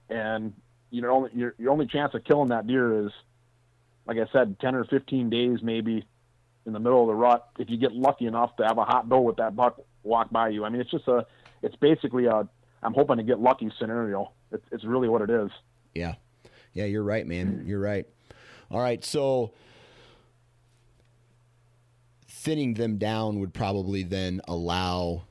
and 0.09 0.55
you 0.91 1.03
know 1.03 1.29
your 1.35 1.55
your 1.59 1.73
only 1.73 1.87
chance 1.87 2.15
of 2.15 2.25
killing 2.25 2.51
that 2.51 2.67
deer 2.67 3.07
is, 3.07 3.13
like 4.07 4.17
I 4.17 4.31
said, 4.33 4.61
ten 4.61 4.77
or 4.77 4.85
fifteen 4.85 5.29
days 5.29 5.59
maybe 5.61 6.07
in 6.67 6.73
the 6.73 6.81
middle 6.81 7.03
of 7.03 7.09
the 7.09 7.15
rut. 7.15 7.49
If 7.59 7.69
you 7.69 7.77
get 7.77 7.93
lucky 7.93 8.27
enough 8.27 8.57
to 8.57 8.65
have 8.65 8.79
a 8.79 8.85
hot 8.85 9.09
doe 9.09 9.21
with 9.21 9.37
that 9.37 9.55
buck 9.55 9.81
walk 10.03 10.31
by 10.31 10.49
you. 10.49 10.65
I 10.65 10.69
mean, 10.69 10.81
it's 10.81 10.91
just 10.91 11.09
a, 11.09 11.27
it's 11.63 11.77
basically 11.77 12.27
a, 12.27 12.49
I'm 12.83 12.95
hoping 12.95 13.17
to 13.17 13.23
get 13.23 13.41
lucky 13.41 13.71
scenario. 13.79 14.33
It's, 14.53 14.65
it's 14.71 14.85
really 14.85 15.09
what 15.09 15.23
it 15.23 15.31
is. 15.31 15.51
Yeah. 15.95 16.15
Yeah, 16.73 16.85
you're 16.85 17.05
right, 17.05 17.27
man. 17.27 17.65
You're 17.67 17.81
right. 17.81 18.07
All 18.71 18.81
right. 18.81 19.05
So 19.05 19.53
thinning 22.29 22.75
them 22.75 22.99
down 22.99 23.41
would 23.41 23.55
probably 23.55 24.03
then 24.03 24.41
allow 24.49 25.23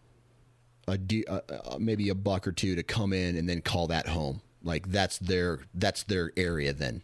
a, 0.87 0.97
a, 1.27 1.79
maybe 1.79 2.09
a 2.09 2.15
buck 2.15 2.47
or 2.47 2.51
two 2.51 2.75
to 2.75 2.83
come 2.83 3.13
in 3.13 3.35
and 3.37 3.47
then 3.47 3.61
call 3.61 3.87
that 3.87 4.07
home. 4.07 4.41
Like 4.63 4.89
that's 4.89 5.17
their, 5.19 5.59
that's 5.73 6.03
their 6.03 6.31
area 6.37 6.73
then. 6.73 7.01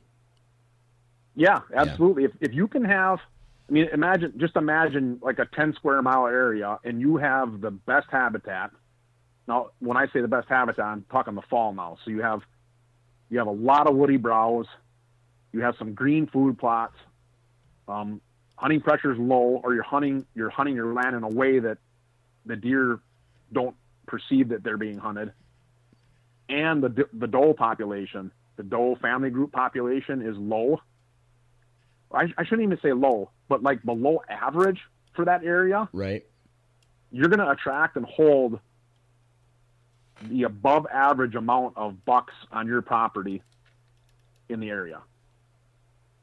Yeah, 1.36 1.60
absolutely. 1.76 2.24
Yeah. 2.24 2.30
If, 2.30 2.50
if 2.50 2.56
you 2.56 2.68
can 2.68 2.86
have, 2.86 3.20
I 3.70 3.72
mean, 3.72 3.88
imagine 3.93 4.34
just 4.38 4.55
imagine 4.55 5.20
like 5.22 5.38
a 5.38 5.45
10 5.45 5.74
square 5.76 6.01
mile 6.01 6.26
area, 6.26 6.80
and 6.84 6.99
you 6.99 7.17
have 7.17 7.61
the 7.61 7.70
best 7.70 8.07
habitat. 8.09 8.72
Now, 9.47 9.70
when 9.80 9.95
I 9.95 10.07
say 10.07 10.22
the 10.22 10.28
best 10.28 10.47
habitat, 10.49 10.84
I'm 10.84 11.05
talking 11.11 11.36
the 11.36 11.43
fall 11.43 11.74
now. 11.74 11.97
So 12.03 12.09
you 12.09 12.22
have 12.22 12.41
you 13.30 13.38
have 13.38 13.47
a 13.47 13.51
lot 13.51 13.88
of 13.88 13.95
woody 13.95 14.17
browse, 14.17 14.65
you 15.53 15.61
have 15.61 15.76
some 15.78 15.93
green 15.93 16.26
food 16.26 16.57
plots. 16.57 16.95
Um, 17.88 18.22
hunting 18.55 18.82
pressure 18.82 19.11
is 19.11 19.20
low, 19.20 19.61
or 19.63 19.76
you're 19.76 19.84
hunting 19.84 20.26
you're 20.34 20.49
hunting 20.49 20.76
your 20.76 20.93
land 20.93 21.15
in 21.15 21.24
a 21.24 21.30
way 21.30 21.59
that 21.59 21.78
the 22.47 22.55
deer 22.55 22.99
don't 23.53 23.76
perceive 24.07 24.49
that 24.49 24.63
they're 24.63 24.78
being 24.78 24.97
hunted, 24.97 25.32
and 26.47 26.82
the 26.82 27.07
the 27.13 27.28
doe 27.28 27.53
population, 27.53 28.32
the 28.55 28.63
doe 28.63 28.95
family 28.99 29.30
group 29.30 29.51
population 29.51 30.24
is 30.24 30.36
low. 30.38 30.82
I, 32.11 32.34
I 32.36 32.43
shouldn't 32.45 32.63
even 32.63 32.80
say 32.82 32.93
low 32.93 33.30
but 33.50 33.62
like 33.64 33.84
below 33.84 34.22
average 34.30 34.80
for 35.16 35.26
that 35.26 35.43
area, 35.43 35.89
Right. 35.91 36.26
you're 37.12 37.28
going 37.28 37.39
to 37.39 37.50
attract 37.50 37.97
and 37.97 38.06
hold 38.06 38.60
the 40.30 40.43
above 40.43 40.86
average 40.93 41.36
amount 41.36 41.74
of 41.76 42.06
bucks 42.06 42.34
on 42.52 42.68
your 42.68 42.82
property 42.82 43.41
in 44.47 44.60
the 44.60 44.70
area. 44.70 45.00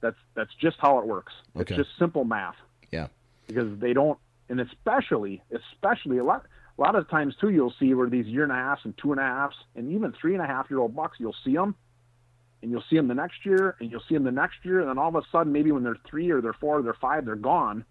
That's 0.00 0.16
that's 0.34 0.54
just 0.60 0.76
how 0.78 0.98
it 0.98 1.06
works. 1.06 1.32
Okay. 1.56 1.74
It's 1.74 1.84
just 1.84 1.98
simple 1.98 2.24
math. 2.24 2.56
Yeah. 2.92 3.08
Because 3.46 3.78
they 3.78 3.92
don't, 3.92 4.18
and 4.48 4.60
especially 4.60 5.42
especially 5.50 6.18
a 6.18 6.24
lot 6.24 6.44
a 6.78 6.80
lot 6.80 6.94
of 6.94 7.08
times 7.08 7.34
too, 7.40 7.48
you'll 7.48 7.72
see 7.80 7.94
where 7.94 8.08
these 8.08 8.26
year 8.26 8.42
and 8.42 8.52
a 8.52 8.56
halfs 8.56 8.84
and 8.84 8.94
two 8.98 9.12
and 9.12 9.20
a 9.20 9.24
halfs 9.24 9.56
and 9.74 9.90
even 9.92 10.12
three 10.12 10.34
and 10.34 10.42
a 10.42 10.46
half 10.46 10.66
year 10.70 10.78
old 10.78 10.94
bucks, 10.94 11.16
you'll 11.18 11.34
see 11.44 11.54
them, 11.54 11.74
and 12.66 12.72
you'll 12.72 12.82
see 12.90 12.96
them 12.96 13.06
the 13.06 13.14
next 13.14 13.46
year, 13.46 13.76
and 13.78 13.92
you'll 13.92 14.02
see 14.08 14.16
them 14.16 14.24
the 14.24 14.32
next 14.32 14.56
year, 14.64 14.80
and 14.80 14.88
then 14.88 14.98
all 14.98 15.08
of 15.08 15.14
a 15.14 15.22
sudden, 15.30 15.52
maybe 15.52 15.70
when 15.70 15.84
they're 15.84 15.96
three 16.10 16.32
or 16.32 16.40
they're 16.40 16.52
four 16.52 16.80
or 16.80 16.82
they're 16.82 16.96
five, 17.00 17.24
they're 17.24 17.36
gone, 17.36 17.84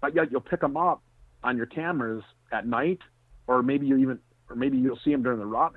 but 0.00 0.14
yet 0.14 0.30
you'll 0.30 0.40
pick 0.40 0.60
them 0.60 0.76
up 0.76 1.02
on 1.42 1.56
your 1.56 1.66
cameras 1.66 2.22
at 2.52 2.64
night, 2.64 3.00
or 3.48 3.64
maybe 3.64 3.88
you 3.88 3.96
even, 3.96 4.20
or 4.48 4.54
maybe 4.54 4.78
you'll 4.78 5.00
see 5.04 5.10
them 5.10 5.24
during 5.24 5.40
the 5.40 5.46
rut. 5.46 5.72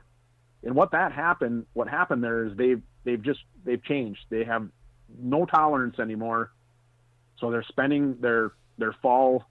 And 0.61 0.75
what 0.75 0.91
that 0.91 1.11
happened, 1.11 1.65
what 1.73 1.87
happened 1.87 2.23
there 2.23 2.45
is 2.45 2.55
they've 2.55 2.83
they've 3.03 3.21
just 3.21 3.39
they've 3.63 3.83
changed. 3.83 4.19
They 4.29 4.43
have 4.43 4.69
no 5.19 5.47
tolerance 5.47 5.97
anymore, 5.97 6.51
so 7.39 7.49
they're 7.49 7.65
spending 7.67 8.17
their 8.21 8.51
their 8.77 8.93
fall 9.01 9.45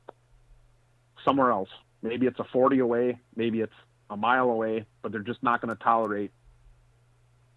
somewhere 1.25 1.51
else. 1.51 1.71
Maybe 2.01 2.27
it's 2.27 2.39
a 2.39 2.45
40 2.53 2.79
away, 2.79 3.19
maybe 3.35 3.61
it's 3.61 3.73
a 4.09 4.17
mile 4.17 4.51
away, 4.51 4.85
but 5.03 5.11
they're 5.11 5.23
just 5.23 5.43
not 5.43 5.61
going 5.61 5.77
to 5.77 5.83
tolerate 5.83 6.31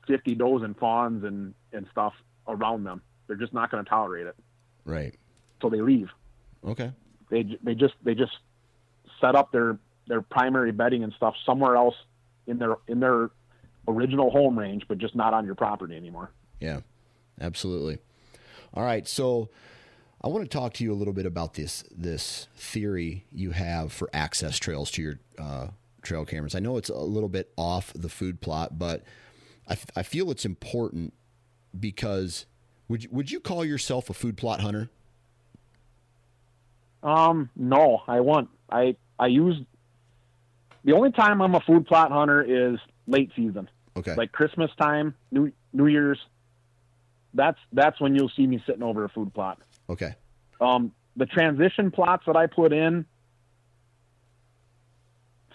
50 0.07 0.35
does 0.35 0.61
and 0.63 0.77
fawns 0.77 1.23
and, 1.23 1.53
and 1.73 1.85
stuff 1.91 2.13
around 2.47 2.83
them. 2.83 3.01
They're 3.27 3.35
just 3.35 3.53
not 3.53 3.71
going 3.71 3.83
to 3.83 3.89
tolerate 3.89 4.27
it. 4.27 4.35
Right. 4.85 5.15
So 5.61 5.69
they 5.69 5.81
leave. 5.81 6.09
Okay. 6.65 6.91
They, 7.29 7.57
they 7.61 7.75
just, 7.75 7.93
they 8.03 8.15
just 8.15 8.37
set 9.19 9.35
up 9.35 9.51
their, 9.51 9.77
their 10.07 10.21
primary 10.21 10.71
bedding 10.71 11.03
and 11.03 11.13
stuff 11.13 11.35
somewhere 11.45 11.75
else 11.75 11.95
in 12.47 12.57
their, 12.57 12.77
in 12.87 12.99
their 12.99 13.31
original 13.87 14.31
home 14.31 14.57
range, 14.57 14.83
but 14.87 14.97
just 14.97 15.15
not 15.15 15.33
on 15.33 15.45
your 15.45 15.55
property 15.55 15.95
anymore. 15.95 16.31
Yeah. 16.59 16.81
Absolutely. 17.39 17.99
All 18.73 18.83
right. 18.83 19.07
So 19.07 19.49
I 20.21 20.27
want 20.27 20.43
to 20.43 20.49
talk 20.49 20.73
to 20.75 20.83
you 20.83 20.91
a 20.91 20.95
little 20.95 21.13
bit 21.13 21.25
about 21.25 21.53
this 21.53 21.83
this 21.95 22.47
theory 22.55 23.25
you 23.31 23.51
have 23.51 23.93
for 23.93 24.09
access 24.13 24.57
trails 24.57 24.89
to 24.91 25.01
your 25.01 25.19
uh, 25.37 25.67
trail 26.01 26.25
cameras. 26.25 26.55
I 26.55 26.59
know 26.59 26.77
it's 26.77 26.89
a 26.89 26.97
little 26.97 27.29
bit 27.29 27.51
off 27.55 27.93
the 27.93 28.09
food 28.09 28.41
plot, 28.41 28.79
but 28.79 29.03
I, 29.67 29.73
f- 29.73 29.85
I 29.95 30.03
feel 30.03 30.31
it's 30.31 30.45
important 30.45 31.13
because 31.77 32.45
would 32.87 33.03
you, 33.03 33.09
would 33.11 33.31
you 33.31 33.39
call 33.39 33.65
yourself 33.65 34.09
a 34.09 34.13
food 34.13 34.37
plot 34.37 34.61
hunter? 34.61 34.89
Um, 37.03 37.49
no, 37.55 38.01
I 38.07 38.21
want, 38.21 38.49
I, 38.71 38.95
I 39.19 39.27
use, 39.27 39.55
the 40.83 40.93
only 40.93 41.11
time 41.11 41.41
I'm 41.41 41.55
a 41.55 41.59
food 41.61 41.85
plot 41.85 42.11
hunter 42.11 42.41
is 42.73 42.79
late 43.07 43.31
season. 43.35 43.69
Okay. 43.97 44.13
like 44.15 44.31
Christmas 44.31 44.69
time, 44.79 45.15
New 45.31 45.51
New 45.73 45.87
Year's. 45.87 46.19
That's 47.33 47.57
that's 47.73 47.99
when 47.99 48.13
you'll 48.13 48.29
see 48.35 48.45
me 48.45 48.61
sitting 48.67 48.83
over 48.83 49.03
a 49.03 49.09
food 49.09 49.33
plot. 49.33 49.59
okay. 49.89 50.13
Um, 50.61 50.91
the 51.15 51.25
transition 51.25 51.89
plots 51.89 52.23
that 52.27 52.35
I 52.35 52.45
put 52.45 52.73
in, 52.73 53.05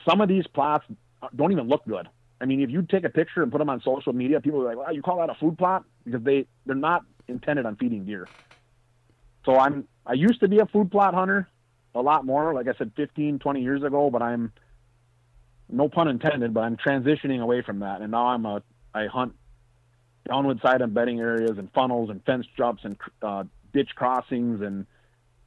some 0.09 0.21
of 0.21 0.29
these 0.29 0.45
plots 0.49 0.85
don't 1.37 1.53
even 1.53 1.69
look 1.69 1.85
good. 1.87 2.09
I 2.43 2.45
mean, 2.45 2.61
if 2.61 2.71
you 2.71 2.83
take 2.83 3.05
a 3.05 3.09
picture 3.09 3.43
and 3.43 3.53
put 3.53 3.59
them 3.59 3.71
on 3.71 3.81
social 3.83 4.13
media, 4.13 4.41
people 4.41 4.61
are 4.63 4.65
like, 4.65 4.77
"Wow, 4.77 4.91
you 4.91 5.01
call 5.01 5.19
that 5.19 5.31
a 5.31 5.35
food 5.35 5.57
plot?" 5.57 5.85
Because 6.05 6.23
they 6.23 6.47
they're 6.67 6.75
not 6.75 7.05
intended 7.29 7.65
on 7.67 7.77
feeding 7.77 8.05
deer. 8.05 8.27
So 9.47 9.57
I'm 9.59 9.87
I 10.05 10.15
used 10.15 10.41
to 10.41 10.49
be 10.49 10.59
a 10.59 10.67
food 10.67 10.91
plot 10.91 11.15
hunter 11.15 11.49
a 11.95 12.03
lot 12.03 12.27
more, 12.27 12.53
like 12.53 12.69
I 12.69 12.75
said, 12.75 12.93
15, 12.97 13.39
20 13.39 13.63
years 13.63 13.83
ago, 13.83 14.11
but 14.11 14.23
I'm 14.23 14.53
no 15.69 15.89
pun 15.89 16.09
intended, 16.09 16.53
but 16.53 16.63
I'm 16.65 16.77
transitioning 16.77 17.41
away 17.41 17.63
from 17.63 17.79
that, 17.81 18.01
and 18.01 18.11
now 18.11 18.27
I'm 18.27 18.45
a 18.45 18.63
I 18.93 19.07
hunt 19.07 19.35
downwood 20.29 20.61
side 20.63 20.83
and 20.83 20.93
bedding 20.93 21.21
areas 21.21 21.59
and 21.59 21.71
funnels 21.73 22.11
and 22.11 22.25
fence 22.25 22.47
jumps 22.57 22.85
and 22.85 22.97
uh, 23.23 23.45
ditch 23.73 23.91
crossings 23.95 24.61
and 24.61 24.87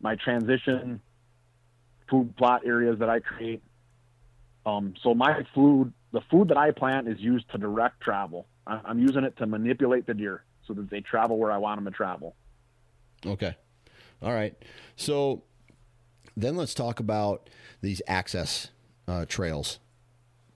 my 0.02 0.16
transition 0.16 1.02
food 2.10 2.36
plot 2.38 2.62
areas 2.66 3.00
that 3.00 3.10
I 3.10 3.20
create. 3.20 3.62
Um, 4.66 4.96
so 5.02 5.14
my 5.14 5.46
food, 5.54 5.93
the 6.16 6.22
food 6.32 6.47
that 6.47 6.57
I 6.57 6.72
plant 6.72 7.09
is 7.09 7.20
used 7.20 7.51
to 7.51 7.57
direct 7.57 7.99
travel. 7.99 8.47
I'm 8.66 8.99
using 8.99 9.26
it 9.26 9.36
to 9.38 9.45
manipulate 9.45 10.07
the 10.07 10.13
deer 10.13 10.45
so 10.66 10.74
that 10.74 10.89
they 10.89 11.01
travel 11.01 11.38
where 11.38 11.51
I 11.51 11.57
want 11.57 11.78
them 11.78 11.91
to 11.91 11.95
travel. 11.95 12.38
Okay. 13.26 13.57
All 14.24 14.32
right. 14.32 14.55
So 14.95 15.43
then 16.38 16.55
let's 16.55 16.74
talk 16.74 17.01
about 17.01 17.49
these 17.82 18.01
access 18.07 18.70
uh, 19.09 19.26
trails. 19.26 19.80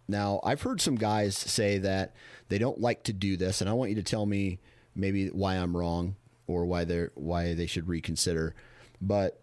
Now, 0.07 0.39
I've 0.45 0.61
heard 0.61 0.79
some 0.79 0.95
guys 0.95 1.35
say 1.35 1.77
that 1.79 2.15
they 2.47 2.57
don't 2.57 2.79
like 2.79 3.03
to 3.03 3.13
do 3.13 3.35
this, 3.35 3.59
and 3.59 3.69
I 3.69 3.73
want 3.73 3.89
you 3.89 3.97
to 3.97 4.03
tell 4.03 4.25
me 4.25 4.59
maybe 4.95 5.27
why 5.27 5.55
I'm 5.55 5.75
wrong 5.75 6.15
or 6.47 6.65
why 6.65 6.85
they're 6.85 7.11
why 7.15 7.53
they 7.53 7.65
should 7.65 7.89
reconsider. 7.89 8.55
But 9.01 9.41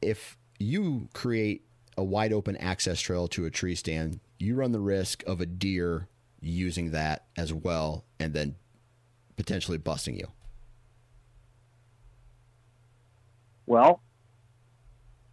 if 0.00 0.38
you 0.58 1.10
create 1.12 1.65
a 1.96 2.04
wide 2.04 2.32
open 2.32 2.56
access 2.56 3.00
trail 3.00 3.28
to 3.28 3.46
a 3.46 3.50
tree 3.50 3.74
stand, 3.74 4.20
you 4.38 4.54
run 4.54 4.72
the 4.72 4.80
risk 4.80 5.22
of 5.26 5.40
a 5.40 5.46
deer 5.46 6.08
using 6.40 6.90
that 6.90 7.24
as 7.36 7.52
well 7.52 8.04
and 8.20 8.34
then 8.34 8.54
potentially 9.36 9.78
busting 9.78 10.16
you. 10.16 10.26
Well, 13.66 14.00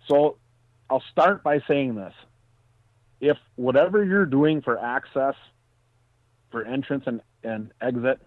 so 0.08 0.38
I'll 0.90 1.04
start 1.12 1.44
by 1.44 1.60
saying 1.68 1.96
this. 1.96 2.14
If 3.22 3.38
whatever 3.56 4.04
you're 4.04 4.26
doing 4.26 4.62
for 4.62 4.78
access, 4.78 5.36
for 6.52 6.66
entrance 6.66 7.04
and, 7.08 7.22
and 7.44 7.72
exit 7.82 8.20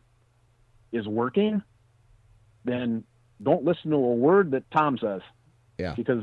is 0.93 1.07
working, 1.07 1.63
then 2.65 3.05
don't 3.43 3.65
listen 3.65 3.91
to 3.91 3.97
a 3.97 4.15
word 4.15 4.53
that 4.53 4.71
Tom 4.71 4.99
says. 4.99 5.21
Yeah. 5.79 5.95
Because 5.95 6.23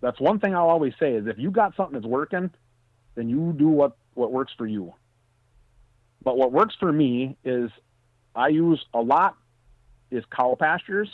that's 0.00 0.20
one 0.20 0.38
thing 0.38 0.54
I'll 0.54 0.68
always 0.68 0.94
say 1.00 1.14
is 1.14 1.26
if 1.26 1.38
you 1.38 1.50
got 1.50 1.74
something 1.76 1.94
that's 1.94 2.06
working, 2.06 2.50
then 3.14 3.28
you 3.28 3.52
do 3.56 3.68
what, 3.68 3.96
what 4.14 4.32
works 4.32 4.52
for 4.56 4.66
you. 4.66 4.94
But 6.22 6.36
what 6.36 6.52
works 6.52 6.74
for 6.78 6.92
me 6.92 7.36
is 7.44 7.70
I 8.34 8.48
use 8.48 8.84
a 8.94 9.00
lot 9.00 9.36
is 10.10 10.24
cow 10.34 10.56
pastures. 10.58 11.08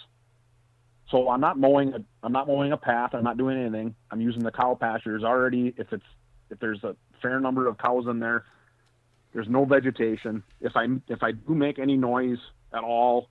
So 1.10 1.28
I'm 1.28 1.40
not 1.40 1.58
mowing 1.58 1.94
a 1.94 2.04
I'm 2.22 2.32
not 2.32 2.46
mowing 2.46 2.72
a 2.72 2.76
path. 2.76 3.10
I'm 3.14 3.24
not 3.24 3.36
doing 3.36 3.58
anything. 3.58 3.94
I'm 4.10 4.20
using 4.20 4.42
the 4.42 4.50
cow 4.50 4.74
pastures 4.74 5.22
already. 5.22 5.74
If 5.76 5.92
it's 5.92 6.04
if 6.50 6.58
there's 6.58 6.82
a 6.82 6.96
fair 7.20 7.40
number 7.40 7.66
of 7.66 7.78
cows 7.78 8.06
in 8.08 8.20
there, 8.20 8.44
there's 9.32 9.48
no 9.48 9.64
vegetation. 9.64 10.42
If 10.60 10.76
I 10.76 10.86
if 11.08 11.22
I 11.22 11.32
do 11.32 11.54
make 11.54 11.78
any 11.78 11.96
noise 11.96 12.38
at 12.72 12.82
all, 12.82 13.28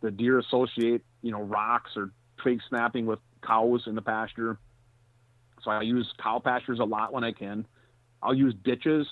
the 0.00 0.10
deer 0.10 0.38
associate 0.38 1.02
you 1.22 1.32
know 1.32 1.42
rocks 1.42 1.92
or 1.96 2.10
twig 2.36 2.60
snapping 2.68 3.06
with 3.06 3.18
cows 3.46 3.82
in 3.86 3.94
the 3.94 4.02
pasture. 4.02 4.58
So 5.62 5.70
I 5.70 5.82
use 5.82 6.12
cow 6.22 6.38
pastures 6.38 6.78
a 6.80 6.84
lot 6.84 7.12
when 7.12 7.24
I 7.24 7.32
can. 7.32 7.66
I'll 8.22 8.34
use 8.34 8.54
ditches. 8.64 9.06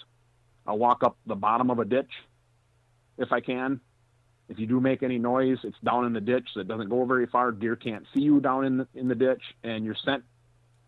I'll 0.66 0.78
walk 0.78 1.02
up 1.02 1.16
the 1.26 1.34
bottom 1.34 1.70
of 1.70 1.78
a 1.78 1.84
ditch 1.84 2.10
if 3.18 3.32
I 3.32 3.40
can. 3.40 3.80
If 4.48 4.58
you 4.58 4.66
do 4.66 4.80
make 4.80 5.02
any 5.02 5.18
noise, 5.18 5.58
it's 5.64 5.78
down 5.84 6.04
in 6.04 6.12
the 6.12 6.20
ditch 6.20 6.48
that 6.56 6.68
doesn't 6.68 6.88
go 6.88 7.04
very 7.04 7.26
far. 7.26 7.52
Deer 7.52 7.76
can't 7.76 8.04
see 8.12 8.20
you 8.20 8.40
down 8.40 8.64
in 8.64 8.76
the, 8.78 8.88
in 8.94 9.08
the 9.08 9.14
ditch, 9.14 9.42
and 9.64 9.84
your 9.84 9.94
scent 10.04 10.24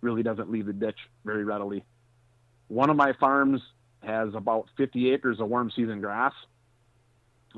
really 0.00 0.22
doesn't 0.22 0.50
leave 0.50 0.66
the 0.66 0.72
ditch 0.72 0.98
very 1.24 1.44
readily. 1.44 1.84
One 2.68 2.90
of 2.90 2.96
my 2.96 3.12
farms 3.18 3.62
has 4.02 4.34
about 4.34 4.68
50 4.76 5.12
acres 5.12 5.40
of 5.40 5.48
warm 5.48 5.70
season 5.74 6.00
grass. 6.00 6.32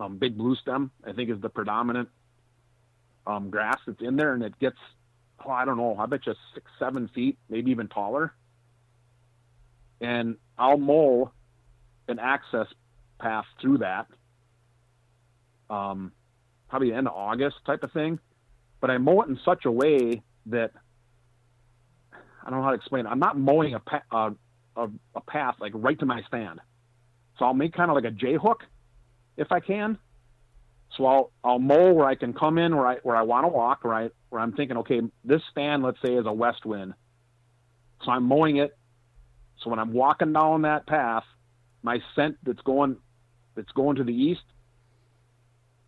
Um, 0.00 0.18
big 0.18 0.36
blue 0.36 0.54
stem, 0.56 0.90
I 1.04 1.12
think, 1.12 1.30
is 1.30 1.40
the 1.40 1.48
predominant 1.48 2.08
um, 3.26 3.50
grass 3.50 3.78
that's 3.86 4.00
in 4.00 4.16
there, 4.16 4.34
and 4.34 4.42
it 4.42 4.58
gets, 4.60 4.76
oh, 5.44 5.50
I 5.50 5.64
don't 5.64 5.76
know, 5.76 5.96
I 5.98 6.06
bet 6.06 6.26
you 6.26 6.34
six, 6.54 6.70
seven 6.78 7.08
feet, 7.08 7.38
maybe 7.48 7.70
even 7.70 7.88
taller. 7.88 8.32
And 10.00 10.36
I'll 10.58 10.78
mow 10.78 11.32
an 12.08 12.18
access 12.18 12.66
path 13.18 13.46
through 13.60 13.78
that 13.78 14.06
um, 15.70 16.12
probably 16.68 16.92
end 16.92 17.08
of 17.08 17.14
August 17.14 17.56
type 17.64 17.82
of 17.82 17.92
thing. 17.92 18.18
But 18.80 18.90
I 18.90 18.98
mow 18.98 19.22
it 19.22 19.28
in 19.28 19.38
such 19.44 19.64
a 19.64 19.70
way 19.70 20.22
that 20.46 20.72
I 22.44 22.50
don't 22.50 22.60
know 22.60 22.64
how 22.64 22.70
to 22.70 22.76
explain. 22.76 23.06
It. 23.06 23.08
I'm 23.08 23.18
not 23.18 23.38
mowing 23.38 23.74
a, 23.74 23.80
pa- 23.80 24.02
uh, 24.10 24.30
a 24.76 24.88
a 25.14 25.20
path 25.22 25.56
like 25.60 25.72
right 25.74 25.98
to 25.98 26.06
my 26.06 26.22
stand, 26.28 26.60
so 27.38 27.46
I'll 27.46 27.54
make 27.54 27.72
kind 27.72 27.90
of 27.90 27.94
like 27.94 28.04
a 28.04 28.10
J 28.10 28.34
hook 28.34 28.62
if 29.36 29.50
I 29.50 29.60
can. 29.60 29.98
So 30.96 31.06
I'll 31.06 31.32
I'll 31.44 31.58
mow 31.58 31.92
where 31.92 32.06
I 32.06 32.14
can 32.14 32.32
come 32.32 32.58
in 32.58 32.74
where 32.74 32.86
I 32.86 32.96
where 33.02 33.16
I 33.16 33.22
want 33.22 33.44
to 33.44 33.48
walk, 33.48 33.84
right? 33.84 34.10
Where 34.30 34.40
I'm 34.40 34.52
thinking, 34.52 34.78
okay, 34.78 35.02
this 35.24 35.42
stand, 35.50 35.82
let's 35.82 36.00
say, 36.02 36.14
is 36.14 36.26
a 36.26 36.32
west 36.32 36.64
wind. 36.64 36.94
So 38.04 38.10
I'm 38.10 38.24
mowing 38.24 38.56
it. 38.56 38.76
So 39.62 39.70
when 39.70 39.78
I'm 39.78 39.92
walking 39.92 40.32
down 40.32 40.62
that 40.62 40.86
path, 40.86 41.24
my 41.82 41.98
scent 42.14 42.36
that's 42.42 42.60
going 42.62 42.96
that's 43.54 43.72
going 43.72 43.96
to 43.96 44.04
the 44.04 44.14
east 44.14 44.42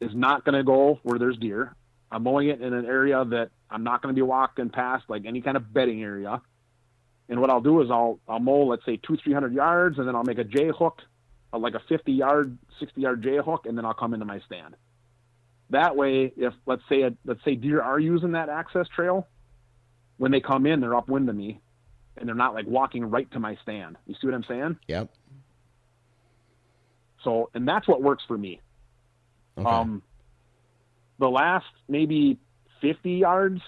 is 0.00 0.10
not 0.14 0.44
going 0.44 0.54
to 0.54 0.64
go 0.64 1.00
where 1.02 1.18
there's 1.18 1.36
deer. 1.38 1.74
I'm 2.10 2.22
mowing 2.22 2.48
it 2.48 2.62
in 2.62 2.72
an 2.72 2.86
area 2.86 3.24
that 3.24 3.50
I'm 3.70 3.84
not 3.84 4.02
going 4.02 4.14
to 4.14 4.18
be 4.18 4.22
walking 4.22 4.70
past, 4.70 5.04
like 5.08 5.24
any 5.26 5.42
kind 5.42 5.56
of 5.56 5.72
bedding 5.72 6.02
area. 6.02 6.40
And 7.28 7.40
what 7.40 7.50
I'll 7.50 7.60
do 7.60 7.82
is 7.82 7.90
I'll 7.90 8.18
I'll 8.28 8.40
mow, 8.40 8.66
let's 8.66 8.84
say 8.84 8.96
two 8.96 9.16
three 9.22 9.32
hundred 9.32 9.54
yards, 9.54 9.98
and 9.98 10.08
then 10.08 10.16
I'll 10.16 10.24
make 10.24 10.38
a 10.38 10.44
J 10.44 10.68
hook, 10.68 11.02
like 11.52 11.74
a 11.74 11.80
50 11.88 12.12
yard, 12.12 12.58
60 12.80 13.00
yard 13.00 13.22
J 13.22 13.38
hook, 13.44 13.66
and 13.66 13.76
then 13.76 13.84
I'll 13.84 13.94
come 13.94 14.14
into 14.14 14.26
my 14.26 14.40
stand. 14.46 14.76
That 15.70 15.96
way, 15.96 16.32
if 16.36 16.54
let's 16.66 16.82
say 16.88 17.02
a, 17.02 17.10
let's 17.24 17.44
say 17.44 17.54
deer 17.54 17.82
are 17.82 17.98
using 17.98 18.32
that 18.32 18.48
access 18.48 18.86
trail, 18.94 19.26
when 20.16 20.32
they 20.32 20.40
come 20.40 20.66
in, 20.66 20.80
they're 20.80 20.96
upwind 20.96 21.28
of 21.28 21.36
me, 21.36 21.60
and 22.16 22.26
they're 22.26 22.34
not 22.34 22.54
like 22.54 22.66
walking 22.66 23.04
right 23.04 23.30
to 23.32 23.40
my 23.40 23.56
stand. 23.62 23.96
You 24.06 24.14
see 24.20 24.26
what 24.26 24.34
I'm 24.34 24.44
saying? 24.48 24.78
Yep. 24.88 25.10
So, 27.24 27.50
and 27.54 27.66
that's 27.66 27.86
what 27.86 28.02
works 28.02 28.24
for 28.26 28.38
me. 28.38 28.60
Okay. 29.58 29.68
Um, 29.68 30.02
the 31.18 31.28
last 31.28 31.66
maybe 31.88 32.38
50 32.80 33.10
yards, 33.12 33.60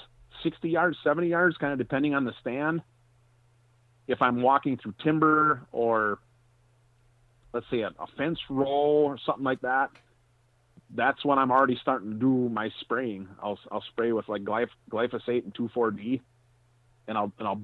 60 0.42 0.68
yards, 0.68 0.96
70 1.04 1.28
yards, 1.28 1.56
kind 1.56 1.72
of 1.72 1.78
depending 1.78 2.14
on 2.14 2.24
the 2.24 2.32
stand. 2.40 2.82
If 4.06 4.22
I'm 4.22 4.42
walking 4.42 4.76
through 4.76 4.94
timber 5.02 5.66
or 5.72 6.18
let's 7.52 7.66
say 7.70 7.80
a, 7.80 7.88
a 7.88 8.06
fence 8.16 8.38
row 8.48 8.66
or 8.66 9.18
something 9.24 9.44
like 9.44 9.60
that, 9.62 9.90
that's 10.94 11.24
when 11.24 11.38
I'm 11.38 11.50
already 11.50 11.78
starting 11.80 12.10
to 12.10 12.16
do 12.16 12.48
my 12.48 12.70
spraying. 12.80 13.28
I'll 13.42 13.58
I'll 13.70 13.84
spray 13.92 14.12
with 14.12 14.28
like 14.28 14.42
glyph- 14.42 14.68
glyphosate 14.90 15.44
and 15.44 15.54
2,4-D, 15.54 16.20
and 17.08 17.18
I'll 17.18 17.32
and 17.38 17.48
I'll 17.48 17.60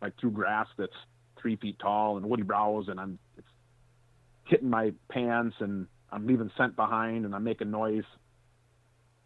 like 0.00 0.18
through 0.18 0.30
grass 0.32 0.66
that's 0.76 0.92
three 1.40 1.56
feet 1.56 1.78
tall 1.78 2.16
and 2.16 2.26
woody 2.26 2.42
browse, 2.42 2.88
and 2.88 2.98
I'm 2.98 3.18
it's 3.36 3.46
hitting 4.44 4.70
my 4.70 4.92
pants 5.10 5.56
and 5.60 5.86
I'm 6.10 6.26
leaving 6.26 6.50
scent 6.56 6.76
behind 6.76 7.24
and 7.24 7.34
I'm 7.34 7.44
making 7.44 7.70
noise. 7.70 8.04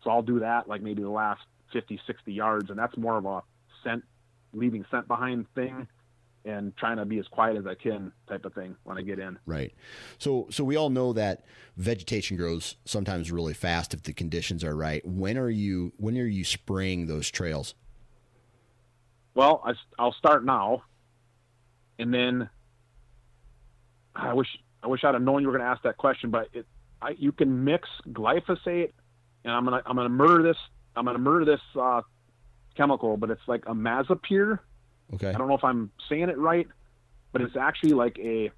So 0.02 0.10
I'll 0.10 0.22
do 0.22 0.40
that 0.40 0.68
like 0.68 0.82
maybe 0.82 1.02
the 1.02 1.08
last 1.10 1.40
50, 1.72 2.00
60 2.06 2.32
yards, 2.32 2.70
and 2.70 2.78
that's 2.78 2.96
more 2.96 3.16
of 3.16 3.26
a 3.26 3.42
scent, 3.82 4.04
leaving 4.52 4.84
scent 4.90 5.08
behind 5.08 5.46
thing 5.54 5.88
and 6.46 6.76
trying 6.76 6.96
to 6.96 7.04
be 7.04 7.18
as 7.18 7.26
quiet 7.26 7.56
as 7.56 7.66
I 7.66 7.74
can 7.74 8.12
type 8.28 8.44
of 8.44 8.54
thing 8.54 8.76
when 8.84 8.96
I 8.96 9.02
get 9.02 9.18
in. 9.18 9.38
Right. 9.44 9.74
So 10.18 10.46
so 10.50 10.64
we 10.64 10.76
all 10.76 10.90
know 10.90 11.12
that 11.12 11.44
vegetation 11.76 12.36
grows 12.36 12.76
sometimes 12.84 13.32
really 13.32 13.54
fast 13.54 13.92
if 13.92 14.04
the 14.04 14.12
conditions 14.12 14.62
are 14.64 14.76
right. 14.76 15.06
When 15.06 15.36
are 15.36 15.50
you 15.50 15.92
when 15.96 16.16
are 16.16 16.26
you 16.26 16.44
spraying 16.44 17.06
those 17.06 17.30
trails? 17.30 17.74
Well, 19.34 19.62
I, 19.66 19.72
I'll 19.98 20.14
start 20.14 20.46
now, 20.46 20.84
and 21.98 22.14
then 22.14 22.48
I 24.14 24.32
wish 24.32 24.48
I 24.82 24.86
wish 24.86 25.04
I'd 25.04 25.14
have 25.14 25.22
known 25.22 25.42
you 25.42 25.48
were 25.48 25.52
going 25.52 25.64
to 25.64 25.70
ask 25.70 25.82
that 25.82 25.98
question, 25.98 26.30
but 26.30 26.48
it, 26.54 26.66
I, 27.02 27.10
you 27.18 27.32
can 27.32 27.64
mix 27.64 27.88
glyphosate, 28.08 28.92
and 29.44 29.52
I'm 29.52 29.64
gonna 29.64 29.82
I'm 29.84 29.96
gonna 29.96 30.08
murder 30.08 30.42
this 30.42 30.56
I'm 30.96 31.04
gonna 31.04 31.18
murder 31.18 31.44
this 31.44 31.60
uh, 31.78 32.00
chemical, 32.76 33.16
but 33.16 33.30
it's 33.30 33.46
like 33.46 33.64
imazapyr. 33.66 34.60
Okay. 35.14 35.28
I 35.28 35.32
don't 35.32 35.48
know 35.48 35.54
if 35.56 35.64
I'm 35.64 35.90
saying 36.08 36.28
it 36.28 36.38
right, 36.38 36.66
but 37.32 37.42
it's 37.42 37.56
actually 37.56 37.92
like 37.92 38.18
a 38.18 38.50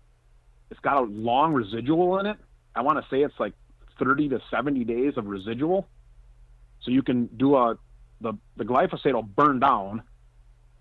it's 0.70 0.80
got 0.80 0.98
a 0.98 1.06
long 1.06 1.52
residual 1.52 2.18
in 2.18 2.26
it. 2.26 2.36
I 2.74 2.82
want 2.82 2.98
to 2.98 3.10
say 3.10 3.22
it's 3.22 3.38
like 3.38 3.54
30 3.98 4.30
to 4.30 4.40
70 4.50 4.84
days 4.84 5.14
of 5.16 5.26
residual. 5.26 5.88
So 6.82 6.90
you 6.90 7.02
can 7.02 7.26
do 7.26 7.56
a 7.56 7.78
the 8.20 8.34
the 8.56 8.64
glyphosate 8.64 9.12
will 9.12 9.22
burn 9.22 9.60
down, 9.60 10.02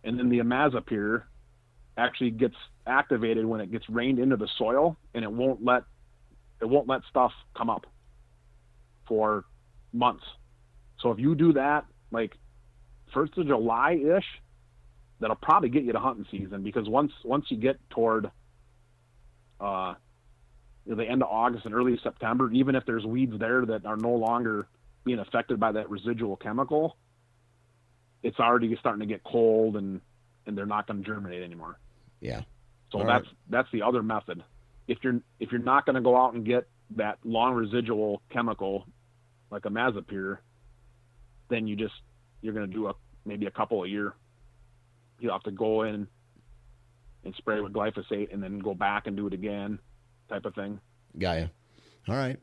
and 0.03 0.17
then 0.17 0.29
the 0.29 0.39
imazapyr 0.39 1.23
actually 1.97 2.31
gets 2.31 2.55
activated 2.85 3.45
when 3.45 3.59
it 3.61 3.71
gets 3.71 3.89
rained 3.89 4.19
into 4.19 4.37
the 4.37 4.47
soil, 4.57 4.97
and 5.13 5.23
it 5.23 5.31
won't 5.31 5.63
let 5.63 5.83
it 6.61 6.65
won't 6.65 6.87
let 6.87 7.01
stuff 7.09 7.31
come 7.55 7.69
up 7.69 7.85
for 9.07 9.45
months. 9.93 10.23
So 10.99 11.11
if 11.11 11.19
you 11.19 11.35
do 11.35 11.53
that 11.53 11.85
like 12.11 12.33
first 13.13 13.37
of 13.37 13.47
July 13.47 13.93
ish, 13.93 14.25
that'll 15.19 15.35
probably 15.35 15.69
get 15.69 15.83
you 15.83 15.93
to 15.93 15.99
hunting 15.99 16.25
season 16.31 16.63
because 16.63 16.87
once 16.87 17.11
once 17.23 17.45
you 17.49 17.57
get 17.57 17.77
toward 17.89 18.29
uh, 19.59 19.95
the 20.85 21.03
end 21.03 21.21
of 21.21 21.29
August 21.29 21.65
and 21.65 21.73
early 21.73 21.99
September, 22.03 22.51
even 22.51 22.75
if 22.75 22.85
there's 22.85 23.05
weeds 23.05 23.37
there 23.39 23.65
that 23.65 23.85
are 23.85 23.97
no 23.97 24.11
longer 24.11 24.67
being 25.03 25.19
affected 25.19 25.59
by 25.59 25.71
that 25.71 25.89
residual 25.89 26.35
chemical, 26.35 26.97
it's 28.23 28.39
already 28.39 28.75
starting 28.79 28.99
to 28.99 29.05
get 29.05 29.23
cold 29.23 29.75
and 29.75 30.01
and 30.45 30.57
they're 30.57 30.65
not 30.65 30.87
going 30.87 31.03
to 31.03 31.05
germinate 31.05 31.43
anymore. 31.43 31.77
Yeah. 32.21 32.41
So 32.91 32.99
All 32.99 33.05
that's 33.05 33.25
right. 33.25 33.35
that's 33.49 33.67
the 33.71 33.81
other 33.81 34.01
method. 34.01 34.43
If 34.87 34.99
you're 35.03 35.19
if 35.39 35.51
you're 35.51 35.61
not 35.61 35.85
going 35.85 35.95
to 35.95 36.01
go 36.01 36.15
out 36.15 36.33
and 36.33 36.45
get 36.45 36.67
that 36.95 37.17
long 37.23 37.53
residual 37.53 38.21
chemical 38.29 38.87
like 39.51 39.63
imazapyr, 39.63 40.37
then 41.49 41.67
you 41.67 41.75
just 41.75 41.93
you're 42.41 42.53
going 42.53 42.69
to 42.69 42.73
do 42.73 42.87
a 42.87 42.93
maybe 43.25 43.45
a 43.45 43.51
couple 43.51 43.83
a 43.83 43.87
year. 43.87 44.13
You 45.19 45.29
have 45.31 45.43
to 45.43 45.51
go 45.51 45.83
in 45.83 46.07
and 47.23 47.35
spray 47.35 47.59
with 47.59 47.73
glyphosate 47.73 48.33
and 48.33 48.41
then 48.41 48.59
go 48.59 48.73
back 48.73 49.07
and 49.07 49.17
do 49.17 49.27
it 49.27 49.33
again, 49.33 49.79
type 50.29 50.45
of 50.45 50.55
thing. 50.55 50.79
Got 51.17 51.39
you. 51.39 51.49
All 52.07 52.15
right. 52.15 52.37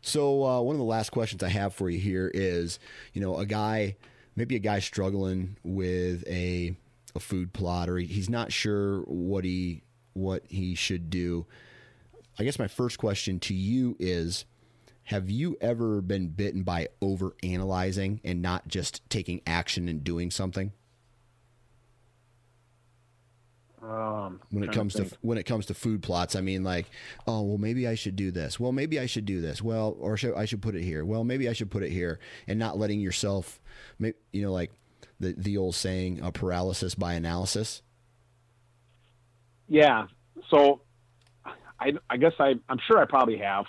So 0.00 0.44
uh, 0.44 0.60
one 0.60 0.74
of 0.74 0.78
the 0.80 0.84
last 0.84 1.10
questions 1.10 1.42
I 1.42 1.48
have 1.48 1.74
for 1.74 1.88
you 1.88 2.00
here 2.00 2.30
is, 2.34 2.78
you 3.12 3.20
know, 3.20 3.36
a 3.36 3.46
guy, 3.46 3.96
maybe 4.34 4.56
a 4.56 4.60
guy 4.60 4.80
struggling 4.80 5.56
with 5.62 6.26
a 6.26 6.76
a 7.14 7.20
food 7.20 7.52
plot, 7.52 7.88
or 7.88 7.98
he, 7.98 8.06
he's 8.06 8.28
not 8.28 8.52
sure 8.52 9.02
what 9.02 9.44
he 9.44 9.84
what 10.14 10.42
he 10.48 10.74
should 10.74 11.10
do. 11.10 11.46
I 12.38 12.42
guess 12.42 12.58
my 12.58 12.66
first 12.66 12.98
question 12.98 13.38
to 13.40 13.54
you 13.54 13.96
is, 14.00 14.46
have 15.04 15.30
you 15.30 15.56
ever 15.60 16.00
been 16.00 16.28
bitten 16.30 16.64
by 16.64 16.88
over 17.00 17.36
analyzing 17.44 18.20
and 18.24 18.42
not 18.42 18.66
just 18.66 19.08
taking 19.08 19.42
action 19.46 19.88
and 19.88 20.02
doing 20.02 20.32
something? 20.32 20.72
Um, 23.84 24.40
when 24.50 24.64
it 24.64 24.72
comes 24.72 24.94
to, 24.94 25.10
when 25.20 25.36
it 25.36 25.42
comes 25.44 25.66
to 25.66 25.74
food 25.74 26.02
plots 26.02 26.34
i 26.34 26.40
mean 26.40 26.64
like 26.64 26.86
oh 27.26 27.42
well 27.42 27.58
maybe 27.58 27.86
i 27.86 27.94
should 27.94 28.16
do 28.16 28.30
this 28.30 28.58
well 28.58 28.72
maybe 28.72 28.98
i 28.98 29.04
should 29.04 29.26
do 29.26 29.42
this 29.42 29.60
well 29.60 29.94
or 30.00 30.16
should, 30.16 30.34
i 30.34 30.46
should 30.46 30.62
put 30.62 30.74
it 30.74 30.82
here 30.82 31.04
well 31.04 31.22
maybe 31.22 31.50
i 31.50 31.52
should 31.52 31.70
put 31.70 31.82
it 31.82 31.90
here 31.90 32.18
and 32.48 32.58
not 32.58 32.78
letting 32.78 32.98
yourself 32.98 33.60
you 33.98 34.14
know 34.42 34.52
like 34.52 34.70
the 35.20 35.34
the 35.36 35.58
old 35.58 35.74
saying 35.74 36.22
uh, 36.22 36.30
paralysis 36.30 36.94
by 36.94 37.12
analysis 37.12 37.82
Yeah. 39.68 40.06
So 40.50 40.82
I, 41.78 41.92
I 42.08 42.16
guess 42.16 42.32
I, 42.38 42.54
I'm 42.68 42.78
sure 42.86 42.98
I 42.98 43.06
probably 43.06 43.38
have. 43.38 43.66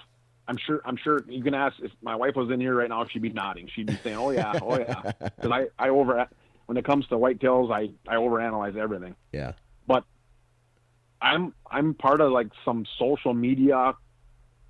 I'm 0.48 0.58
sure, 0.58 0.82
I'm 0.86 0.98
sure 0.98 1.24
you 1.28 1.44
can 1.44 1.54
ask 1.56 1.76
if 1.82 1.92
my 2.02 2.16
wife 2.16 2.36
was 2.36 2.52
in 2.52 2.60
here 2.60 2.76
right 2.76 2.90
now, 2.90 3.02
if 3.02 3.10
she'd 3.12 3.22
be 3.22 3.30
nodding. 3.30 3.68
She'd 3.74 3.88
be 3.88 3.96
saying, 4.04 4.18
oh 4.18 4.30
yeah, 4.30 4.60
oh 4.62 4.78
yeah. 4.78 5.12
Cause 5.42 5.52
I, 5.52 5.68
I 5.80 5.90
over, 5.90 6.28
when 6.68 6.78
it 6.78 6.86
comes 6.86 7.08
to 7.08 7.16
whitetails, 7.16 7.72
I, 7.74 7.90
I 8.08 8.16
overanalyze 8.16 8.76
everything. 8.76 9.16
yeah 9.32 9.54
I'm, 11.26 11.54
I'm 11.70 11.94
part 11.94 12.22
of 12.22 12.32
like 12.32 12.48
some 12.64 12.86
social 13.00 13.34
media, 13.34 13.94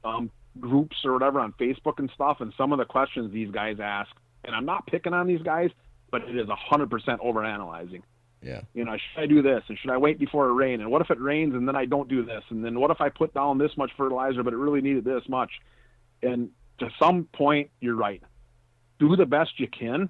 um, 0.04 0.32
groups 0.60 0.98
or 1.04 1.14
whatever 1.14 1.40
on 1.40 1.54
Facebook 1.54 2.00
and 2.00 2.10
stuff. 2.14 2.38
And 2.40 2.54
some 2.58 2.72
of 2.72 2.80
the 2.80 2.86
questions 2.86 3.32
these 3.32 3.52
guys 3.52 3.78
ask, 3.82 4.10
and 4.44 4.56
I'm 4.56 4.66
not 4.66 4.88
picking 4.88 5.14
on 5.14 5.28
these 5.28 5.42
guys, 5.42 5.72
but 6.12 6.24
it 6.24 6.38
is 6.38 6.48
a 6.50 6.56
hundred 6.56 6.90
percent 6.90 7.22
overanalyzing 7.22 8.04
yeah 8.46 8.62
you 8.74 8.86
know, 8.86 8.96
should 8.96 9.22
I 9.22 9.26
do 9.26 9.42
this 9.42 9.64
and 9.68 9.78
should 9.78 9.90
I 9.90 9.98
wait 9.98 10.20
before 10.20 10.48
it 10.48 10.54
rain? 10.54 10.80
And 10.80 10.92
what 10.92 11.02
if 11.02 11.10
it 11.10 11.20
rains 11.20 11.56
and 11.56 11.68
then 11.68 11.76
I 11.76 11.86
don't 11.86 12.08
do 12.08 12.24
this? 12.24 12.44
And 12.50 12.64
then 12.64 12.80
what 12.80 12.92
if 12.92 13.02
I 13.02 13.10
put 13.10 13.34
down 13.34 13.58
this 13.58 13.72
much 13.76 13.92
fertilizer, 13.98 14.44
but 14.44 14.54
it 14.54 14.58
really 14.58 14.82
needed 14.82 15.04
this 15.04 15.24
much? 15.28 15.52
And 16.22 16.50
to 16.80 16.90
some 17.00 17.28
point, 17.34 17.72
you're 17.80 17.96
right. 17.96 18.22
Do 19.00 19.16
the 19.16 19.26
best 19.26 19.60
you 19.60 19.68
can, 19.68 20.10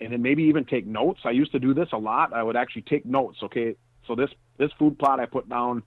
and 0.00 0.12
then 0.12 0.22
maybe 0.22 0.44
even 0.44 0.64
take 0.64 0.86
notes. 0.86 1.20
I 1.24 1.30
used 1.30 1.52
to 1.52 1.58
do 1.58 1.74
this 1.74 1.88
a 1.92 1.98
lot. 1.98 2.32
I 2.32 2.42
would 2.42 2.56
actually 2.56 2.82
take 2.82 3.04
notes. 3.04 3.38
Okay, 3.42 3.76
so 4.06 4.14
this 4.14 4.30
this 4.58 4.70
food 4.78 4.98
plot 4.98 5.20
I 5.20 5.26
put 5.26 5.48
down 5.48 5.82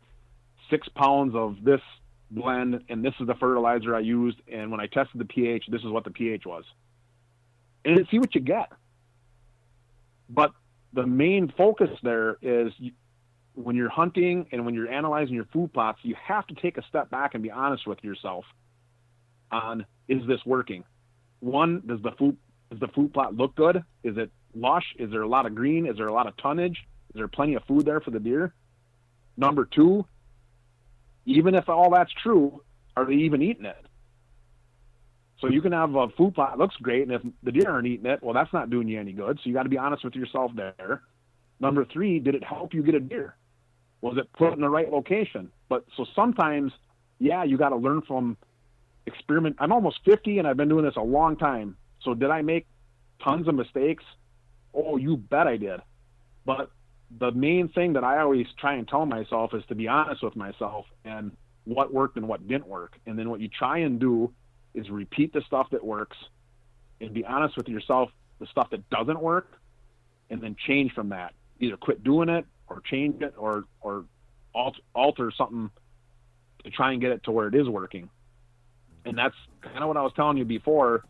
six 0.70 0.88
pounds 0.90 1.36
of 1.36 1.58
this 1.64 1.82
blend, 2.32 2.82
and 2.90 3.04
this 3.04 3.14
is 3.20 3.28
the 3.28 3.36
fertilizer 3.36 3.96
I 3.96 4.00
used. 4.00 4.38
And 4.52 4.72
when 4.72 4.80
I 4.80 4.88
tested 4.88 5.20
the 5.20 5.26
pH, 5.26 5.66
this 5.70 5.82
is 5.82 5.88
what 5.88 6.04
the 6.04 6.12
pH 6.12 6.46
was. 6.46 6.66
And 7.86 8.06
see 8.12 8.20
what 8.20 8.36
you 8.36 8.42
get. 8.42 8.70
But 10.30 10.52
the 10.94 11.06
main 11.06 11.54
focus 11.58 11.90
there 12.04 12.38
is 12.42 12.74
when 13.54 13.76
you're 13.76 13.90
hunting 13.90 14.48
and 14.52 14.66
when 14.66 14.76
you're 14.76 14.92
analyzing 14.92 15.36
your 15.36 15.48
food 15.54 15.74
plots, 15.74 16.00
you 16.04 16.16
have 16.28 16.46
to 16.48 16.56
take 16.56 16.78
a 16.78 16.84
step 16.90 17.10
back 17.10 17.34
and 17.34 17.42
be 17.42 17.52
honest 17.52 17.88
with 17.88 18.04
yourself 18.04 18.46
on 19.52 19.86
is 20.08 20.26
this 20.28 20.40
working? 20.46 20.84
One, 21.40 21.82
does 21.86 22.02
the 22.02 22.12
food 22.18 22.38
does 22.70 22.80
the 22.80 22.88
food 22.90 23.14
plot 23.14 23.36
look 23.36 23.56
good? 23.56 23.78
Is 24.04 24.18
it 24.18 24.30
lush? 24.54 24.84
Is 25.00 25.10
there 25.12 25.22
a 25.22 25.28
lot 25.28 25.46
of 25.46 25.56
green? 25.56 25.88
Is 25.88 25.96
there 25.98 26.08
a 26.08 26.14
lot 26.14 26.28
of 26.28 26.36
tonnage? 26.38 26.78
There 27.18 27.28
plenty 27.28 27.56
of 27.56 27.64
food 27.66 27.86
there 27.86 28.00
for 28.00 28.12
the 28.12 28.20
deer? 28.20 28.54
Number 29.36 29.66
two, 29.66 30.06
even 31.26 31.56
if 31.56 31.68
all 31.68 31.92
that's 31.92 32.12
true, 32.24 32.62
are 32.96 33.06
they 33.06 33.14
even 33.14 33.42
eating 33.42 33.66
it? 33.66 33.86
So 35.40 35.50
you 35.50 35.62
can 35.62 35.72
have 35.72 35.94
a 35.96 36.08
food 36.10 36.34
plot 36.34 36.52
that 36.52 36.58
looks 36.58 36.76
great, 36.78 37.04
and 37.04 37.12
if 37.12 37.22
the 37.44 37.52
deer 37.52 37.70
aren't 37.70 37.88
eating 37.88 38.08
it, 38.08 38.24
well, 38.24 38.34
that's 38.34 38.52
not 38.54 38.70
doing 38.70 38.88
you 38.88 39.00
any 39.00 39.12
good. 39.12 39.38
So 39.38 39.48
you 39.48 39.54
got 39.54 39.64
to 39.64 39.70
be 39.70 39.78
honest 39.78 40.04
with 40.04 40.16
yourself 40.16 40.52
there. 40.56 41.04
Number 41.60 41.86
three, 41.86 42.20
did 42.20 42.34
it 42.34 42.44
help 42.44 42.74
you 42.74 42.82
get 42.82 42.96
a 42.96 43.00
deer? 43.00 43.36
Was 44.02 44.18
it 44.18 44.32
put 44.34 44.54
in 44.54 44.62
the 44.62 44.70
right 44.70 44.92
location? 44.92 45.52
But 45.70 45.86
so 45.96 46.06
sometimes, 46.16 46.72
yeah, 47.20 47.44
you 47.44 47.58
got 47.58 47.70
to 47.70 47.76
learn 47.76 48.02
from 48.02 48.38
experiment. 49.06 49.58
I'm 49.60 49.72
almost 49.72 50.00
50 50.06 50.40
and 50.40 50.48
I've 50.48 50.58
been 50.58 50.70
doing 50.70 50.86
this 50.86 50.96
a 50.96 51.02
long 51.02 51.36
time. 51.36 51.78
So 52.02 52.14
did 52.14 52.30
I 52.30 52.42
make 52.42 52.68
tons 53.24 53.48
of 53.48 53.56
mistakes? 53.56 54.04
Oh, 54.74 54.98
you 54.98 55.18
bet 55.18 55.48
I 55.48 55.58
did. 55.58 55.82
But 56.46 56.70
the 57.20 57.32
main 57.32 57.70
thing 57.70 57.94
that 57.94 58.04
I 58.04 58.20
always 58.20 58.48
try 58.60 58.76
and 58.76 58.88
tell 58.88 59.06
myself 59.06 59.54
is 59.54 59.64
to 59.70 59.76
be 59.76 59.88
honest 59.88 60.24
with 60.24 60.36
myself 60.36 60.86
and 61.06 61.32
what 61.64 61.94
worked 61.94 62.18
and 62.18 62.28
what 62.28 62.48
didn't 62.48 62.68
work. 62.68 62.98
And 63.06 63.18
then 63.18 63.30
what 63.30 63.40
you 63.40 63.48
try 63.48 63.80
and 63.80 64.00
do 64.00 64.34
is 64.74 64.90
repeat 64.90 65.34
the 65.34 65.42
stuff 65.48 65.68
that 65.72 65.84
works 65.84 66.18
and 67.00 67.14
be 67.14 67.26
honest 67.26 67.56
with 67.58 67.68
yourself, 67.68 68.10
the 68.40 68.48
stuff 68.48 68.70
that 68.72 68.90
doesn't 68.90 69.20
work, 69.22 69.54
and 70.30 70.42
then 70.42 70.56
change 70.68 70.94
from 70.94 71.10
that. 71.10 71.34
Either 71.60 71.78
quit 71.78 72.04
doing 72.04 72.30
it 72.30 72.46
or 72.68 72.82
change 72.82 73.22
it 73.22 73.34
or, 73.38 73.64
or 73.82 74.06
alter, 74.54 74.80
alter 74.94 75.32
something 75.38 75.70
to 76.64 76.70
try 76.70 76.92
and 76.92 77.02
get 77.02 77.12
it 77.12 77.24
to 77.24 77.32
where 77.32 77.48
it 77.48 77.56
is 77.56 77.68
working. 77.68 78.10
And 79.06 79.18
that's 79.18 79.36
kind 79.62 79.80
of 79.80 79.88
what 79.88 79.98
I 79.98 80.02
was 80.02 80.12
telling 80.16 80.38
you 80.38 80.46
before, 80.46 81.06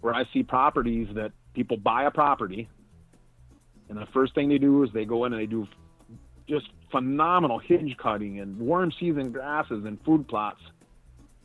where 0.00 0.14
I 0.14 0.24
see 0.32 0.42
properties 0.42 1.08
that 1.14 1.32
people 1.54 1.76
buy 1.76 2.04
a 2.04 2.10
property, 2.10 2.68
and 3.92 4.00
the 4.00 4.06
first 4.06 4.34
thing 4.34 4.48
they 4.48 4.56
do 4.56 4.82
is 4.84 4.90
they 4.94 5.04
go 5.04 5.26
in 5.26 5.34
and 5.34 5.42
they 5.42 5.46
do 5.46 5.68
just 6.48 6.70
phenomenal 6.90 7.58
hinge 7.58 7.94
cutting 7.98 8.40
and 8.40 8.58
warm 8.58 8.90
season 8.98 9.30
grasses 9.32 9.84
and 9.84 10.02
food 10.02 10.26
plots. 10.26 10.60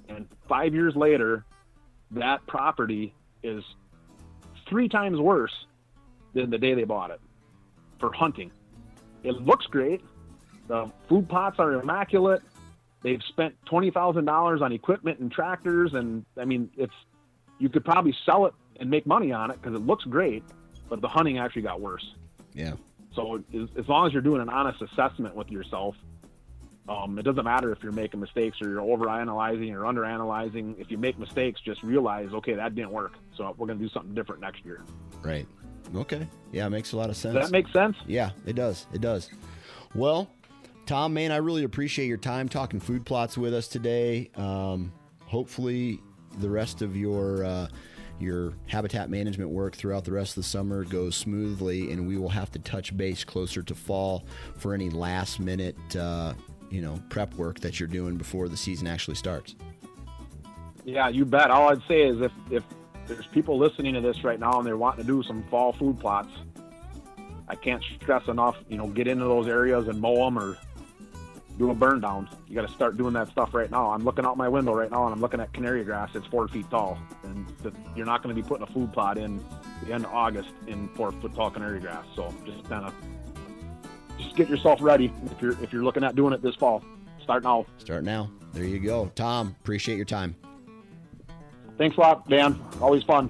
And 0.08 0.30
five 0.48 0.74
years 0.74 0.96
later, 0.96 1.44
that 2.12 2.48
property 2.48 3.14
is 3.44 3.66
three 4.70 4.88
times 4.88 5.20
worse 5.20 5.52
than 6.34 6.50
the 6.50 6.58
day 6.58 6.74
they 6.74 6.86
bought 6.86 7.12
it 7.12 7.20
for 8.00 8.14
hunting. 8.14 8.50
It 9.24 9.34
looks 9.34 9.66
great. 9.66 10.02
The 10.70 10.90
food 11.10 11.28
plots 11.28 11.60
are 11.60 11.74
immaculate. 11.74 12.44
They've 13.04 13.22
spent 13.28 13.56
twenty 13.66 13.92
thousand 13.92 14.24
dollars 14.24 14.62
on 14.62 14.72
equipment 14.72 15.20
and 15.20 15.30
tractors, 15.30 15.94
and 15.94 16.26
I 16.40 16.46
mean, 16.46 16.70
it's 16.78 16.96
you 17.60 17.68
could 17.68 17.84
probably 17.84 18.16
sell 18.26 18.46
it 18.46 18.54
and 18.80 18.90
make 18.90 19.06
money 19.06 19.34
on 19.34 19.52
it 19.52 19.62
because 19.62 19.78
it 19.78 19.86
looks 19.86 20.06
great, 20.06 20.46
but 20.88 21.02
the 21.02 21.10
hunting 21.10 21.40
actually 21.40 21.64
got 21.64 21.82
worse. 21.82 22.06
Yeah. 22.58 22.74
So 23.16 23.44
as, 23.54 23.88
long 23.88 24.08
as 24.08 24.14
you're 24.14 24.22
doing 24.22 24.42
an 24.42 24.50
honest 24.50 24.82
assessment 24.82 25.36
with 25.36 25.50
yourself, 25.50 25.96
um, 26.90 27.18
it 27.20 27.24
doesn't 27.24 27.44
matter 27.44 27.72
if 27.72 27.84
you're 27.84 27.92
making 27.92 28.20
mistakes 28.20 28.62
or 28.62 28.70
you're 28.70 28.82
overanalyzing 28.82 29.74
or 29.74 29.82
underanalyzing. 29.82 30.80
If 30.80 30.92
you 30.92 30.98
make 30.98 31.18
mistakes, 31.18 31.60
just 31.62 31.84
realize, 31.84 32.30
okay, 32.34 32.54
that 32.54 32.76
didn't 32.76 32.92
work. 32.92 33.14
So 33.36 33.56
we're 33.58 33.68
going 33.68 33.80
to 33.80 33.86
do 33.86 33.90
something 33.90 34.14
different 34.14 34.42
next 34.42 34.64
year. 34.66 34.84
Right. 35.22 35.48
Okay. 35.96 36.28
Yeah, 36.52 36.68
it 36.68 36.70
makes 36.70 36.94
a 36.94 36.98
lot 36.98 37.10
of 37.10 37.18
sense. 37.18 37.34
Does 37.34 37.46
that 37.46 37.52
make 37.52 37.68
sense? 37.70 37.96
Yeah, 38.08 38.32
it 38.46 38.56
does. 38.56 38.88
It 38.94 39.02
does. 39.02 39.30
Well, 39.96 40.30
Tom, 40.86 41.14
man, 41.14 41.32
I 41.32 41.38
really 41.38 41.64
appreciate 41.64 42.08
your 42.08 42.18
time 42.18 42.48
talking 42.48 42.80
food 42.80 43.06
plots 43.06 43.38
with 43.38 43.54
us 43.54 43.68
today. 43.68 44.30
Um, 44.36 44.92
hopefully, 45.26 46.00
the 46.40 46.50
rest 46.50 46.82
of 46.82 46.96
your 46.96 47.44
uh, 47.44 47.68
your 48.20 48.54
habitat 48.68 49.10
management 49.10 49.50
work 49.50 49.76
throughout 49.76 50.04
the 50.04 50.12
rest 50.12 50.32
of 50.32 50.44
the 50.44 50.50
summer 50.50 50.84
goes 50.84 51.16
smoothly, 51.16 51.92
and 51.92 52.08
we 52.08 52.18
will 52.18 52.30
have 52.30 52.52
to 52.52 52.60
touch 52.60 52.96
base 52.96 53.24
closer 53.24 53.62
to 53.64 53.76
fall 53.76 54.26
for 54.58 54.74
any 54.74 54.90
last 54.90 55.40
minute, 55.40 55.78
uh, 55.96 56.34
you 56.70 56.82
know, 56.82 57.00
prep 57.10 57.34
work 57.36 57.60
that 57.60 57.80
you're 57.80 57.88
doing 57.88 58.18
before 58.18 58.50
the 58.50 58.58
season 58.58 58.88
actually 58.88 59.16
starts. 59.16 59.56
Yeah, 60.84 61.10
you 61.10 61.26
bet. 61.26 61.52
All 61.52 61.70
I'd 61.70 61.82
say 61.88 62.04
is 62.04 62.22
if 62.22 62.32
if 62.50 62.64
there's 63.08 63.28
people 63.28 63.58
listening 63.58 63.94
to 63.94 64.02
this 64.02 64.24
right 64.24 64.40
now 64.40 64.58
and 64.58 64.66
they're 64.66 64.78
wanting 64.78 65.06
to 65.06 65.08
do 65.08 65.24
some 65.24 65.44
fall 65.50 65.74
food 65.74 66.00
plots, 66.00 66.30
I 67.48 67.56
can't 67.56 67.84
stress 68.02 68.28
enough. 68.28 68.56
You 68.70 68.78
know, 68.78 68.88
get 68.88 69.08
into 69.08 69.26
those 69.26 69.48
areas 69.48 69.88
and 69.88 70.00
mow 70.00 70.26
them 70.26 70.40
or 70.40 70.58
do 71.58 71.72
a 71.72 71.74
burn 71.74 72.02
down. 72.02 72.30
You 72.48 72.56
got 72.56 72.68
to 72.68 72.74
start 72.74 72.98
doing 72.98 73.14
that 73.14 73.30
stuff 73.30 73.54
right 73.54 73.70
now. 73.70 73.92
I'm 73.92 74.04
looking 74.04 74.26
out 74.26 74.38
my 74.38 74.48
window 74.48 74.74
right 74.74 74.92
now 74.92 75.06
and 75.06 75.14
I'm 75.14 75.22
looking 75.22 75.40
at 75.40 75.52
canary 75.54 75.84
grass. 75.84 76.10
It's 76.14 76.28
four 76.28 76.48
feet 76.48 76.70
tall, 76.70 76.98
and 77.24 77.48
the, 77.64 77.74
you're 77.96 78.06
not 78.06 78.24
going 78.24 78.36
to 78.36 78.42
be 78.42 78.48
putting 78.48 78.64
a 78.68 78.72
food 78.72 78.94
plot 78.94 79.18
in 79.18 79.44
the 79.86 79.94
end 79.94 80.06
of 80.06 80.14
August 80.14 80.50
in 80.68 80.88
four 80.90 81.12
foot 81.14 81.34
tall 81.36 81.50
canary 81.50 81.80
grass. 81.80 82.06
So 82.16 82.34
just 82.46 82.64
kind 82.70 82.86
of 82.86 82.94
just 84.20 84.36
get 84.36 84.50
yourself 84.50 84.82
ready 84.82 85.12
if 85.26 85.42
you're 85.42 85.62
if 85.64 85.74
you're 85.74 85.84
looking 85.84 86.04
at 86.04 86.16
doing 86.16 86.34
it 86.34 86.42
this 86.42 86.56
fall. 86.56 86.84
Start 87.24 87.44
now. 87.44 87.66
Start 87.78 88.04
now. 88.04 88.30
There 88.54 88.64
you 88.64 88.80
go, 88.80 89.12
Tom. 89.16 89.56
Appreciate 89.62 89.98
your 89.98 90.06
time. 90.06 90.36
Thanks 91.78 91.98
a 91.98 92.00
lot, 92.00 92.28
Dan. 92.30 92.60
Always 92.82 93.04
fun. 93.04 93.30